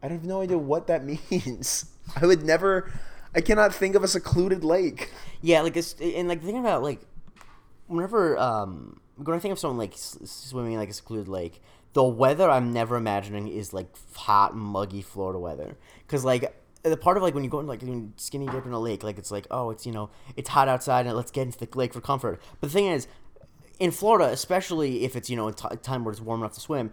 I 0.03 0.07
have 0.09 0.23
no 0.23 0.41
idea 0.41 0.57
what 0.57 0.85
that 0.87 1.03
means. 1.31 1.85
I 2.15 2.25
would 2.25 2.43
never. 2.43 2.91
I 3.33 3.41
cannot 3.41 3.73
think 3.73 3.95
of 3.95 4.03
a 4.03 4.07
secluded 4.07 4.63
lake. 4.63 5.11
yeah, 5.41 5.61
like 5.61 5.75
it's 5.75 5.95
and 5.99 6.27
like 6.27 6.41
the 6.41 6.47
thing 6.47 6.59
about 6.59 6.83
like 6.83 7.01
whenever 7.87 8.37
um 8.37 8.99
when 9.17 9.35
I 9.35 9.39
think 9.39 9.51
of 9.51 9.59
someone 9.59 9.77
like 9.77 9.93
swimming 9.95 10.73
in 10.73 10.79
like 10.79 10.89
a 10.89 10.93
secluded 10.93 11.27
lake, 11.27 11.61
the 11.93 12.03
weather 12.03 12.49
I'm 12.49 12.73
never 12.73 12.95
imagining 12.97 13.47
is 13.47 13.73
like 13.73 13.87
hot, 14.13 14.55
muggy 14.55 15.01
Florida 15.01 15.39
weather. 15.39 15.77
Because 16.05 16.25
like 16.25 16.55
the 16.83 16.97
part 16.97 17.17
of 17.17 17.23
like 17.23 17.33
when 17.33 17.43
you 17.43 17.49
go 17.49 17.59
in 17.59 17.67
like 17.67 17.81
skinny 18.17 18.47
dip 18.47 18.65
in 18.65 18.71
a 18.71 18.79
lake, 18.79 19.03
like 19.03 19.17
it's 19.17 19.31
like 19.31 19.47
oh 19.49 19.69
it's 19.69 19.85
you 19.85 19.91
know 19.91 20.09
it's 20.35 20.49
hot 20.49 20.67
outside 20.67 21.05
and 21.07 21.15
let's 21.15 21.31
get 21.31 21.43
into 21.43 21.57
the 21.57 21.67
lake 21.77 21.93
for 21.93 22.01
comfort. 22.01 22.41
But 22.59 22.69
the 22.69 22.73
thing 22.73 22.87
is, 22.87 23.07
in 23.79 23.91
Florida, 23.91 24.31
especially 24.31 25.03
if 25.03 25.15
it's 25.15 25.29
you 25.29 25.35
know 25.35 25.47
a 25.47 25.53
t- 25.53 25.67
time 25.81 26.03
where 26.03 26.11
it's 26.11 26.21
warm 26.21 26.41
enough 26.41 26.53
to 26.53 26.59
swim, 26.59 26.91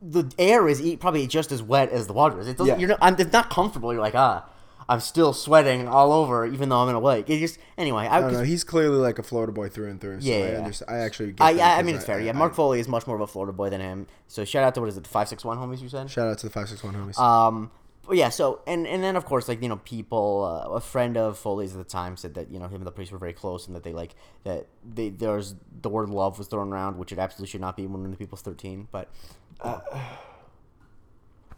the 0.00 0.30
air 0.38 0.68
is 0.68 0.80
e- 0.80 0.96
probably 0.96 1.26
just 1.26 1.52
as 1.52 1.62
wet 1.62 1.90
as 1.90 2.06
the 2.06 2.12
water 2.12 2.40
is. 2.40 2.48
It 2.48 2.56
doesn't. 2.56 2.74
Yeah. 2.74 2.80
You're 2.80 2.88
not. 2.88 2.98
I'm, 3.02 3.14
it's 3.18 3.32
not 3.32 3.50
comfortable. 3.50 3.92
You're 3.92 4.02
like 4.02 4.14
ah. 4.14 4.48
I'm 4.88 5.00
still 5.00 5.34
sweating 5.34 5.86
all 5.86 6.12
over, 6.12 6.46
even 6.46 6.70
though 6.70 6.78
I'm 6.78 6.88
in 6.88 6.94
a 6.94 7.00
lake. 7.00 7.28
It 7.28 7.40
just 7.40 7.58
anyway. 7.76 8.06
I, 8.06 8.18
I 8.18 8.20
don't 8.20 8.32
know. 8.32 8.42
He's 8.42 8.64
clearly 8.64 8.96
like 8.96 9.18
a 9.18 9.22
Florida 9.22 9.52
boy 9.52 9.68
through 9.68 9.90
and 9.90 10.00
through. 10.00 10.22
So 10.22 10.28
Yeah, 10.28 10.36
I, 10.36 10.68
yeah. 10.68 10.72
I 10.88 10.98
actually. 10.98 11.32
Get 11.32 11.44
I, 11.44 11.58
I, 11.58 11.78
I 11.78 11.82
mean, 11.82 11.94
it's 11.96 12.06
fair. 12.06 12.18
Yeah, 12.20 12.32
Mark 12.32 12.54
Foley 12.54 12.80
is 12.80 12.88
much 12.88 13.06
more 13.06 13.16
of 13.16 13.20
a 13.20 13.26
Florida 13.26 13.52
boy 13.52 13.68
than 13.68 13.82
him. 13.82 14.06
So 14.28 14.46
shout 14.46 14.64
out 14.64 14.74
to 14.74 14.80
what 14.80 14.88
is 14.88 14.96
it, 14.96 15.02
the 15.02 15.10
five 15.10 15.28
six 15.28 15.44
one 15.44 15.58
homies 15.58 15.82
you 15.82 15.90
said? 15.90 16.10
Shout 16.10 16.28
out 16.28 16.38
to 16.38 16.46
the 16.46 16.52
five 16.52 16.70
six 16.70 16.82
one 16.82 16.94
homies. 16.94 17.18
Um, 17.18 17.70
but 18.06 18.16
yeah. 18.16 18.30
So 18.30 18.62
and 18.66 18.86
and 18.86 19.04
then 19.04 19.14
of 19.16 19.26
course 19.26 19.46
like 19.46 19.60
you 19.60 19.68
know 19.68 19.76
people, 19.76 20.64
uh, 20.66 20.70
a 20.76 20.80
friend 20.80 21.18
of 21.18 21.36
Foley's 21.36 21.72
at 21.72 21.78
the 21.78 21.84
time 21.84 22.16
said 22.16 22.32
that 22.34 22.50
you 22.50 22.58
know 22.58 22.66
him 22.66 22.76
and 22.76 22.86
the 22.86 22.90
priest 22.90 23.12
were 23.12 23.18
very 23.18 23.34
close 23.34 23.66
and 23.66 23.76
that 23.76 23.82
they 23.82 23.92
like 23.92 24.14
that 24.44 24.68
they 24.90 25.10
there's 25.10 25.54
the 25.82 25.90
word 25.90 26.08
love 26.08 26.38
was 26.38 26.48
thrown 26.48 26.72
around, 26.72 26.96
which 26.96 27.12
it 27.12 27.18
absolutely 27.18 27.50
should 27.50 27.60
not 27.60 27.76
be 27.76 27.86
when 27.86 28.10
the 28.10 28.16
people's 28.16 28.40
thirteen. 28.40 28.88
But 28.90 29.10
uh, 29.60 29.80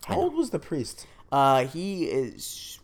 How 0.06 0.16
old 0.16 0.34
was 0.34 0.50
the 0.50 0.58
priest? 0.58 1.06
uh, 1.30 1.66
he 1.66 2.06
is 2.06 2.79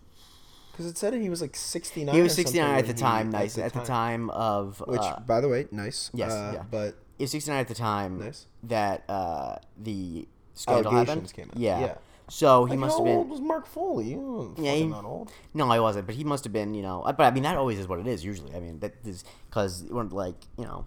Because 0.76 0.90
it 0.92 0.98
said 0.98 1.14
he 1.14 1.30
was 1.30 1.40
like 1.40 1.56
sixty 1.56 2.04
nine. 2.04 2.14
he 2.14 2.20
was 2.20 2.34
sixty 2.34 2.58
nine 2.58 2.78
at 2.78 2.86
the 2.86 2.92
time. 2.92 3.30
Nice 3.30 3.56
at 3.56 3.72
the 3.72 3.80
time 3.80 4.28
of 4.30 4.82
Which, 4.86 5.00
uh, 5.00 5.20
by 5.26 5.40
the 5.40 5.48
way, 5.48 5.66
nice. 5.70 6.10
yes, 6.12 6.32
Uh, 6.32 6.50
yeah. 6.54 6.62
But 6.70 6.96
he 7.16 7.24
was 7.24 7.30
sixty 7.30 7.50
nine 7.50 7.60
at 7.60 7.68
the 7.68 7.74
time 7.74 8.18
Nice. 8.18 8.46
that 8.64 9.04
uh, 9.08 9.56
the 9.78 10.28
scandal 10.52 10.90
happened. 10.92 11.08
Allegations 11.08 11.32
came 11.32 11.48
out. 11.50 11.56
Yeah. 11.56 11.80
Yeah. 11.80 11.94
So 12.28 12.64
he 12.66 12.70
like, 12.72 12.80
must 12.80 12.98
have 12.98 13.04
been. 13.06 13.16
old 13.16 13.30
was 13.30 13.40
Mark 13.40 13.66
Foley? 13.66 14.10
You 14.10 14.18
weren't 14.20 14.58
Yeah, 14.58 14.74
he- 14.74 14.86
not 14.86 15.04
old. 15.04 15.30
No, 15.54 15.70
I 15.70 15.78
wasn't, 15.80 16.06
but 16.06 16.14
he 16.16 16.24
must 16.24 16.44
have 16.44 16.52
been, 16.52 16.74
you 16.74 16.82
know. 16.82 17.02
But 17.06 17.20
I 17.20 17.30
mean, 17.30 17.44
that 17.44 17.56
always 17.56 17.78
is 17.78 17.86
what 17.88 17.98
it 18.00 18.06
is 18.06 18.24
usually. 18.24 18.52
I 18.54 18.60
mean, 18.60 18.80
that 18.80 18.94
is 19.04 19.24
because 19.48 19.82
it 19.82 19.92
wasn't 19.92 20.12
like 20.12 20.34
you 20.58 20.64
know. 20.64 20.86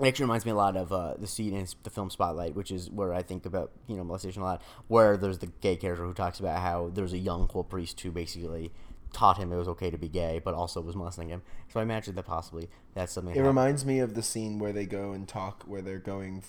It 0.00 0.06
actually 0.06 0.24
reminds 0.24 0.44
me 0.46 0.52
a 0.52 0.56
lot 0.56 0.76
of 0.76 0.92
uh, 0.92 1.14
the 1.18 1.26
scene 1.26 1.54
in 1.54 1.66
the 1.82 1.90
film 1.90 2.08
Spotlight, 2.08 2.54
which 2.54 2.70
is 2.70 2.88
where 2.90 3.12
I 3.12 3.22
think 3.22 3.46
about 3.46 3.72
you 3.88 3.96
know 3.96 4.04
molestation 4.04 4.42
a 4.42 4.44
lot. 4.44 4.62
Where 4.86 5.16
there's 5.16 5.38
the 5.38 5.48
gay 5.60 5.76
character 5.76 6.04
who 6.04 6.14
talks 6.14 6.38
about 6.38 6.60
how 6.60 6.90
there's 6.94 7.12
a 7.12 7.18
young 7.18 7.48
cool 7.48 7.64
priest 7.64 8.00
who 8.00 8.10
basically 8.10 8.72
taught 9.12 9.38
him 9.38 9.52
it 9.52 9.56
was 9.56 9.68
okay 9.68 9.90
to 9.90 9.98
be 9.98 10.08
gay, 10.08 10.40
but 10.44 10.54
also 10.54 10.80
was 10.80 10.94
molesting 10.94 11.30
him. 11.30 11.42
So 11.72 11.80
I 11.80 11.82
imagine 11.82 12.14
that 12.14 12.26
possibly 12.26 12.68
that's 12.94 13.12
something. 13.12 13.34
It 13.34 13.38
that 13.38 13.44
reminds 13.46 13.84
me 13.84 13.98
of 14.00 14.14
the 14.14 14.22
scene 14.22 14.58
where 14.58 14.72
they 14.72 14.86
go 14.86 15.12
and 15.12 15.26
talk, 15.26 15.64
where 15.66 15.82
they're 15.82 15.98
going, 15.98 16.42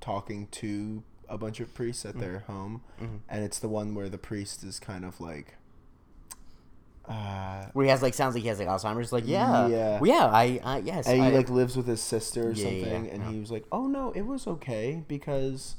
talking 0.00 0.46
to 0.52 1.02
a 1.28 1.38
bunch 1.38 1.60
of 1.60 1.74
priests 1.74 2.04
Mm-hmm. 2.04 2.18
at 2.18 2.24
their 2.24 2.38
home, 2.40 2.82
and 3.28 3.44
it's 3.44 3.58
the 3.58 3.68
one 3.68 3.94
where 3.94 4.08
the 4.08 4.18
priest 4.18 4.64
is 4.64 4.78
kind 4.78 5.04
of 5.04 5.20
like, 5.20 5.56
uh, 7.08 7.66
where 7.72 7.84
he 7.84 7.90
has 7.90 8.02
like 8.02 8.14
sounds 8.14 8.34
like 8.34 8.42
he 8.42 8.48
has 8.48 8.58
like 8.58 8.68
Alzheimer's. 8.68 9.12
Like 9.12 9.26
yeah, 9.26 9.68
Yeah. 9.68 10.00
well, 10.00 10.08
yeah, 10.08 10.26
I, 10.26 10.60
I 10.64 10.78
yes, 10.78 11.06
and 11.06 11.16
he 11.16 11.22
I, 11.22 11.30
like 11.30 11.50
lives 11.50 11.76
with 11.76 11.86
his 11.86 12.00
sister 12.00 12.48
or 12.48 12.52
Yeah, 12.52 12.64
something, 12.64 13.06
yeah, 13.06 13.12
and 13.12 13.22
yeah. 13.22 13.30
he 13.30 13.38
was 13.40 13.50
like, 13.50 13.64
"Oh 13.72 13.86
no, 13.86 14.12
it 14.12 14.22
was 14.22 14.46
okay 14.46 15.02
because 15.08 15.76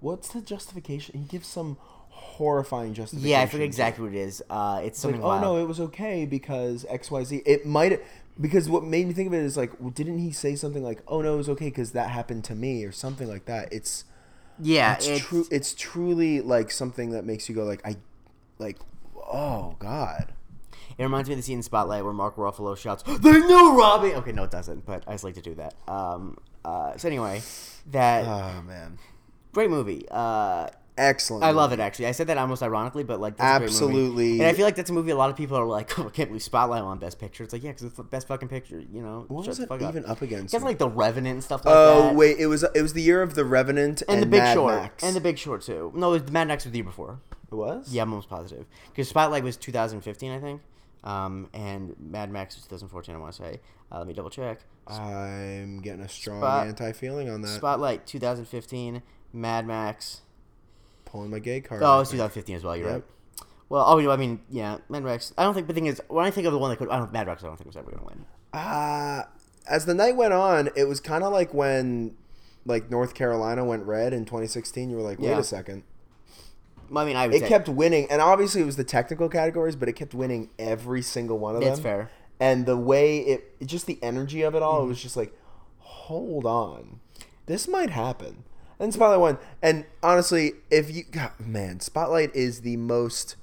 what's 0.00 0.28
the 0.28 0.40
justification?" 0.40 1.18
He 1.18 1.24
gives 1.24 1.48
some 1.48 1.76
horrifying 2.10 2.94
justification. 2.94 3.30
yeah, 3.30 3.40
I 3.42 3.46
forget 3.46 3.66
exactly 3.66 4.04
what 4.04 4.14
it 4.14 4.18
is. 4.18 4.42
Uh, 4.48 4.80
it's 4.84 4.98
It's 4.98 5.04
like, 5.04 5.16
oh 5.16 5.28
wild. 5.28 5.42
no, 5.42 5.56
it 5.58 5.64
was 5.66 5.80
okay 5.80 6.24
because 6.26 6.86
X 6.88 7.10
Y 7.10 7.24
Z. 7.24 7.42
It 7.46 7.66
might 7.66 8.00
because 8.40 8.68
what 8.68 8.84
made 8.84 9.06
me 9.06 9.12
think 9.12 9.26
of 9.28 9.34
it 9.34 9.42
is 9.42 9.56
like, 9.56 9.72
well, 9.80 9.90
didn't 9.90 10.18
he 10.18 10.30
say 10.32 10.54
something 10.54 10.82
like, 10.82 11.02
"Oh 11.08 11.20
no, 11.20 11.34
it 11.34 11.38
was 11.38 11.48
okay 11.50 11.66
because 11.66 11.92
that 11.92 12.10
happened 12.10 12.44
to 12.44 12.54
me" 12.54 12.84
or 12.84 12.92
something 12.92 13.28
like 13.28 13.46
that? 13.46 13.72
It's 13.72 14.04
yeah, 14.58 14.96
it's, 15.00 15.18
true. 15.18 15.46
It's 15.50 15.74
truly 15.74 16.40
like 16.40 16.70
something 16.70 17.10
that 17.10 17.24
makes 17.24 17.48
you 17.48 17.54
go 17.54 17.64
like, 17.64 17.80
I 17.86 17.96
like, 18.58 18.78
oh 19.16 19.76
god. 19.78 20.32
It 20.98 21.02
reminds 21.02 21.28
me 21.28 21.34
of 21.34 21.38
the 21.38 21.42
scene 21.42 21.58
in 21.58 21.62
Spotlight 21.62 22.04
where 22.04 22.12
Mark 22.12 22.36
Ruffalo 22.36 22.76
shouts, 22.76 23.02
"They 23.02 23.32
knew 23.40 23.78
Robbie." 23.78 24.14
Okay, 24.14 24.32
no, 24.32 24.44
it 24.44 24.50
doesn't, 24.50 24.84
but 24.86 25.04
I 25.06 25.12
just 25.12 25.24
like 25.24 25.34
to 25.34 25.40
do 25.42 25.54
that. 25.54 25.74
Um, 25.88 26.38
uh, 26.64 26.96
so 26.96 27.08
anyway, 27.08 27.42
that 27.90 28.24
Oh 28.26 28.62
man, 28.62 28.98
great 29.52 29.70
movie. 29.70 30.06
Uh, 30.10 30.68
excellent. 30.98 31.42
I 31.44 31.52
love 31.52 31.72
it 31.72 31.80
actually. 31.80 32.06
I 32.06 32.12
said 32.12 32.26
that 32.26 32.36
almost 32.36 32.62
ironically, 32.62 33.04
but 33.04 33.20
like 33.20 33.36
that's 33.38 33.56
a 33.56 33.58
great 33.60 33.70
movie. 33.70 33.74
Absolutely. 33.94 34.32
And 34.40 34.42
I 34.48 34.52
feel 34.52 34.66
like 34.66 34.76
that's 34.76 34.90
a 34.90 34.92
movie 34.92 35.10
a 35.10 35.16
lot 35.16 35.30
of 35.30 35.36
people 35.36 35.56
are 35.56 35.64
like, 35.64 35.98
"Oh, 35.98 36.06
I 36.06 36.10
can't 36.10 36.28
believe 36.28 36.42
Spotlight 36.42 36.84
won 36.84 36.98
Best 36.98 37.18
Picture." 37.18 37.44
It's 37.44 37.52
like, 37.54 37.62
yeah, 37.62 37.70
because 37.70 37.84
it's 37.84 37.96
the 37.96 38.02
best 38.04 38.28
fucking 38.28 38.48
picture. 38.48 38.78
You 38.78 39.00
know, 39.02 39.24
What 39.28 39.46
was 39.46 39.58
it 39.58 39.68
fuck 39.68 39.80
even 39.80 40.04
up 40.04 40.20
against? 40.20 40.52
It's 40.54 40.62
like 40.64 40.76
The 40.78 40.88
Revenant 40.88 41.32
and 41.34 41.44
stuff 41.44 41.64
like 41.64 41.74
oh 41.74 42.02
that. 42.08 42.14
wait, 42.16 42.38
it 42.38 42.46
was 42.46 42.62
it 42.62 42.82
was 42.82 42.92
the 42.92 43.02
year 43.02 43.22
of 43.22 43.34
the 43.34 43.44
Revenant 43.46 44.02
and, 44.02 44.16
and, 44.16 44.22
The 44.22 44.26
Big 44.26 44.40
Mad 44.40 44.54
Short, 44.54 44.74
Max. 44.74 45.02
and 45.02 45.16
The 45.16 45.20
Big 45.20 45.38
Short 45.38 45.62
too. 45.62 45.92
No, 45.94 46.12
it 46.12 46.22
was 46.24 46.30
Mad 46.32 46.48
Max 46.48 46.64
was 46.64 46.72
the 46.72 46.78
year 46.78 46.84
before. 46.84 47.20
it 47.50 47.54
was 47.54 47.90
Yeah, 47.90 48.02
I'm 48.02 48.10
almost 48.10 48.28
positive 48.28 48.66
because 48.90 49.08
Spotlight 49.08 49.42
was 49.42 49.56
2015, 49.56 50.32
I 50.32 50.38
think, 50.38 50.60
um, 51.04 51.48
and 51.54 51.94
Mad 51.98 52.30
Max 52.30 52.56
was 52.56 52.64
2014. 52.64 53.14
I 53.14 53.18
want 53.18 53.32
to 53.34 53.42
say. 53.42 53.60
Uh, 53.92 53.98
let 53.98 54.06
me 54.06 54.12
double 54.14 54.30
check. 54.30 54.60
I'm 54.86 55.80
getting 55.80 56.00
a 56.02 56.08
strong 56.08 56.40
Spot- 56.40 56.66
anti 56.66 56.92
feeling 56.92 57.28
on 57.30 57.42
that. 57.42 57.48
Spotlight 57.48 58.06
2015, 58.06 59.02
Mad 59.32 59.66
Max. 59.66 60.20
Pulling 61.04 61.30
my 61.30 61.38
gay 61.38 61.60
card. 61.60 61.82
Oh, 61.84 62.00
it's 62.00 62.10
2015 62.10 62.56
as 62.56 62.64
well. 62.64 62.76
You're 62.76 62.86
Yep. 62.86 62.94
right. 62.94 63.04
Well, 63.68 63.84
oh, 63.86 64.10
I 64.10 64.16
mean, 64.16 64.40
yeah, 64.50 64.78
Mad 64.88 65.04
Max. 65.04 65.32
I 65.38 65.44
don't 65.44 65.54
think 65.54 65.68
the 65.68 65.74
thing 65.74 65.86
is 65.86 66.00
when 66.08 66.24
I 66.26 66.30
think 66.30 66.46
of 66.46 66.52
the 66.52 66.58
one 66.58 66.70
that 66.70 66.76
could, 66.76 66.88
I 66.88 66.98
don't 66.98 67.12
Mad 67.12 67.26
Max. 67.26 67.42
I 67.44 67.46
don't 67.46 67.56
think 67.56 67.66
was 67.68 67.76
ever 67.76 67.90
gonna 67.90 68.04
win. 68.04 68.24
Uh, 68.52 69.22
as 69.68 69.86
the 69.86 69.94
night 69.94 70.16
went 70.16 70.32
on, 70.32 70.70
it 70.74 70.84
was 70.88 70.98
kind 71.00 71.22
of 71.22 71.32
like 71.32 71.54
when, 71.54 72.16
like 72.64 72.90
North 72.90 73.14
Carolina 73.14 73.64
went 73.64 73.84
red 73.84 74.12
in 74.12 74.24
2016. 74.24 74.90
You 74.90 74.96
were 74.96 75.02
like, 75.02 75.18
wait 75.20 75.28
Yeah. 75.28 75.38
a 75.38 75.44
second, 75.44 75.84
I 76.94 77.04
mean, 77.04 77.16
I 77.16 77.26
would 77.26 77.36
It 77.36 77.40
say 77.42 77.48
kept 77.48 77.68
winning, 77.68 78.06
and 78.10 78.20
obviously 78.20 78.62
it 78.62 78.66
was 78.66 78.76
the 78.76 78.84
technical 78.84 79.28
categories, 79.28 79.76
but 79.76 79.88
it 79.88 79.92
kept 79.94 80.14
winning 80.14 80.50
every 80.58 81.02
single 81.02 81.38
one 81.38 81.54
of 81.54 81.60
them. 81.60 81.70
That's 81.70 81.80
fair. 81.80 82.10
And 82.40 82.66
the 82.66 82.76
way 82.76 83.18
it, 83.18 83.66
just 83.66 83.86
the 83.86 83.98
energy 84.02 84.42
of 84.42 84.54
it 84.54 84.62
all, 84.62 84.78
it 84.78 84.80
Mm-hmm. 84.80 84.88
was 84.88 85.02
just 85.02 85.16
like, 85.16 85.32
hold 85.78 86.46
on, 86.46 87.00
this 87.46 87.68
might 87.68 87.90
happen. 87.90 88.44
And 88.78 88.94
Spotlight 88.94 89.20
won. 89.20 89.38
And 89.60 89.84
honestly, 90.02 90.52
if 90.70 90.90
you, 90.90 91.04
God, 91.04 91.32
man, 91.38 91.80
Spotlight 91.80 92.34
is 92.34 92.62
the 92.62 92.76
most 92.78 93.36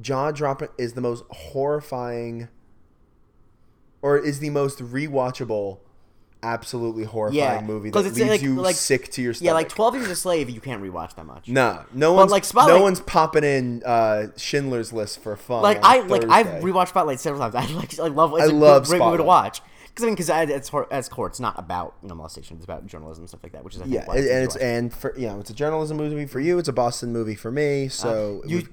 jaw 0.00 0.30
dropping, 0.30 0.68
is 0.78 0.94
the 0.94 1.02
most 1.02 1.24
horrifying, 1.30 2.48
or 4.00 4.16
is 4.18 4.38
the 4.40 4.50
most 4.50 4.78
rewatchable. 4.78 5.80
Absolutely 6.44 7.04
horrifying 7.04 7.38
Yeah, 7.38 7.60
movie 7.62 7.90
that 7.90 8.02
leaves 8.04 8.20
like- 8.20 8.42
you 8.42 8.54
like- 8.56 8.76
sick 8.76 9.10
to 9.12 9.22
your 9.22 9.32
stomach. 9.32 9.46
yeah, 9.46 9.52
like 9.54 9.68
Twelve 9.68 9.94
Years 9.94 10.08
a 10.08 10.14
Slave. 10.16 10.50
You 10.50 10.60
can't 10.60 10.82
rewatch 10.82 11.14
that 11.16 11.24
much. 11.26 11.48
No, 11.48 11.84
no 11.92 12.12
one's 12.12 12.30
like, 12.30 12.44
Spotlight, 12.44 12.76
no 12.76 12.82
one's 12.82 13.00
popping 13.00 13.44
in 13.44 13.82
uh, 13.84 14.26
Schindler's 14.36 14.92
List 14.92 15.20
for 15.20 15.36
fun. 15.36 15.62
like 15.62 15.80
I 15.82 16.00
like 16.00 16.24
I've 16.28 16.62
rewatched 16.62 16.88
Spotlight 16.88 17.18
several 17.20 17.40
times. 17.50 17.54
I 17.70 17.72
like 17.74 17.98
I 17.98 18.08
love. 18.08 18.32
It's 18.34 18.42
I 18.42 18.46
love 18.46 18.86
great 18.86 19.00
movie 19.00 19.16
to 19.18 19.22
watch. 19.24 19.60
Because 19.88 20.02
I 20.02 20.06
mean, 20.06 20.16
because 20.16 20.50
it's 20.50 20.70
as 20.90 21.08
core, 21.08 21.28
it's 21.28 21.38
not 21.38 21.56
about 21.56 21.94
you 22.02 22.08
know 22.08 22.16
molestation. 22.16 22.56
It's 22.56 22.64
about 22.64 22.84
journalism 22.86 23.22
and 23.22 23.28
stuff 23.28 23.44
like 23.44 23.52
that, 23.52 23.62
which 23.62 23.76
is 23.76 23.80
I 23.80 23.84
think 23.84 23.94
yeah, 23.94 24.10
and, 24.10 24.18
and 24.18 24.44
it's 24.44 24.54
watch. 24.56 24.62
and 24.64 24.92
for 24.92 25.16
you 25.16 25.28
know 25.28 25.38
it's 25.38 25.50
a 25.50 25.54
journalism 25.54 25.96
movie 25.96 26.26
for 26.26 26.40
you. 26.40 26.58
It's 26.58 26.68
a 26.68 26.72
Boston 26.72 27.12
movie 27.12 27.36
for 27.36 27.52
me. 27.52 27.88
So 27.88 28.42
it 28.44 28.50
you 28.50 28.68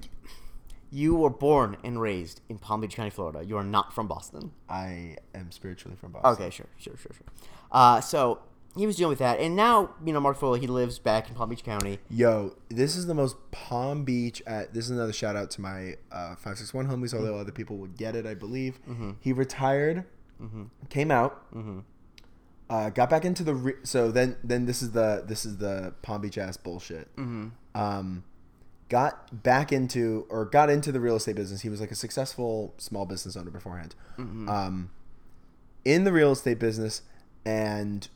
you 0.91 1.15
were 1.15 1.30
born 1.30 1.77
and 1.84 1.99
raised 2.01 2.41
in 2.49 2.58
Palm 2.60 2.82
Beach 2.82 2.95
County, 2.95 3.10
Florida. 3.10 3.43
You 3.43 3.58
are 3.58 3.63
not 3.63 3.93
from 3.93 4.08
Boston. 4.08 4.51
I 4.69 5.15
am 5.34 5.51
spiritually 5.51 5.97
from 5.99 6.12
Boston. 6.12 6.32
Okay, 6.34 6.49
sure, 6.49 6.67
sure, 6.77 6.97
sure, 6.97 7.12
sure. 7.13 7.25
Uh, 7.71 8.01
so 8.01 8.39
he 8.75 8.86
was 8.86 8.95
dealing 8.97 9.10
with 9.10 9.19
that, 9.19 9.39
and 9.39 9.56
now 9.56 9.91
you 10.06 10.12
know 10.13 10.19
Mark 10.19 10.38
Foley. 10.38 10.60
He 10.60 10.67
lives 10.67 10.99
back 10.99 11.30
in 11.30 11.36
Palm 11.36 11.49
Beach 11.49 11.63
County. 11.63 11.99
Yo, 12.10 12.56
this 12.69 12.95
is 12.95 13.06
the 13.06 13.13
most 13.13 13.36
Palm 13.51 14.04
Beach. 14.04 14.41
At 14.45 14.73
this 14.73 14.86
is 14.86 14.91
another 14.91 15.13
shout 15.13 15.36
out 15.36 15.49
to 15.51 15.62
my 15.62 15.95
uh, 16.12 16.36
five 16.36 16.58
six 16.58 16.73
one 16.73 16.88
homies. 16.88 17.13
Although 17.13 17.38
other 17.38 17.51
people 17.51 17.77
would 17.77 17.97
get 17.97 18.15
it, 18.15 18.25
I 18.25 18.34
believe. 18.34 18.80
He 19.21 19.32
retired, 19.34 20.04
came 20.89 21.12
out, 21.12 21.45
uh, 22.69 22.89
got 22.89 23.10
back 23.10 23.25
into 23.25 23.43
the. 23.43 23.54
Re- 23.56 23.73
so 23.84 24.12
then, 24.12 24.38
then 24.43 24.65
this 24.65 24.82
is 24.82 24.91
the 24.91 25.23
this 25.25 25.45
is 25.45 25.58
the 25.58 25.93
Palm 26.01 26.21
Beach 26.21 26.38
ass 26.38 26.58
bullshit. 26.58 27.10
Um, 27.75 28.23
got 28.91 29.41
back 29.41 29.71
into 29.71 30.25
or 30.27 30.43
got 30.43 30.69
into 30.69 30.91
the 30.91 30.99
real 30.99 31.15
estate 31.15 31.38
business. 31.38 31.62
He 31.62 31.69
was 31.69 31.80
like 31.80 31.91
a 31.91 31.95
successful 31.95 32.73
small 32.77 33.06
business 33.06 33.38
owner 33.38 33.49
beforehand. 33.49 33.95
Mm-hmm. 34.17 34.49
Um, 34.49 34.89
in 35.86 36.04
the 36.04 36.12
real 36.12 36.34
estate 36.34 36.60
business 36.60 37.01
and 37.45 38.10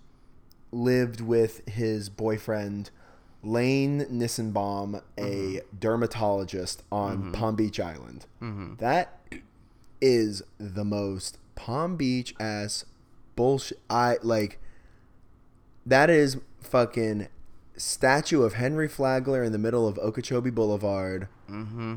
lived 0.73 1.21
with 1.21 1.65
his 1.69 2.09
boyfriend 2.09 2.89
Layne 3.41 4.01
Nisenbaum, 4.07 5.01
a 5.17 5.21
mm-hmm. 5.21 5.77
dermatologist 5.79 6.83
on 6.91 7.17
mm-hmm. 7.17 7.31
Palm 7.31 7.55
Beach 7.55 7.79
Island. 7.79 8.25
That 8.79 9.21
is 10.01 10.43
the 10.57 10.83
most 10.83 11.37
Palm 11.55 11.95
Beach 11.95 12.35
ass 12.37 12.83
bullshit. 13.37 13.79
I 13.89 14.17
like 14.23 14.59
that 15.85 16.09
is 16.09 16.37
fucking 16.59 17.29
statue 17.77 18.43
of 18.43 18.53
Henry 18.53 18.87
Flagler 18.87 19.43
in 19.43 19.51
the 19.51 19.57
middle 19.57 19.87
of 19.87 19.97
Okeechobee 19.99 20.49
Boulevard. 20.49 21.27
Mm-hmm. 21.49 21.95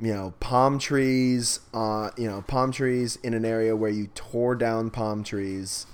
You 0.00 0.12
know, 0.12 0.34
palm 0.40 0.78
trees. 0.78 1.60
Uh, 1.72 2.10
you 2.16 2.28
know, 2.28 2.42
palm 2.46 2.72
trees 2.72 3.16
in 3.22 3.34
an 3.34 3.44
area 3.44 3.76
where 3.76 3.90
you 3.90 4.08
tore 4.14 4.54
down 4.54 4.90
palm 4.90 5.24
trees 5.24 5.86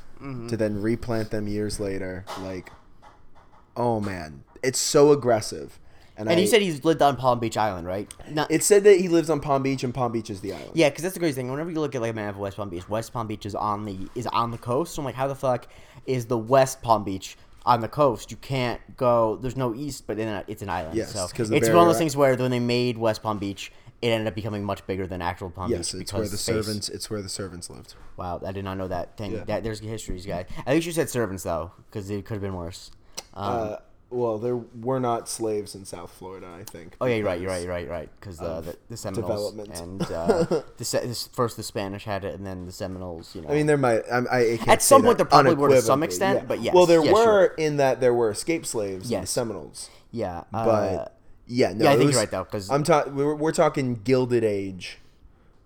to 0.48 0.56
then 0.56 0.82
replant 0.82 1.30
them 1.30 1.48
years 1.48 1.80
later. 1.80 2.24
Like, 2.42 2.70
oh 3.76 4.00
man, 4.00 4.44
it's 4.62 4.78
so 4.78 5.12
aggressive. 5.12 5.78
And 6.16 6.28
I, 6.28 6.34
you 6.34 6.46
said 6.46 6.60
he's 6.60 6.84
lived 6.84 7.00
on 7.00 7.16
Palm 7.16 7.38
Beach 7.38 7.56
Island, 7.56 7.86
right? 7.86 8.12
Not, 8.28 8.50
it 8.50 8.62
said 8.62 8.84
that 8.84 9.00
he 9.00 9.08
lives 9.08 9.30
on 9.30 9.40
Palm 9.40 9.62
Beach, 9.62 9.82
and 9.84 9.94
Palm 9.94 10.12
Beach 10.12 10.28
is 10.28 10.42
the 10.42 10.52
island. 10.52 10.72
yeah, 10.74 10.90
because 10.90 11.02
that's 11.02 11.14
the 11.14 11.20
crazy 11.20 11.36
thing. 11.36 11.50
Whenever 11.50 11.70
you 11.70 11.80
look 11.80 11.94
at 11.94 12.02
like 12.02 12.10
a 12.10 12.14
map 12.14 12.34
of 12.34 12.40
West 12.40 12.58
Palm 12.58 12.68
Beach, 12.68 12.86
West 12.90 13.14
Palm 13.14 13.26
Beach 13.26 13.46
is 13.46 13.54
on 13.54 13.86
the 13.86 13.96
is 14.14 14.26
on 14.26 14.50
the 14.50 14.58
coast. 14.58 14.94
So 14.94 15.00
I'm 15.00 15.06
like, 15.06 15.14
how 15.14 15.28
the 15.28 15.34
fuck 15.34 15.66
is 16.04 16.26
the 16.26 16.36
West 16.36 16.82
Palm 16.82 17.04
Beach 17.04 17.38
on 17.66 17.80
the 17.80 17.88
coast? 17.88 18.30
You 18.30 18.36
can't 18.36 18.80
go. 18.96 19.36
There's 19.36 19.56
no 19.56 19.74
east, 19.74 20.06
but 20.06 20.16
then 20.16 20.44
it's 20.48 20.62
an 20.62 20.68
island. 20.70 20.96
Yes, 20.96 21.12
so 21.12 21.26
it's 21.32 21.68
one 21.68 21.78
of 21.78 21.86
those 21.86 21.98
things 21.98 22.16
where 22.16 22.34
when 22.36 22.50
they 22.50 22.58
made 22.60 22.98
West 22.98 23.22
Palm 23.22 23.38
Beach, 23.38 23.72
it 24.02 24.08
ended 24.08 24.26
up 24.28 24.34
becoming 24.34 24.64
much 24.64 24.86
bigger 24.86 25.06
than 25.06 25.20
actual 25.20 25.50
Palm 25.50 25.70
Yes, 25.70 25.92
Beach 25.92 26.02
it's 26.02 26.12
where 26.12 26.22
the 26.22 26.28
space- 26.28 26.44
servants. 26.64 26.88
It's 26.88 27.10
where 27.10 27.20
the 27.22 27.28
servants 27.28 27.68
lived. 27.68 27.94
Wow, 28.16 28.40
I 28.44 28.52
did 28.52 28.64
not 28.64 28.78
know 28.78 28.88
that. 28.88 29.16
Dang, 29.16 29.32
Yeah. 29.32 29.44
that, 29.44 29.62
there's 29.64 29.80
histories, 29.80 30.24
guy. 30.26 30.46
At 30.66 30.68
least 30.74 30.86
you 30.86 30.92
said 30.92 31.10
servants 31.10 31.42
though, 31.42 31.72
because 31.90 32.08
it 32.10 32.24
could 32.24 32.34
have 32.34 32.42
been 32.42 32.54
worse. 32.56 32.90
Um, 33.34 33.44
Uh, 33.72 33.76
well, 34.10 34.38
there 34.38 34.56
were 34.56 34.98
not 35.00 35.28
slaves 35.28 35.74
in 35.74 35.84
South 35.84 36.10
Florida. 36.12 36.48
I 36.58 36.64
think. 36.64 36.96
Oh 37.00 37.06
yeah, 37.06 37.16
you're 37.16 37.26
right. 37.26 37.40
You're 37.40 37.50
right. 37.50 37.62
You're 37.62 37.70
right. 37.72 37.84
You're 37.84 37.92
right. 37.92 38.08
Because 38.20 38.40
uh, 38.40 38.60
the, 38.60 38.76
the 38.88 38.96
Seminoles 38.96 39.54
and 39.80 40.02
uh, 40.10 40.44
the 40.76 41.28
first 41.32 41.56
the 41.56 41.62
Spanish 41.62 42.04
had 42.04 42.24
it, 42.24 42.34
and 42.34 42.44
then 42.46 42.66
the 42.66 42.72
Seminoles. 42.72 43.34
You 43.34 43.42
know. 43.42 43.48
I 43.48 43.54
mean, 43.54 43.66
there 43.66 43.76
might. 43.78 44.02
I, 44.10 44.18
I 44.18 44.56
can't 44.56 44.68
At 44.68 44.82
some 44.82 45.02
point 45.02 45.18
there 45.18 45.26
probably 45.26 45.54
were 45.54 45.68
to 45.70 45.80
some 45.82 46.02
extent, 46.02 46.40
yeah. 46.40 46.44
but 46.46 46.60
yes, 46.60 46.74
Well, 46.74 46.86
there 46.86 47.04
yeah, 47.04 47.12
were 47.12 47.24
sure. 47.24 47.44
in 47.56 47.76
that 47.78 48.00
there 48.00 48.12
were 48.14 48.30
escaped 48.30 48.66
slaves 48.66 49.04
in 49.06 49.10
the 49.10 49.20
Yes. 49.20 49.30
Seminoles, 49.30 49.88
yeah, 50.10 50.42
but 50.50 50.58
uh, 50.68 51.08
yeah, 51.46 51.72
no, 51.72 51.84
yeah, 51.84 51.90
I 51.92 51.96
think 51.96 52.06
was- 52.06 52.14
you're 52.14 52.22
right 52.22 52.30
though. 52.30 52.44
Because 52.44 52.68
I'm 52.70 52.82
talking. 52.82 53.14
We're, 53.14 53.34
we're 53.34 53.52
talking 53.52 53.94
Gilded 54.02 54.44
Age. 54.44 54.98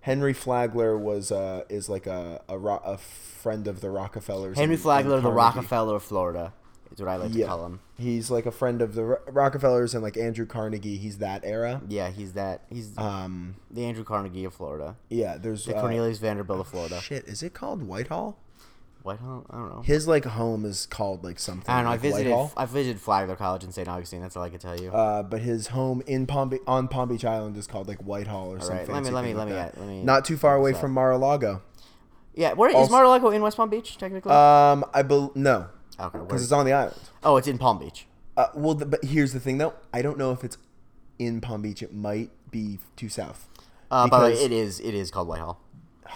Henry 0.00 0.34
Flagler 0.34 0.98
was 0.98 1.32
uh 1.32 1.64
is 1.70 1.88
like 1.88 2.06
a 2.06 2.42
a, 2.46 2.58
ro- 2.58 2.82
a 2.84 2.98
friend 2.98 3.66
of 3.66 3.80
the 3.80 3.88
Rockefellers. 3.90 4.58
Henry 4.58 4.74
and- 4.74 4.82
Flagler, 4.82 5.16
and 5.16 5.24
the 5.24 5.32
Rockefeller 5.32 5.96
of 5.96 6.02
Florida, 6.02 6.52
is 6.94 7.00
what 7.00 7.08
I 7.10 7.16
like 7.16 7.32
to 7.32 7.38
Yeah, 7.38 7.46
call 7.46 7.66
him. 7.66 7.80
he's 7.98 8.30
like 8.30 8.46
a 8.46 8.50
friend 8.52 8.80
of 8.80 8.94
the 8.94 9.04
Ro- 9.04 9.18
Rockefellers 9.28 9.94
and 9.94 10.02
like 10.02 10.16
Andrew 10.16 10.46
Carnegie. 10.46 10.96
He's 10.96 11.18
that 11.18 11.42
era. 11.44 11.82
Yeah, 11.88 12.10
he's 12.10 12.32
that. 12.34 12.62
He's 12.70 12.96
Um, 12.96 13.56
the 13.70 13.84
Andrew 13.84 14.04
Carnegie 14.04 14.44
of 14.44 14.54
Florida, 14.54 14.96
yeah. 15.10 15.36
There's 15.36 15.64
the 15.66 15.76
uh, 15.76 15.80
Cornelius 15.80 16.18
Vanderbilt 16.18 16.60
of 16.60 16.68
Florida. 16.68 17.00
Shit, 17.00 17.24
is 17.26 17.42
it 17.42 17.52
called 17.54 17.82
Whitehall? 17.82 18.38
Whitehall. 19.02 19.44
I 19.50 19.56
don't 19.58 19.68
know. 19.68 19.82
His 19.82 20.08
like 20.08 20.24
home 20.24 20.64
is 20.64 20.86
called 20.86 21.24
like 21.24 21.38
something. 21.38 21.68
I 21.70 21.76
don't 21.76 21.84
know. 21.84 21.90
I 21.90 21.92
like 21.92 22.00
visited. 22.00 22.26
Whitehall. 22.30 22.52
I 22.56 22.64
visited 22.64 23.00
Flagler 23.02 23.36
College 23.36 23.62
in 23.64 23.70
St. 23.70 23.86
Augustine. 23.86 24.22
That's 24.22 24.34
all 24.34 24.42
I 24.42 24.48
can 24.48 24.58
tell 24.60 24.80
you. 24.80 24.90
Uh, 24.92 25.22
but 25.22 25.42
his 25.42 25.66
home 25.66 26.02
in 26.06 26.26
Palm 26.26 26.48
Be- 26.48 26.60
on 26.66 26.88
Palm 26.88 27.10
Beach 27.10 27.22
Island 27.24 27.54
is 27.58 27.66
called 27.66 27.86
like 27.86 27.98
Whitehall 27.98 28.48
or 28.50 28.54
all 28.56 28.60
something. 28.62 28.86
right, 28.86 28.94
let 28.94 29.02
me 29.04 29.10
let 29.10 29.24
me 29.24 29.34
let 29.34 29.46
me, 29.48 29.54
let 29.54 29.78
me. 29.86 30.02
Not 30.02 30.24
too 30.24 30.38
far 30.38 30.56
away 30.56 30.72
from 30.72 30.92
Mar-a-Lago. 30.92 31.60
Yeah, 32.34 32.54
where 32.54 32.70
is 32.70 32.74
also- 32.76 32.92
Mar-a-Lago 32.92 33.28
in 33.30 33.42
West 33.42 33.58
Palm 33.58 33.68
Beach 33.68 33.98
technically? 33.98 34.32
Um, 34.32 34.86
I 34.94 35.02
bel 35.02 35.32
no, 35.34 35.66
okay, 35.98 36.18
because 36.18 36.42
it's 36.42 36.52
on 36.52 36.66
the 36.66 36.72
island. 36.72 36.96
oh, 37.22 37.36
it's 37.36 37.48
in 37.48 37.58
Palm 37.58 37.78
Beach. 37.78 38.06
Uh, 38.36 38.46
well, 38.54 38.74
the, 38.74 38.86
but 38.86 39.04
here's 39.04 39.32
the 39.32 39.40
thing 39.40 39.58
though. 39.58 39.74
I 39.92 40.02
don't 40.02 40.18
know 40.18 40.32
if 40.32 40.42
it's 40.44 40.58
in 41.18 41.40
Palm 41.40 41.62
Beach. 41.62 41.82
It 41.82 41.94
might 41.94 42.30
be 42.50 42.78
too 42.96 43.08
south. 43.08 43.48
Uh, 43.90 44.08
by 44.08 44.18
the 44.18 44.34
way, 44.34 44.40
it 44.42 44.52
is 44.52 44.80
it 44.80 44.94
is 44.94 45.10
called 45.10 45.28
Whitehall. 45.28 45.60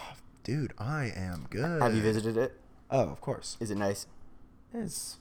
Dude, 0.45 0.73
I 0.79 1.13
am 1.15 1.47
good. 1.51 1.83
Have 1.83 1.95
you 1.95 2.03
visited 2.03 2.37
it? 2.37 2.59
Oh, 2.91 3.09
of 3.09 3.21
course. 3.21 3.57
Is 3.61 3.71
it 3.71 3.77
nice? 3.77 4.07
It's 4.75 5.19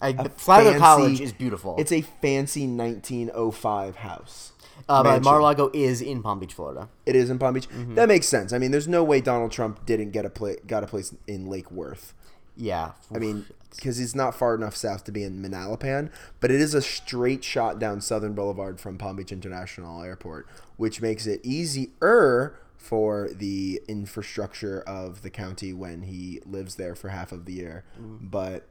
I, 0.00 0.12
Flagler 0.12 0.78
College 0.78 1.20
is 1.20 1.32
beautiful. 1.32 1.76
It's 1.78 1.92
a 1.92 2.02
fancy 2.02 2.66
1905 2.66 3.96
house. 3.96 4.52
uh, 4.88 5.02
but. 5.02 5.22
Mar-a-Lago 5.22 5.70
is 5.72 6.02
in 6.02 6.22
Palm 6.22 6.38
Beach, 6.38 6.52
Florida. 6.52 6.88
It 7.06 7.16
is 7.16 7.30
in 7.30 7.38
Palm 7.38 7.54
Beach. 7.54 7.68
Mm-hmm. 7.70 7.94
That 7.94 8.08
makes 8.08 8.26
sense. 8.26 8.52
I 8.52 8.58
mean, 8.58 8.72
there's 8.72 8.88
no 8.88 9.02
way 9.02 9.20
Donald 9.20 9.52
Trump 9.52 9.86
didn't 9.86 10.10
get 10.10 10.24
a 10.26 10.30
pla- 10.30 10.60
got 10.66 10.84
a 10.84 10.86
place 10.86 11.14
in 11.26 11.46
Lake 11.46 11.70
Worth. 11.70 12.12
Yeah. 12.56 12.92
I 13.14 13.18
mean, 13.18 13.46
because 13.70 13.98
he's 13.98 14.14
not 14.14 14.34
far 14.34 14.54
enough 14.54 14.74
south 14.74 15.04
to 15.04 15.12
be 15.12 15.22
in 15.22 15.42
Manalapan, 15.42 16.10
but 16.40 16.50
it 16.50 16.60
is 16.60 16.74
a 16.74 16.82
straight 16.82 17.44
shot 17.44 17.78
down 17.78 18.00
Southern 18.00 18.34
Boulevard 18.34 18.80
from 18.80 18.98
Palm 18.98 19.16
Beach 19.16 19.32
International 19.32 20.02
Airport, 20.02 20.48
which 20.76 21.00
makes 21.00 21.26
it 21.26 21.40
easier 21.44 22.58
for 22.76 23.28
the 23.32 23.82
infrastructure 23.88 24.80
of 24.82 25.22
the 25.22 25.30
county 25.30 25.72
when 25.72 26.02
he 26.02 26.40
lives 26.46 26.76
there 26.76 26.94
for 26.94 27.08
half 27.08 27.32
of 27.32 27.44
the 27.44 27.52
year. 27.52 27.84
Mm-hmm. 28.00 28.26
But 28.28 28.66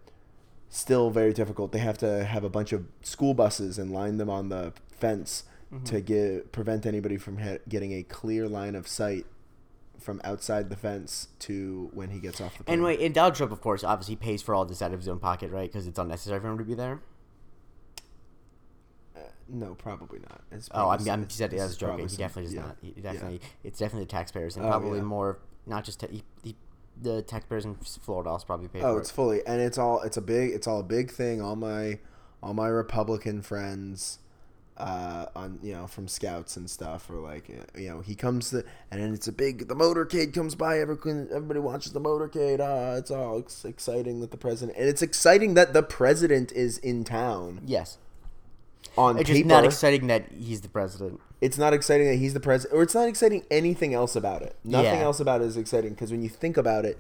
still 0.69 1.09
very 1.09 1.33
difficult. 1.33 1.71
They 1.71 1.79
have 1.79 1.97
to 1.99 2.23
have 2.25 2.43
a 2.43 2.49
bunch 2.49 2.73
of 2.73 2.85
school 3.01 3.33
buses 3.33 3.77
and 3.77 3.91
line 3.91 4.17
them 4.17 4.29
on 4.29 4.49
the 4.49 4.73
fence 4.89 5.43
mm-hmm. 5.71 5.83
to 5.85 6.01
get 6.01 6.51
prevent 6.51 6.85
anybody 6.85 7.17
from 7.17 7.37
ha- 7.37 7.59
getting 7.69 7.93
a 7.93 8.03
clear 8.03 8.47
line 8.47 8.75
of 8.75 8.87
sight 8.87 9.25
from 9.99 10.21
outside 10.23 10.69
the 10.69 10.75
fence 10.75 11.27
to 11.39 11.89
when 11.93 12.09
he 12.09 12.19
gets 12.19 12.39
off 12.41 12.57
the 12.57 12.63
plane. 12.63 12.79
Anyway, 12.79 13.03
and 13.05 13.13
Donald 13.15 13.35
Trump, 13.35 13.51
of 13.51 13.61
course, 13.61 13.83
obviously 13.83 14.15
pays 14.15 14.41
for 14.41 14.53
all 14.55 14.65
this 14.65 14.81
out 14.81 14.93
of 14.93 14.99
his 14.99 15.07
own 15.09 15.19
pocket, 15.19 15.51
right? 15.51 15.71
Because 15.71 15.87
it's 15.87 15.99
unnecessary 15.99 16.39
for 16.39 16.47
him 16.47 16.57
to 16.57 16.63
be 16.63 16.73
there. 16.75 17.01
Uh, 19.15 19.19
no, 19.47 19.75
probably 19.75 20.19
not. 20.19 20.41
Oh, 20.71 20.89
I'm, 20.89 20.99
I'm 20.99 21.05
some- 21.05 21.23
he 21.23 21.29
said 21.29 21.51
this 21.51 21.61
I 21.61 21.63
was 21.63 21.71
is 21.73 21.77
joking. 21.77 22.07
He 22.07 22.17
definitely 22.17 22.43
does 22.45 22.53
yeah, 22.53 22.61
not. 22.61 22.77
He 22.81 22.93
yeah. 22.95 23.01
definitely, 23.03 23.41
it's 23.63 23.79
definitely 23.79 24.05
the 24.05 24.11
taxpayers, 24.11 24.55
and 24.57 24.65
Oh, 24.65 24.69
probably 24.69 24.99
yeah. 24.99 25.05
more 25.05 25.39
not 25.65 25.83
just 25.83 25.99
ta- 26.01 26.07
he, 26.11 26.23
he, 26.43 26.55
the 27.01 27.21
taxpayers 27.21 27.65
in 27.65 27.75
Florida 27.75 28.29
also 28.29 28.45
probably 28.45 28.67
pay 28.67 28.79
Oh, 28.81 28.93
for 28.93 28.99
it's 28.99 29.09
it. 29.09 29.13
fully, 29.13 29.45
and 29.47 29.61
it's 29.61 29.77
all 29.77 30.01
it's 30.01 30.17
a 30.17 30.21
big 30.21 30.51
it's 30.51 30.67
all 30.67 30.79
a 30.79 30.83
big 30.83 31.11
thing. 31.11 31.41
All 31.41 31.55
my 31.55 31.99
all 32.43 32.53
my 32.53 32.67
Republican 32.67 33.41
friends, 33.41 34.19
uh, 34.77 35.25
on 35.35 35.57
you 35.63 35.71
know 35.73 35.87
from 35.87 36.07
scouts 36.07 36.57
and 36.57 36.69
stuff 36.69 37.09
or 37.09 37.15
like 37.15 37.47
you 37.77 37.87
know 37.89 38.01
he 38.01 38.13
comes 38.13 38.49
to 38.49 38.57
and 38.91 39.01
then 39.01 39.13
it's 39.13 39.27
a 39.27 39.31
big 39.31 39.67
the 39.69 39.75
motorcade 39.75 40.33
comes 40.33 40.53
by 40.53 40.79
everyone 40.79 41.27
everybody 41.31 41.59
watches 41.61 41.93
the 41.93 42.01
motorcade 42.01 42.59
ah 42.59 42.95
it's 42.97 43.09
all 43.09 43.39
ex- 43.39 43.63
exciting 43.63 44.19
that 44.19 44.31
the 44.31 44.37
president 44.37 44.77
and 44.77 44.89
it's 44.89 45.01
exciting 45.01 45.53
that 45.53 45.71
the 45.73 45.81
president 45.83 46.51
is 46.51 46.77
in 46.79 47.03
town 47.05 47.61
Yes. 47.65 47.97
On 48.97 49.17
it's 49.17 49.29
just 49.29 49.45
not 49.45 49.65
exciting 49.65 50.07
that 50.07 50.25
he's 50.31 50.61
the 50.61 50.69
president. 50.69 51.19
it's 51.41 51.57
not 51.57 51.73
exciting 51.73 52.07
that 52.07 52.15
he's 52.15 52.33
the 52.33 52.39
president, 52.39 52.77
or 52.77 52.83
it's 52.83 52.95
not 52.95 53.07
exciting 53.09 53.43
anything 53.51 53.93
else 53.93 54.15
about 54.15 54.41
it. 54.41 54.55
Nothing 54.63 54.93
Yeah. 54.99 55.05
else 55.05 55.19
about 55.19 55.41
it 55.41 55.45
is 55.45 55.57
exciting 55.57 55.91
because 55.91 56.11
when 56.11 56.21
you 56.21 56.29
think 56.29 56.55
about 56.55 56.85
it, 56.85 56.97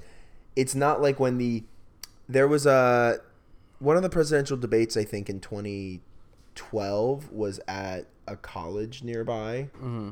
it's 0.57 0.75
not 0.75 1.01
like 1.01 1.19
when 1.21 1.37
the 1.37 1.63
there 2.27 2.47
was 2.49 2.65
a 2.65 3.19
one 3.79 3.95
of 3.95 4.03
the 4.03 4.09
presidential 4.09 4.57
debates 4.57 4.97
I 4.97 5.03
think 5.05 5.29
in 5.29 5.39
2012 6.55 7.31
was 7.31 7.59
at 7.67 8.07
a 8.27 8.35
college 8.35 9.03
nearby, 9.03 9.69
Mm-hmm. 9.77 10.09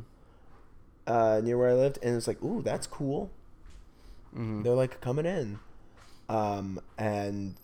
uh, 1.07 1.41
near 1.43 1.57
where 1.57 1.69
I 1.69 1.73
lived, 1.73 1.99
and 2.03 2.15
it's 2.15 2.27
like, 2.27 2.41
ooh, 2.43 2.61
that's 2.61 2.85
cool. 2.87 3.31
Mm-hmm. 4.35 4.63
They're 4.63 4.73
like 4.75 5.01
coming 5.01 5.25
in, 5.25 5.59
um, 6.29 6.79
and 6.97 7.55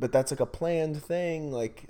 but 0.00 0.12
that's 0.12 0.30
like 0.32 0.40
a 0.40 0.46
planned 0.46 1.02
thing. 1.02 1.50
Like 1.52 1.84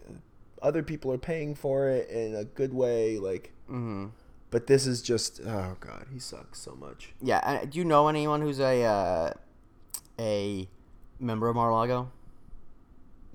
other 0.62 0.82
people 0.82 1.12
are 1.12 1.18
paying 1.18 1.54
for 1.54 1.88
it 1.88 2.08
in 2.08 2.34
a 2.34 2.44
good 2.44 2.72
way. 2.74 3.18
Like 3.18 3.50
Mm-hmm. 3.70 4.06
but 4.50 4.66
this 4.66 4.86
is 4.86 5.00
just 5.02 5.40
oh 5.44 5.76
god, 5.80 6.06
he 6.12 6.18
sucks 6.18 6.60
so 6.60 6.74
much. 6.74 7.12
Yeah. 7.22 7.38
uh, 7.38 7.64
Do 7.66 7.78
you 7.78 7.84
know 7.84 8.08
anyone 8.08 8.40
who's 8.42 8.60
a 8.60 8.82
uh, 8.84 9.32
a 10.18 10.68
member 11.18 11.48
of 11.48 11.56
Mar-a-Lago? 11.56 12.10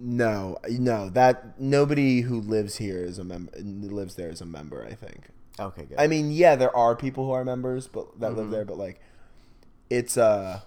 No, 0.01 0.57
no, 0.69 1.09
that 1.09 1.59
nobody 1.59 2.21
who 2.21 2.39
lives 2.39 2.77
here 2.77 2.99
is 2.99 3.19
a 3.19 3.23
member 3.23 3.51
lives 3.59 4.15
there 4.15 4.29
is 4.29 4.39
a 4.41 4.45
member. 4.45 4.85
I 4.85 4.93
think. 4.93 5.27
Okay, 5.59 5.83
good. 5.85 5.99
I 5.99 6.07
mean, 6.07 6.31
yeah, 6.31 6.55
there 6.55 6.73
are 6.75 6.95
people 6.95 7.25
who 7.25 7.31
are 7.31 7.43
members, 7.43 7.87
but 7.87 8.17
that 8.19 8.33
live 8.35 8.47
Mhm. 8.47 8.51
there, 8.51 8.65
but 8.65 8.77
like, 8.77 9.01
it's 9.89 10.17
uh, 10.17 10.61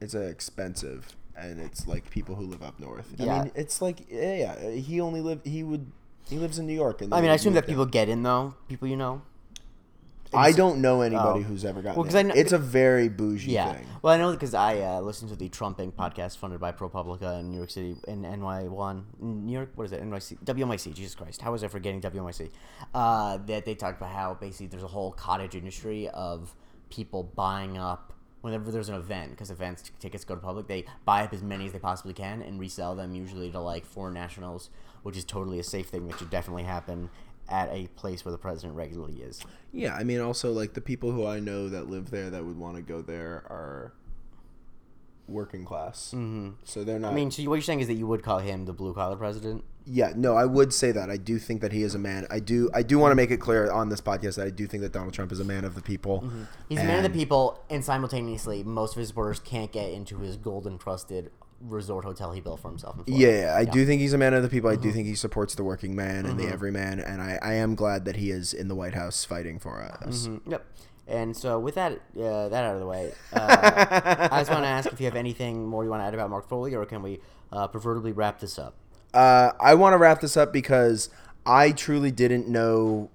it's 0.00 0.14
uh, 0.14 0.20
expensive, 0.20 1.14
and 1.36 1.60
it's 1.60 1.86
like 1.86 2.08
people 2.10 2.36
who 2.36 2.46
live 2.46 2.62
up 2.62 2.80
north. 2.80 3.12
I 3.20 3.24
Yeah. 3.24 3.42
mean, 3.42 3.52
it's 3.54 3.82
like 3.82 4.06
yeah, 4.10 4.34
yeah, 4.34 4.70
he 4.70 5.00
only 5.00 5.20
live 5.20 5.40
he 5.44 5.62
would 5.62 5.92
he 6.30 6.38
lives 6.38 6.58
in 6.58 6.66
New 6.66 6.74
York, 6.74 7.02
and 7.02 7.12
I 7.12 7.20
mean, 7.20 7.30
I 7.30 7.34
assume 7.34 7.52
that 7.54 7.66
people 7.66 7.84
get 7.84 8.08
in 8.08 8.22
though. 8.22 8.54
People 8.68 8.88
you 8.88 8.96
know. 8.96 9.22
I 10.34 10.52
don't 10.52 10.80
know 10.80 11.02
anybody 11.02 11.40
Oh. 11.40 11.42
who's 11.42 11.64
ever 11.64 11.82
gotten. 11.82 12.00
Well, 12.02 12.08
it. 12.08 12.18
I 12.18 12.22
know- 12.22 12.34
it's 12.34 12.52
a 12.52 12.58
very 12.58 13.08
bougie 13.08 13.52
Yeah. 13.52 13.72
thing. 13.74 13.86
Well, 14.02 14.12
I 14.14 14.18
know 14.18 14.32
because 14.32 14.54
I 14.54 14.78
uh, 14.80 15.00
listened 15.00 15.30
to 15.30 15.36
the 15.36 15.48
Trump 15.48 15.78
Inc. 15.78 15.92
podcast 15.92 16.38
funded 16.38 16.60
by 16.60 16.72
ProPublica 16.72 17.40
in 17.40 17.50
New 17.50 17.56
York 17.58 17.70
City, 17.70 17.96
in 18.08 18.24
NY1, 18.24 19.04
New 19.20 19.52
York. 19.52 19.70
What 19.74 19.84
is 19.84 19.92
it? 19.92 20.02
NYC, 20.02 20.38
WMIC, 20.44 20.94
Jesus 20.94 21.14
Christ, 21.14 21.42
how 21.42 21.52
was 21.52 21.62
I 21.62 21.68
forgetting 21.68 22.00
WNYC? 22.00 22.50
Uh, 22.94 23.38
that 23.46 23.64
they 23.64 23.74
talked 23.74 23.98
about 23.98 24.12
how 24.12 24.34
basically 24.34 24.66
there's 24.68 24.82
a 24.82 24.88
whole 24.88 25.12
cottage 25.12 25.54
industry 25.54 26.08
of 26.08 26.54
people 26.90 27.22
buying 27.22 27.78
up 27.78 28.12
whenever 28.42 28.70
there's 28.72 28.88
an 28.88 28.96
event 28.96 29.30
because 29.30 29.50
events 29.50 29.90
tickets 30.00 30.24
go 30.24 30.34
to 30.34 30.40
public. 30.40 30.66
They 30.66 30.84
buy 31.04 31.22
up 31.22 31.32
as 31.32 31.42
many 31.42 31.66
as 31.66 31.72
they 31.72 31.78
possibly 31.78 32.12
can 32.12 32.42
and 32.42 32.58
resell 32.58 32.96
them 32.96 33.14
usually 33.14 33.50
to 33.52 33.60
like 33.60 33.86
foreign 33.86 34.14
nationals, 34.14 34.68
which 35.04 35.16
is 35.16 35.24
totally 35.24 35.58
a 35.60 35.62
safe 35.64 35.88
thing 35.88 36.08
that 36.08 36.18
should 36.18 36.30
definitely 36.30 36.64
happen 36.64 37.08
at 37.52 37.68
a 37.70 37.86
place 37.88 38.24
where 38.24 38.32
the 38.32 38.38
president 38.38 38.74
regularly 38.74 39.22
is. 39.22 39.44
Yeah, 39.72 39.94
I 39.94 40.02
mean, 40.02 40.20
also 40.20 40.52
like 40.52 40.72
the 40.72 40.80
people 40.80 41.12
who 41.12 41.26
I 41.26 41.38
know 41.38 41.68
that 41.68 41.88
live 41.88 42.10
there 42.10 42.30
that 42.30 42.44
would 42.44 42.58
want 42.58 42.76
to 42.76 42.82
go 42.82 43.02
there 43.02 43.44
are 43.48 43.92
working 45.28 45.64
class, 45.64 46.08
mm-hmm. 46.08 46.50
so 46.64 46.82
they're 46.82 46.98
not. 46.98 47.12
I 47.12 47.14
mean, 47.14 47.30
so 47.30 47.42
what 47.44 47.54
you're 47.54 47.62
saying 47.62 47.80
is 47.80 47.86
that 47.86 47.94
you 47.94 48.06
would 48.06 48.22
call 48.22 48.38
him 48.38 48.64
the 48.64 48.72
blue 48.72 48.94
collar 48.94 49.16
president? 49.16 49.64
yeah, 49.84 50.12
no, 50.14 50.36
I 50.36 50.44
would 50.44 50.72
say 50.72 50.92
that. 50.92 51.10
I 51.10 51.16
do 51.16 51.38
think 51.38 51.60
that 51.60 51.72
he 51.72 51.82
is 51.82 51.94
a 51.94 51.98
man. 51.98 52.26
I 52.30 52.38
do. 52.38 52.70
I 52.72 52.82
do 52.82 52.98
want 52.98 53.10
to 53.10 53.16
make 53.16 53.30
it 53.30 53.38
clear 53.38 53.70
on 53.70 53.88
this 53.88 54.00
podcast 54.00 54.36
that 54.36 54.46
I 54.46 54.50
do 54.50 54.66
think 54.66 54.82
that 54.82 54.92
Donald 54.92 55.12
Trump 55.12 55.32
is 55.32 55.40
a 55.40 55.44
man 55.44 55.64
of 55.64 55.74
the 55.74 55.82
people. 55.82 56.22
Mm-hmm. 56.22 56.42
He's 56.68 56.80
a 56.80 56.84
man 56.84 57.04
of 57.04 57.12
the 57.12 57.18
people, 57.18 57.62
and 57.68 57.84
simultaneously, 57.84 58.62
most 58.62 58.94
of 58.94 59.00
his 59.00 59.08
supporters 59.08 59.40
can't 59.40 59.72
get 59.72 59.90
into 59.90 60.18
his 60.18 60.36
golden 60.36 60.74
encrusted 60.74 61.30
resort 61.68 62.04
hotel 62.04 62.32
he 62.32 62.40
built 62.40 62.60
for 62.60 62.68
himself. 62.68 62.96
Yeah, 63.06 63.28
yeah, 63.28 63.54
I 63.56 63.64
do 63.64 63.86
think 63.86 64.00
he's 64.00 64.12
a 64.12 64.18
man 64.18 64.34
of 64.34 64.42
the 64.42 64.48
people. 64.48 64.68
I 64.70 64.76
do 64.76 64.90
think 64.92 65.06
he 65.06 65.14
supports 65.14 65.54
the 65.54 65.64
working 65.64 65.94
man 65.96 66.26
and 66.26 66.38
the 66.38 66.46
everyman, 66.48 66.98
and 67.00 67.20
I, 67.22 67.38
I 67.42 67.54
am 67.54 67.74
glad 67.74 68.04
that 68.06 68.16
he 68.16 68.30
is 68.30 68.52
in 68.52 68.68
the 68.68 68.74
White 68.74 68.94
House 68.94 69.24
fighting 69.24 69.58
for 69.58 69.80
us. 69.82 70.26
Mhm, 70.26 70.40
Yep. 70.50 70.64
And 71.08 71.36
so, 71.36 71.58
with 71.58 71.74
that 71.74 71.92
uh, 72.16 72.48
that 72.48 72.64
out 72.64 72.74
of 72.74 72.80
the 72.80 72.86
way, 72.86 73.12
uh, 73.32 74.28
I 74.30 74.40
just 74.40 74.50
want 74.50 74.62
to 74.62 74.68
ask 74.68 74.92
if 74.92 75.00
you 75.00 75.06
have 75.06 75.16
anything 75.16 75.66
more 75.66 75.82
you 75.84 75.90
want 75.90 76.00
to 76.00 76.04
add 76.06 76.14
about 76.14 76.30
Mark 76.30 76.48
Foley, 76.48 76.74
or 76.76 76.86
can 76.86 77.02
we 77.02 77.18
uh, 77.50 77.66
preferably 77.66 78.12
wrap 78.12 78.38
this 78.38 78.56
up? 78.58 78.74
Uh, 79.12 79.50
I 79.60 79.74
want 79.74 79.94
to 79.94 79.98
wrap 79.98 80.20
this 80.20 80.36
up 80.36 80.52
because 80.52 81.10
I 81.44 81.72
truly 81.72 82.12
didn't 82.12 82.48
know 82.48 83.10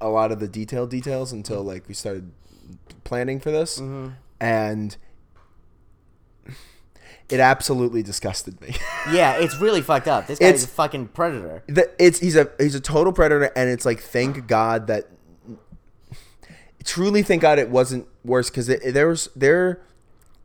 a 0.00 0.08
lot 0.08 0.30
of 0.32 0.40
the 0.40 0.48
detailed 0.48 0.90
details 0.90 1.32
until 1.32 1.62
like 1.62 1.86
we 1.88 1.94
started 1.94 2.32
planning 3.04 3.38
for 3.40 3.50
this, 3.52 3.80
and 4.40 4.96
it 7.28 7.40
absolutely 7.40 8.02
disgusted 8.02 8.60
me. 8.60 8.74
Yeah, 9.12 9.36
it's 9.38 9.56
really 9.58 9.80
fucked 9.80 10.06
up. 10.08 10.26
This 10.26 10.38
guy 10.38 10.46
It's- 10.48 10.62
is 10.62 10.68
a 10.68 10.72
fucking 10.72 11.08
predator. 11.08 11.62
the, 11.66 11.90
it's 11.98 12.18
he's 12.18 12.36
a 12.36 12.50
he's 12.58 12.74
a 12.74 12.80
total 12.80 13.12
predator, 13.12 13.50
and 13.56 13.70
it's 13.70 13.86
like 13.86 14.00
thank 14.00 14.46
God 14.46 14.86
that 14.88 15.06
truly 16.84 17.22
thank 17.22 17.42
God 17.42 17.58
it 17.58 17.70
wasn't 17.70 18.06
worse 18.24 18.50
because 18.50 18.66
there 18.66 19.08
was 19.08 19.28
there 19.36 19.80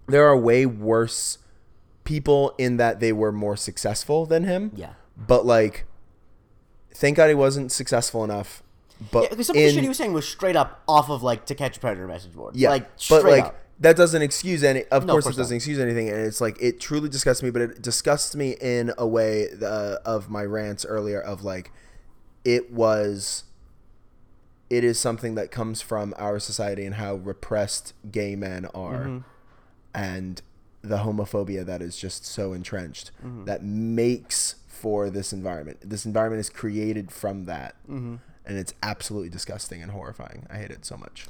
there 0.07 0.25
are 0.27 0.37
way 0.37 0.65
worse 0.65 1.37
people 2.03 2.53
in 2.57 2.77
that 2.77 2.99
they 2.99 3.13
were 3.13 3.31
more 3.31 3.55
successful 3.55 4.25
than 4.25 4.43
him. 4.43 4.71
Yeah. 4.75 4.93
but 5.17 5.45
like 5.45 5.85
thank 6.93 7.17
God 7.17 7.27
he 7.29 7.35
wasn't 7.35 7.71
successful 7.71 8.23
enough. 8.23 8.61
But 9.11 9.23
Yeah, 9.23 9.29
because 9.29 9.47
some 9.47 9.55
of 9.55 9.61
the 9.61 9.67
in- 9.67 9.73
shit 9.73 9.83
he 9.83 9.87
was 9.89 9.97
saying 9.97 10.13
was 10.13 10.27
straight 10.27 10.55
up 10.55 10.81
off 10.87 11.09
of 11.09 11.23
like 11.23 11.45
To 11.47 11.55
Catch 11.55 11.77
a 11.77 11.79
Predator 11.79 12.07
message 12.07 12.33
board. 12.33 12.55
yeah, 12.55 12.69
like 12.69 12.89
but 12.91 13.01
straight 13.01 13.23
like 13.25 13.45
up. 13.45 13.55
That 13.83 13.95
doesn't 13.95 14.21
excuse 14.21 14.63
any. 14.63 14.83
Of 14.85 15.05
No, 15.05 15.13
of 15.13 15.15
course, 15.15 15.23
course 15.25 15.35
it 15.35 15.39
doesn't 15.39 15.55
not. 15.55 15.57
excuse 15.57 15.79
anything, 15.79 16.09
and 16.09 16.17
it's 16.19 16.41
like 16.41 16.57
it 16.61 16.79
truly 16.79 17.07
disgusts 17.09 17.43
me. 17.43 17.49
But 17.51 17.61
it 17.61 17.81
disgusts 17.81 18.35
me 18.35 18.55
in 18.59 18.91
a 18.97 19.05
way 19.07 19.47
uh, 19.61 19.97
of 20.05 20.29
my 20.29 20.43
rants 20.43 20.85
earlier 20.85 21.21
of 21.21 21.43
like 21.43 21.71
it 22.43 22.71
was. 22.71 23.43
It 24.69 24.83
is 24.83 24.97
something 24.99 25.35
that 25.35 25.51
comes 25.51 25.81
from 25.83 26.15
our 26.17 26.39
society 26.39 26.83
and 26.85 26.95
how 26.95 27.15
repressed 27.15 27.93
gay 28.11 28.35
men 28.35 28.65
are, 28.73 29.03
Mm-hmm. 29.05 29.17
and 29.93 30.41
the 30.81 30.97
homophobia 30.97 31.63
that 31.65 31.81
is 31.81 31.95
just 31.97 32.25
so 32.25 32.53
entrenched 32.53 33.11
Mm-hmm. 33.23 33.45
that 33.45 33.63
makes 33.63 34.55
for 34.67 35.09
this 35.11 35.31
environment. 35.31 35.77
This 35.83 36.05
environment 36.05 36.39
is 36.39 36.49
created 36.49 37.11
from 37.11 37.45
that, 37.45 37.75
Mm-hmm. 37.87 38.15
and 38.45 38.57
it's 38.57 38.73
absolutely 38.81 39.29
disgusting 39.29 39.81
and 39.83 39.91
horrifying. 39.91 40.47
I 40.49 40.57
hate 40.57 40.71
it 40.71 40.85
so 40.85 40.97
much. 40.97 41.27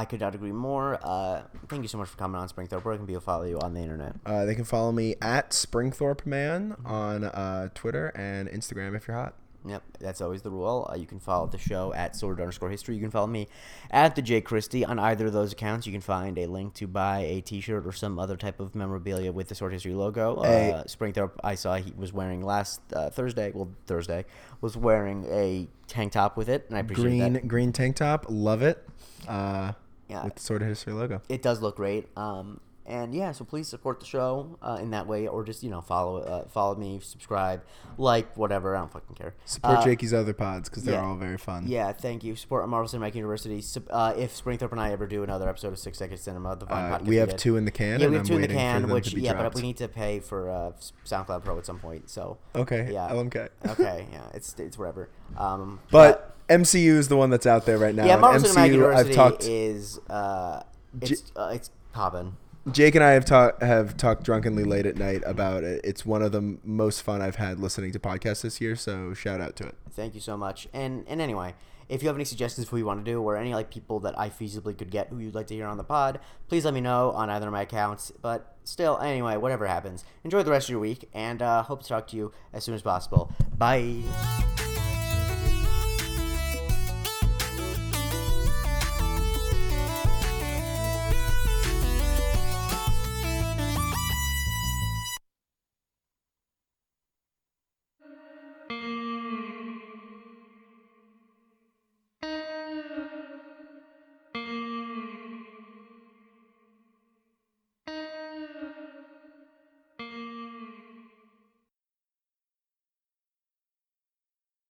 I 0.00 0.06
could 0.06 0.20
not 0.20 0.34
agree 0.34 0.50
more. 0.50 0.98
Uh, 1.02 1.42
thank 1.68 1.82
you 1.82 1.88
so 1.88 1.98
much 1.98 2.08
for 2.08 2.16
coming 2.16 2.40
on 2.40 2.48
Springthorpe. 2.48 2.86
Where 2.86 2.96
can 2.96 3.06
people 3.06 3.20
follow 3.20 3.44
you 3.44 3.58
on 3.58 3.74
the 3.74 3.80
internet? 3.80 4.14
Uh, 4.24 4.46
they 4.46 4.54
can 4.54 4.64
follow 4.64 4.92
me 4.92 5.14
at 5.20 5.50
Springthorpe 5.50 6.24
Man 6.24 6.74
on 6.86 7.24
uh, 7.24 7.68
Twitter 7.74 8.06
and 8.14 8.48
Instagram 8.48 8.96
if 8.96 9.06
you're 9.06 9.16
hot. 9.18 9.34
Yep, 9.66 9.82
that's 9.98 10.22
always 10.22 10.40
the 10.40 10.48
rule. 10.50 10.88
Uh, 10.90 10.96
you 10.96 11.04
can 11.04 11.20
follow 11.20 11.46
the 11.46 11.58
show 11.58 11.92
at 11.92 12.16
Sordid 12.16 12.40
underscore 12.40 12.70
history. 12.70 12.94
You 12.94 13.02
can 13.02 13.10
follow 13.10 13.26
me 13.26 13.46
at 13.90 14.16
the 14.16 14.22
J 14.22 14.40
Christie 14.40 14.86
on 14.86 14.98
either 14.98 15.26
of 15.26 15.34
those 15.34 15.52
accounts. 15.52 15.86
You 15.86 15.92
can 15.92 16.00
find 16.00 16.38
a 16.38 16.46
link 16.46 16.72
to 16.76 16.86
buy 16.86 17.18
a 17.18 17.42
T-shirt 17.42 17.86
or 17.86 17.92
some 17.92 18.18
other 18.18 18.38
type 18.38 18.58
of 18.58 18.74
memorabilia 18.74 19.32
with 19.32 19.48
the 19.48 19.54
Sordid 19.54 19.74
History 19.74 19.92
logo. 19.92 20.40
Hey. 20.40 20.72
Uh, 20.72 20.84
Springthorpe, 20.84 21.32
I 21.44 21.56
saw 21.56 21.76
he 21.76 21.92
was 21.94 22.10
wearing 22.10 22.42
last 22.42 22.80
uh, 22.94 23.10
Thursday. 23.10 23.52
Well, 23.54 23.68
Thursday 23.84 24.24
was 24.62 24.78
wearing 24.78 25.26
a 25.30 25.68
tank 25.88 26.12
top 26.12 26.38
with 26.38 26.48
it, 26.48 26.64
and 26.68 26.78
I 26.78 26.80
appreciate 26.80 27.04
Green 27.04 27.32
that. 27.34 27.46
green 27.46 27.72
tank 27.74 27.96
top, 27.96 28.24
love 28.30 28.62
it. 28.62 28.82
Uh, 29.28 29.72
Yeah. 30.10 30.24
with 30.24 30.34
the 30.34 30.42
Sordid 30.42 30.68
History 30.68 30.92
logo. 30.92 31.22
It 31.28 31.42
does 31.42 31.62
look 31.62 31.76
great. 31.76 32.08
Um, 32.16 32.60
and 32.86 33.14
yeah, 33.14 33.30
so 33.30 33.44
please 33.44 33.68
support 33.68 34.00
the 34.00 34.06
show 34.06 34.58
uh, 34.62 34.78
in 34.82 34.90
that 34.90 35.06
way, 35.06 35.28
or 35.28 35.44
just 35.44 35.62
you 35.62 35.70
know 35.70 35.80
follow 35.80 36.16
uh, 36.22 36.48
follow 36.48 36.74
me, 36.74 36.98
subscribe, 37.00 37.62
like 37.98 38.36
whatever. 38.36 38.74
I 38.74 38.80
don't 38.80 38.90
fucking 38.92 39.14
care. 39.14 39.34
Support 39.44 39.78
Uh, 39.78 39.84
Jakey's 39.84 40.12
other 40.12 40.32
pods 40.32 40.68
because 40.68 40.82
they're 40.82 40.94
yeah. 41.00 41.06
all 41.06 41.14
very 41.14 41.36
fun. 41.38 41.66
Yeah, 41.68 41.92
thank 41.92 42.24
you. 42.24 42.34
Support 42.34 42.68
Marvel 42.68 42.88
Cinematic 42.88 43.14
University. 43.14 43.62
Uh, 43.90 44.14
if 44.16 44.34
Springthorpe 44.34 44.72
and 44.72 44.80
I 44.80 44.90
ever 44.90 45.06
do 45.06 45.22
another 45.22 45.48
episode 45.48 45.68
of 45.72 45.78
Six 45.78 45.98
Second 45.98 46.16
Cinema, 46.18 46.56
the 46.56 46.66
Vine 46.66 46.92
Uh, 46.92 46.98
podcast 46.98 47.04
we 47.06 47.16
have 47.16 47.36
two 47.36 47.56
in 47.56 47.64
the 47.64 47.70
can, 47.70 48.00
Yeah, 48.00 48.08
we 48.08 48.16
have 48.16 48.26
two 48.26 48.34
in 48.36 48.42
the 48.42 48.48
can, 48.48 48.88
which 48.88 49.14
yeah, 49.14 49.34
but 49.34 49.54
we 49.54 49.62
need 49.62 49.76
to 49.76 49.86
pay 49.86 50.18
for 50.18 50.50
uh, 50.50 50.72
SoundCloud 51.04 51.44
Pro 51.44 51.58
at 51.58 51.66
some 51.66 51.78
point. 51.78 52.10
So 52.10 52.38
Okay, 52.56 52.90
yeah, 52.92 53.08
LMK. 53.10 53.50
okay, 53.68 54.06
yeah, 54.10 54.22
it's 54.34 54.58
it's 54.58 54.76
whatever. 54.76 55.08
Um, 55.36 55.78
But 55.92 56.34
MCU 56.50 56.96
is 56.96 57.08
the 57.08 57.16
one 57.16 57.30
that's 57.30 57.46
out 57.46 57.64
there 57.64 57.78
right 57.78 57.94
now. 57.94 58.04
yeah, 58.04 58.14
and 58.14 58.20
Marvel 58.20 58.40
Cinematic 58.48 58.68
MCU, 58.68 58.72
University 58.72 59.10
I've 59.10 59.16
talked. 59.16 59.44
is 59.44 59.98
uh, 60.10 60.62
it's 61.00 61.32
uh, 61.36 61.52
it's 61.54 61.70
popping. 61.92 62.36
Jake 62.70 62.94
and 62.94 63.02
I 63.02 63.12
have 63.12 63.24
talked 63.24 63.62
have 63.62 63.96
talked 63.96 64.24
drunkenly 64.24 64.64
late 64.64 64.84
at 64.84 64.96
night 64.96 65.22
about 65.24 65.64
it. 65.64 65.80
It's 65.84 66.04
one 66.04 66.22
of 66.22 66.32
the 66.32 66.58
most 66.64 67.02
fun 67.02 67.22
I've 67.22 67.36
had 67.36 67.58
listening 67.58 67.92
to 67.92 67.98
podcasts 67.98 68.42
this 68.42 68.60
year. 68.60 68.76
So 68.76 69.14
shout 69.14 69.40
out 69.40 69.56
to 69.56 69.66
it. 69.66 69.76
Thank 69.92 70.14
you 70.14 70.20
so 70.20 70.36
much. 70.36 70.68
And 70.72 71.04
and 71.08 71.20
anyway, 71.20 71.54
if 71.88 72.02
you 72.02 72.08
have 72.08 72.16
any 72.16 72.24
suggestions 72.24 72.66
for 72.66 72.72
who 72.72 72.78
you 72.78 72.86
want 72.86 73.04
to 73.04 73.10
do, 73.10 73.22
or 73.22 73.36
any 73.36 73.54
like 73.54 73.70
people 73.70 74.00
that 74.00 74.18
I 74.18 74.28
feasibly 74.28 74.76
could 74.76 74.90
get 74.90 75.08
who 75.08 75.18
you'd 75.18 75.34
like 75.34 75.46
to 75.48 75.54
hear 75.54 75.66
on 75.66 75.76
the 75.78 75.84
pod, 75.84 76.20
please 76.48 76.64
let 76.64 76.74
me 76.74 76.80
know 76.80 77.12
on 77.12 77.30
either 77.30 77.46
of 77.46 77.52
my 77.52 77.62
accounts. 77.62 78.12
But 78.20 78.56
still, 78.64 78.98
anyway, 78.98 79.36
whatever 79.36 79.66
happens, 79.66 80.04
enjoy 80.22 80.42
the 80.42 80.50
rest 80.50 80.66
of 80.66 80.70
your 80.70 80.80
week, 80.80 81.08
and 81.14 81.40
uh, 81.40 81.62
hope 81.62 81.82
to 81.82 81.88
talk 81.88 82.08
to 82.08 82.16
you 82.16 82.32
as 82.52 82.64
soon 82.64 82.74
as 82.74 82.82
possible. 82.82 83.32
Bye. 83.56 84.02